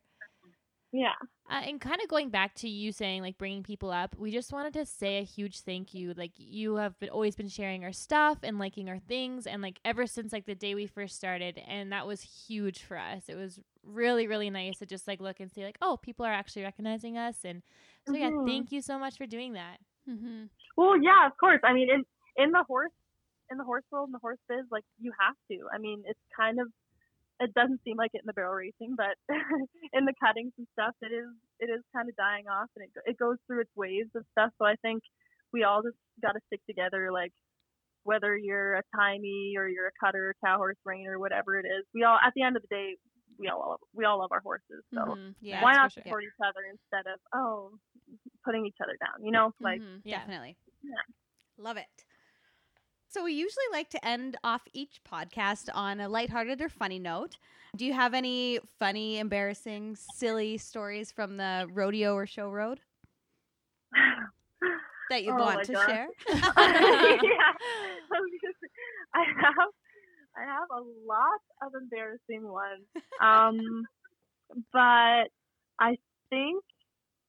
[0.91, 1.14] Yeah.
[1.49, 4.51] Uh, and kind of going back to you saying like bringing people up, we just
[4.51, 6.14] wanted to say a huge thank you.
[6.14, 9.80] Like you have been, always been sharing our stuff and liking our things, and like
[9.85, 13.23] ever since like the day we first started, and that was huge for us.
[13.27, 16.34] It was really really nice to just like look and see like oh people are
[16.34, 17.61] actually recognizing us and
[18.05, 18.45] so yeah Mhm.
[18.45, 19.77] thank you so much for doing that
[20.09, 20.45] Mm-hmm.
[20.76, 21.59] Well, yeah, of course.
[21.64, 22.03] I mean, in
[22.38, 22.91] in the horse
[23.51, 25.68] in the horse world, in the horse biz, like you have to.
[25.73, 26.68] I mean, it's kind of
[27.39, 29.15] it doesn't seem like it in the barrel racing, but
[29.93, 32.91] in the cuttings and stuff, it is it is kind of dying off, and it
[33.05, 34.51] it goes through its waves of stuff.
[34.57, 35.03] So I think
[35.53, 37.34] we all just got to stick together, like
[38.03, 41.85] whether you're a timey or you're a cutter, cow horse, reiner, whatever it is.
[41.93, 42.95] We all at the end of the day,
[43.38, 44.84] we all love, we all love our horses.
[44.93, 45.35] So Mhm.
[45.41, 46.03] Yeah, why not for sure.
[46.03, 47.77] support each other instead of oh
[48.45, 49.23] putting each other down?
[49.26, 50.01] You know, like Mhm.
[50.05, 50.57] yeah Definitely.
[50.81, 51.03] Yeah.
[51.57, 52.05] Love it.
[53.18, 57.38] So we usually like to end off each podcast on a lighthearted or funny note.
[57.76, 62.80] Do you have any funny, embarrassing, silly stories from the rodeo or show road
[65.10, 65.88] that you Oh want to gosh.
[65.88, 66.07] share?
[66.30, 66.44] yeah.
[66.60, 68.69] I was gonna say,
[69.15, 69.69] I have
[70.38, 72.85] I have a lot of embarrassing ones.
[73.19, 73.84] Um
[74.72, 75.31] but
[75.80, 75.98] I
[76.30, 76.64] think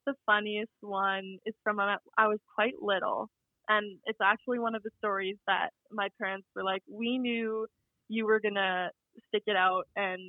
[0.04, 3.30] the funniest one is from when I was quite little
[3.68, 7.66] and it's actually one of the stories that my parents were like, We knew
[8.08, 8.90] you were gonna
[9.28, 10.20] stick it out and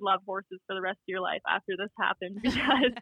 [0.00, 2.94] love horses for the rest of your life after this happened because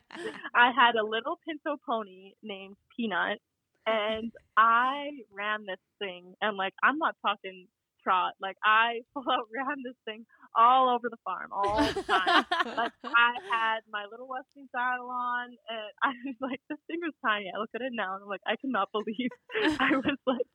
[0.55, 3.39] I had a little pinto pony named Peanut,
[3.87, 6.35] and I ran this thing.
[6.41, 7.69] And like, I'm not talking
[8.03, 8.33] trot.
[8.41, 10.25] Like, I full out ran this thing
[10.57, 12.45] all over the farm all the time.
[12.77, 17.15] like, I had my little Western saddle on, and I was like, this thing was
[17.25, 17.51] tiny.
[17.55, 19.31] I look at it now, and I'm like, I cannot believe
[19.81, 20.49] I was like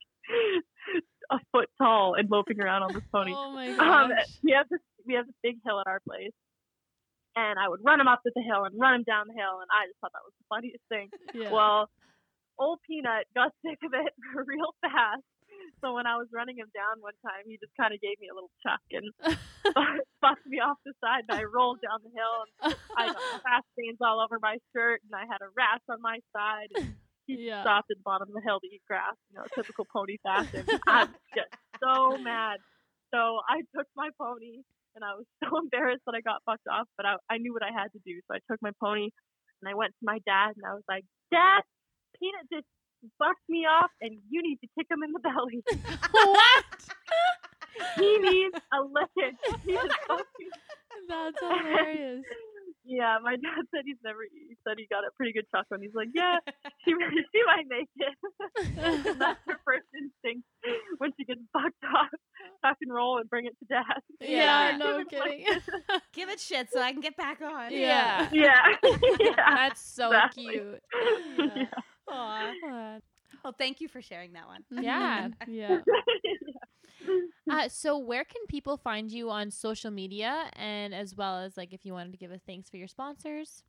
[1.31, 3.33] a foot tall and loping around on this pony.
[3.35, 4.27] Oh my Um, gosh.
[4.43, 6.31] we have this we have this big hill at our place,
[7.35, 9.59] and I would run him up to the hill and run him down the hill,
[9.59, 11.09] and I just thought that was the funniest thing.
[11.33, 11.51] yeah.
[11.51, 11.89] Well,
[12.59, 15.23] old Peanut got sick of it real fast,
[15.81, 18.29] so when I was running him down one time, he just kind of gave me
[18.29, 19.07] a little chuck and
[20.21, 22.53] bucked me off the side, and I rolled down the hill, and
[22.97, 26.19] I got fast stains all over my shirt, and I had a rash on my
[26.35, 26.69] side.
[26.69, 26.85] And
[27.25, 27.63] he Yeah.
[27.63, 30.67] stopped at the bottom of the hill to eat grass, you know, typical pony fashion.
[30.87, 31.49] I'm just
[31.81, 32.59] so mad.
[33.13, 34.61] So I took my pony,
[34.95, 37.63] and I was so embarrassed that I got bucked off, but I, I knew what
[37.63, 38.19] I had to do.
[38.27, 39.09] So I took my pony,
[39.61, 41.63] and I went to my dad, and I was like, Dad,
[42.19, 42.67] Peanut just
[43.19, 45.63] bucked me off, and you need to kick him in the belly.
[46.11, 46.63] what?
[47.97, 49.35] He needs a licking.
[49.65, 50.17] He is so
[51.09, 52.23] That's hilarious.
[52.85, 54.19] Yeah, my dad said he's never.
[54.31, 56.37] He said he got a pretty good chuckle, and he's like, "Yeah,
[56.85, 60.45] she she might make it." that's her first instinct
[60.99, 62.09] when she gets bucked off,
[62.63, 64.01] tuck and roll and bring it to dad.
[64.21, 64.77] Yeah, Yeah.
[64.77, 65.45] no Like, kidding.
[66.13, 67.71] Give it shit so I can get back on.
[67.71, 68.29] Yeah.
[68.31, 68.59] Yeah,
[69.19, 69.55] yeah.
[69.55, 70.47] that's so Exactly.
[70.49, 70.81] cute
[71.39, 71.65] Yeah.
[72.09, 72.51] Aw.
[72.69, 72.99] Uh,
[73.43, 74.63] Well, thank you for sharing that one.
[74.83, 75.29] Yeah.
[75.47, 75.79] yeah.
[77.51, 81.73] Uh, so where can people find you on social media and as well as like
[81.73, 83.63] if you wanted to give a thanks for your sponsors?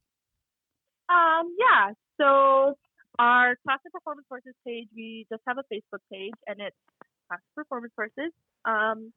[1.09, 1.93] Um, yeah.
[2.21, 2.77] So
[3.19, 6.77] our Classic Performance Horses page, we just have a Facebook page, and it's
[7.27, 8.33] Classic Performance Horses.
[8.65, 9.13] Um,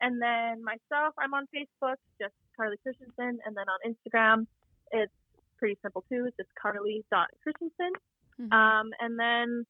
[0.00, 4.46] and then myself, I'm on Facebook, just Carly Christensen, and then on Instagram,
[4.92, 5.12] it's
[5.58, 6.24] pretty simple too.
[6.26, 7.92] It's just Carly dot Christensen.
[8.40, 8.52] Mhm.
[8.52, 9.64] Um, and then,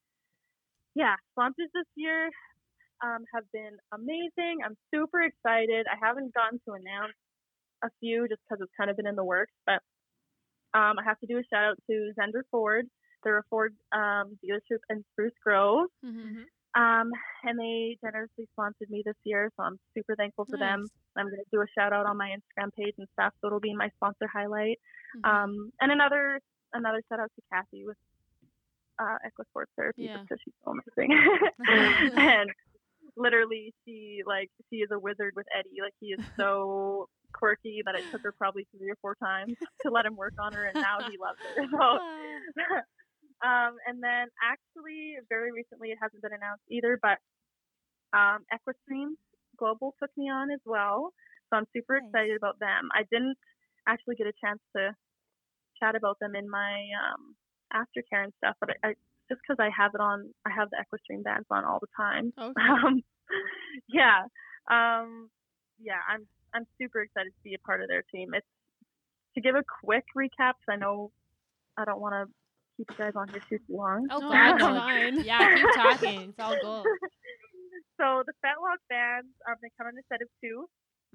[0.95, 2.29] yeah, sponsors this year
[3.01, 4.59] um, have been amazing.
[4.65, 5.87] I'm super excited.
[5.87, 7.13] I haven't gotten to announce
[7.83, 9.81] a few just because it's kind of been in the works, but
[10.73, 12.85] um, I have to do a shout out to Zender Ford.
[13.23, 16.43] They're a Ford um, dealership in Spruce Grove, Mhm.
[16.75, 17.11] um,
[17.43, 20.85] and they generously sponsored me this year, so I'm super thankful for them.
[21.15, 23.59] I'm going to do a shout out on my Instagram page and stuff, so it'll
[23.59, 24.79] be my sponsor highlight.
[25.15, 25.25] Mhm.
[25.25, 26.39] Um, and another
[26.73, 27.97] another shout out to Kathy with
[28.99, 29.17] uh,
[29.75, 30.17] Therapy Yeah.
[30.21, 31.11] because she's so amazing.
[32.17, 32.49] and
[33.17, 35.81] literally, she like she is a wizard with Eddie.
[35.81, 39.55] Like he is so quirky that it took her probably three or four times
[39.85, 41.55] to let him work on her, and now he loves her.
[41.71, 41.99] So,
[43.47, 47.17] um, and then actually, very recently, it hasn't been announced either, but
[48.17, 49.15] um, Equistream
[49.57, 51.13] Global took me on as well.
[51.49, 52.07] So I'm super Nice.
[52.07, 52.89] excited about them.
[52.93, 53.37] I didn't
[53.87, 54.93] actually get a chance to
[55.79, 57.35] chat about them in my um,
[57.73, 58.93] aftercare and stuff, but I, I
[59.29, 62.33] just because I have it on, I have the Equistream bands on all the time.
[62.39, 62.61] Okay.
[62.61, 63.01] Um,
[63.87, 64.23] yeah,
[64.71, 65.29] um,
[65.79, 68.33] yeah, I'm I'm super excited to be a part of their team.
[68.33, 68.45] It's
[69.35, 71.11] to give a quick recap because I know
[71.77, 72.25] I don't want to
[72.77, 74.07] keep you guys on here too long.
[74.11, 75.23] Oh No, god, that's fine.
[75.25, 76.21] Yeah, keep talking.
[76.29, 76.87] It's all gold.
[77.99, 80.65] so the Fetlock bands, um, they come in a set of two,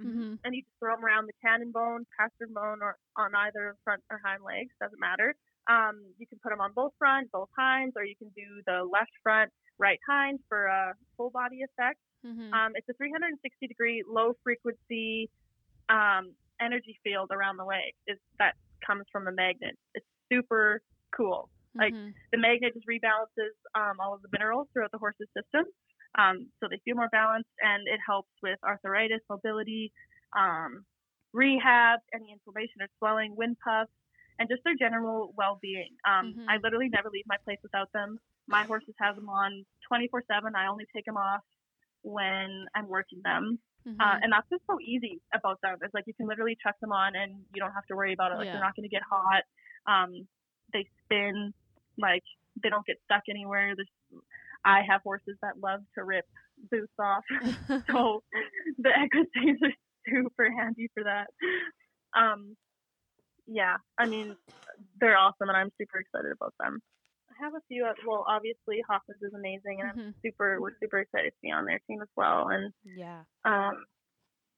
[0.01, 0.39] Mhm.
[0.45, 4.03] and you just throw them around the cannon bone, pastern bone, or on either front
[4.11, 4.75] or hind legs.
[4.81, 5.35] Doesn't matter.
[5.69, 8.85] Um, you can put them on both front, both hinds, or you can do the
[8.85, 11.99] left front, right hind for a full body effect.
[12.25, 12.51] Mhm.
[12.53, 15.31] Um, it's a 360 degree low frequency
[15.89, 18.55] um, energy field around the leg is that
[18.87, 19.77] comes from a magnet.
[19.95, 20.81] It's super
[21.17, 21.51] cool.
[21.79, 22.15] Like Mhm.
[22.33, 25.67] the magnet just rebalances um, all of the minerals throughout the horse's system,
[26.17, 29.93] um, so they feel more balanced, and it helps with arthritis, mobility,
[30.37, 30.85] um,
[31.33, 33.91] rehab, any inflammation or swelling, wind puffs,
[34.39, 35.97] and just their general well-being.
[36.05, 36.47] Um, Mhm.
[36.49, 38.19] I literally never leave my place without them.
[38.47, 40.55] My horses have them on 24/7.
[40.55, 41.43] I only take them off
[42.03, 43.97] when I'm working them, Mhm.
[44.01, 45.79] uh, and that's just so easy about them.
[45.83, 48.33] It's like you can literally chuck them on, and you don't have to worry about
[48.33, 48.37] it.
[48.37, 48.53] Like Yeah.
[48.53, 49.45] they're not going to get hot.
[49.87, 50.29] Um,
[50.73, 51.55] they spin
[51.97, 52.25] like
[52.63, 53.75] they don't get stuck anywhere.
[53.75, 53.91] There's,
[54.65, 56.27] I have horses that love to rip
[56.71, 57.25] boots off,
[57.87, 58.23] so
[58.79, 59.73] the Echo Stays are
[60.07, 61.31] super handy for that.
[62.15, 62.57] Um,
[63.47, 64.37] yeah, I mean
[65.01, 66.81] they're awesome, and I'm super excited about them.
[67.31, 67.87] I have a few.
[68.07, 70.15] Well, obviously Hoffman's is amazing, and I'm Mhm.
[70.23, 70.61] super.
[70.61, 73.25] We're super excited to be on their team as well, and Yeah.
[73.45, 73.85] um,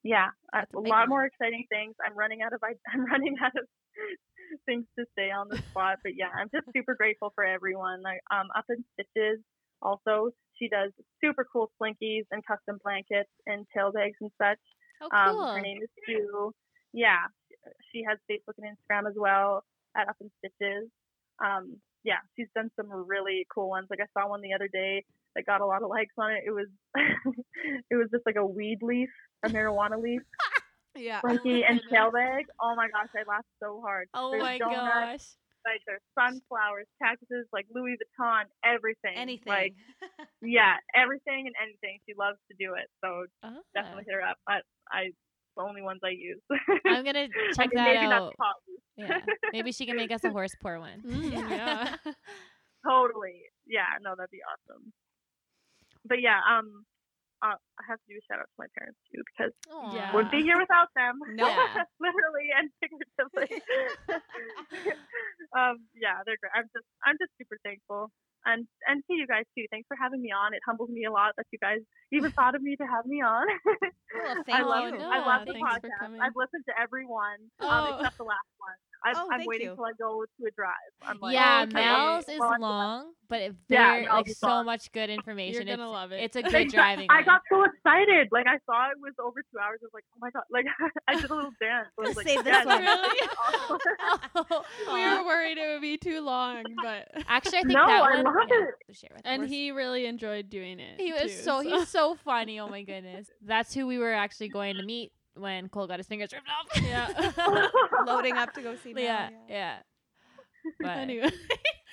[0.02, 1.94] yeah, a, That's a a lot more exciting things.
[2.04, 3.66] I'm running out of I'm running out of
[4.66, 8.02] things to say on the spot, but yeah, I'm just super grateful for everyone.
[8.02, 9.40] Like um, up in stitches,
[9.82, 10.92] also she does
[11.22, 14.60] super cool slinkies and custom blankets and tail bags and such.
[15.02, 15.46] Oh, Um, cool.
[15.54, 16.52] her name is Sue.
[16.92, 17.26] Yeah,
[17.92, 19.64] she has Facebook and Instagram as well
[19.96, 20.88] at Up and Stitches.
[21.44, 23.88] Um, yeah, she's done some really cool ones.
[23.90, 26.44] Like I saw one the other day that got a lot of likes on it.
[26.46, 26.68] It was
[27.90, 29.10] it was just like a weed leaf,
[29.44, 30.22] a marijuana leaf,
[30.96, 31.20] Yeah.
[31.20, 31.92] slinky and goodness.
[31.92, 32.46] tail bag.
[32.60, 34.08] Oh my gosh, I laughed so hard.
[34.14, 35.26] oh There's my donuts, gosh.
[35.66, 39.16] Like there's sunflowers, cactuses, like Louis Vuitton, everything.
[39.16, 39.50] Anything.
[39.52, 39.74] Like
[40.40, 41.98] yeah, everything and anything.
[42.08, 42.86] She loves to do it.
[43.04, 43.58] So Ah.
[43.74, 44.36] definitely hit her up.
[44.48, 44.60] I,
[44.90, 45.10] I
[45.56, 46.40] the only ones I use.
[46.86, 48.34] I'm gonna I check mean, that maybe out.
[48.38, 48.56] not.
[48.96, 49.20] Yeah,
[49.52, 51.02] maybe she can make us a Horse Poor one.
[51.02, 51.96] Mm, yeah.
[52.86, 53.42] Totally.
[53.66, 54.92] Yeah, no, that'd be awesome.
[56.06, 56.84] But yeah, um,
[57.42, 59.52] uh, I have to do a shout out to my parents too because
[59.92, 60.14] Yeah.
[60.14, 61.18] wouldn't be here without them.
[61.34, 61.48] No.
[61.48, 61.82] Yeah.
[62.00, 63.60] literally and figuratively.
[65.56, 66.52] um, yeah, they're great.
[66.54, 68.10] I'm just, I'm just super thankful.
[68.46, 69.66] And and to you guys too.
[69.70, 70.54] Thanks for having me on.
[70.54, 71.80] It humbles me a lot that you guys
[72.12, 73.46] even thought of me to have me on.
[73.66, 75.00] Well, I love you.
[75.00, 76.20] I love the Thanks podcast.
[76.22, 77.68] I've listened to everyone one Oh.
[77.68, 78.74] um, except the last one.
[79.04, 79.74] I've, Oh, I'm waiting you.
[79.74, 80.72] till I go to a drive.
[81.02, 81.74] I'm like, yeah, oh, okay.
[81.74, 84.66] Mel's is Well, long, but it Yeah, very Mel's like so long.
[84.66, 85.66] much good information.
[85.66, 86.20] You're gonna it's, love it.
[86.24, 87.06] It's a good driving.
[87.10, 88.28] I got so excited.
[88.32, 89.78] Like I saw it was over two hours.
[89.82, 90.42] I was like, oh my god!
[90.50, 90.66] Like
[91.08, 91.88] I did a little dance.
[91.98, 92.82] I was like, Save this yes, one.
[92.84, 93.78] this is awesome.
[94.88, 98.02] Oh, we were worried it would be too long, but Actually, I think No, that
[98.02, 98.24] I one.
[98.38, 98.74] Love yeah, it.
[98.88, 101.00] to share with and he really enjoyed doing it.
[101.00, 102.58] He was too, so he's so funny.
[102.60, 106.06] Oh my goodness, that's who we were actually going to meet when Cole got his
[106.06, 106.82] fingers ripped off.
[106.82, 107.68] Yeah.
[108.06, 108.94] Loading up to go see.
[108.94, 109.76] Mel, yeah, yeah.
[110.80, 111.30] But anyway.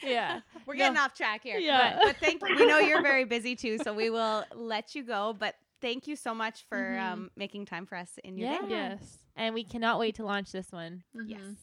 [0.02, 0.78] yeah, We're No.
[0.80, 1.60] getting off track here.
[1.60, 1.98] Yeah.
[1.98, 2.56] But, but thank you.
[2.56, 5.36] We know you're very busy too, so we will let you go.
[5.38, 7.02] But thank you so much for Mhm.
[7.11, 8.61] um, making time for us in your Yeah.
[8.61, 8.68] day.
[8.70, 9.20] yes.
[9.36, 11.03] and we cannot wait to launch this one.
[11.28, 11.40] Yes.
[11.41, 11.56] Mhm.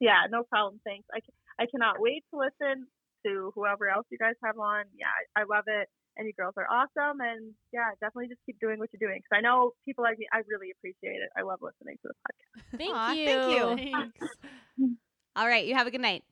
[0.00, 0.80] yeah, no problem.
[0.84, 1.06] Thanks.
[1.14, 1.20] I,
[1.62, 2.86] I cannot wait to listen
[3.26, 4.84] to whoever else you guys have on.
[4.96, 5.88] Yeah, I, I love it.
[6.16, 7.20] And you girls are awesome.
[7.20, 9.20] And yeah, definitely just keep doing what you're doing.
[9.20, 11.28] Because I know people like me, I really appreciate it.
[11.36, 12.78] I love listening to the podcast.
[12.78, 13.26] Thank Aw, you.
[13.26, 13.92] thank you.
[13.92, 14.98] Thanks.
[15.36, 15.66] All right.
[15.66, 16.24] You have a good night.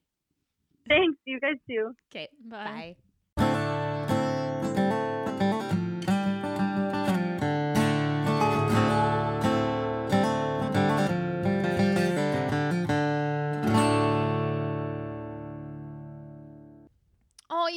[0.88, 1.18] Thanks.
[1.26, 1.92] You guys too.
[2.10, 2.28] Okay.
[2.48, 2.64] Bye.
[2.64, 2.96] Bye.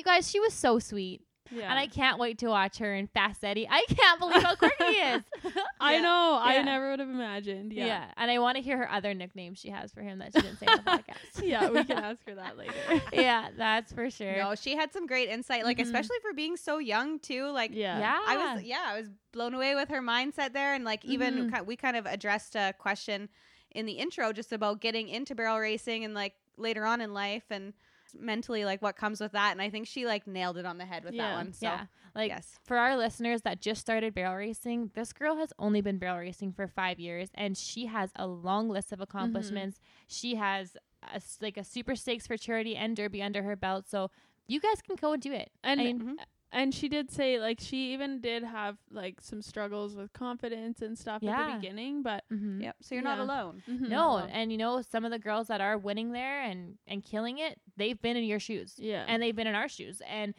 [0.07, 1.21] Guys, she was so sweet,
[1.51, 1.69] Yeah.
[1.69, 3.67] and I can't wait to watch her in Fast Eddie.
[3.69, 5.21] I can't believe how quirky he is.
[5.79, 6.01] I Yeah.
[6.01, 6.39] know.
[6.41, 7.71] I never would have imagined.
[7.73, 7.85] yeah.
[7.85, 8.05] Yeah.
[8.17, 10.57] and I want to hear her other nicknames she has for him that she didn't
[10.59, 11.43] say on the podcast.
[11.47, 12.73] Yeah, we can ask her that later.
[13.13, 14.38] yeah, that's for sure.
[14.38, 15.84] No, she had some great insight, like Mhm.
[15.84, 17.47] especially for being so young too.
[17.49, 17.99] Like, Yeah.
[17.99, 21.49] yeah, I was, yeah, I was blown away with her mindset there, and like even
[21.51, 21.65] Mhm.
[21.65, 23.29] we kind of addressed a question
[23.71, 27.43] in the intro just about getting into barrel racing and like later on in life
[27.51, 27.73] and
[28.15, 29.51] mentally like what comes with that.
[29.51, 31.53] And I think she like nailed it on the head with that one.
[31.53, 31.85] So yeah.
[32.15, 35.97] Like yes, for our listeners that just started barrel racing, this girl has only been
[35.99, 39.79] barrel racing for five years, and she has a long list of accomplishments.
[40.07, 40.75] She has
[41.13, 44.09] a, like a super stakes for charity and derby under her belt, so
[44.47, 45.51] you guys can go and do it.
[45.63, 46.15] And I mean, Mhm.
[46.51, 50.97] And she did say like she even did have like some struggles with confidence and
[50.97, 52.61] stuff at the beginning, but mhm.
[52.63, 52.75] yep.
[52.81, 53.23] So you're not Yeah.
[53.25, 53.63] alone.
[53.67, 53.89] mhm.
[53.89, 57.37] No, and you know some of the girls that are winning there and and killing
[57.39, 58.75] it, they've been in your shoes.
[58.77, 60.01] yeah, and they've been in our shoes.
[60.07, 60.33] And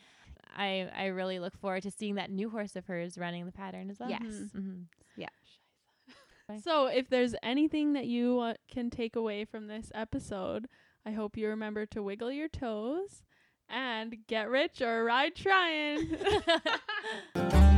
[0.56, 3.90] I I really look forward to seeing that new horse of hers running the pattern
[3.90, 4.10] as well.
[4.10, 4.22] Yes.
[4.22, 4.82] mm-hmm.
[6.48, 6.60] Bye.
[6.64, 10.66] So, if there's anything that you uh, can take away from this episode,
[11.05, 13.22] I hope you remember to wiggle your toes
[13.69, 16.16] and get rich or ride trying.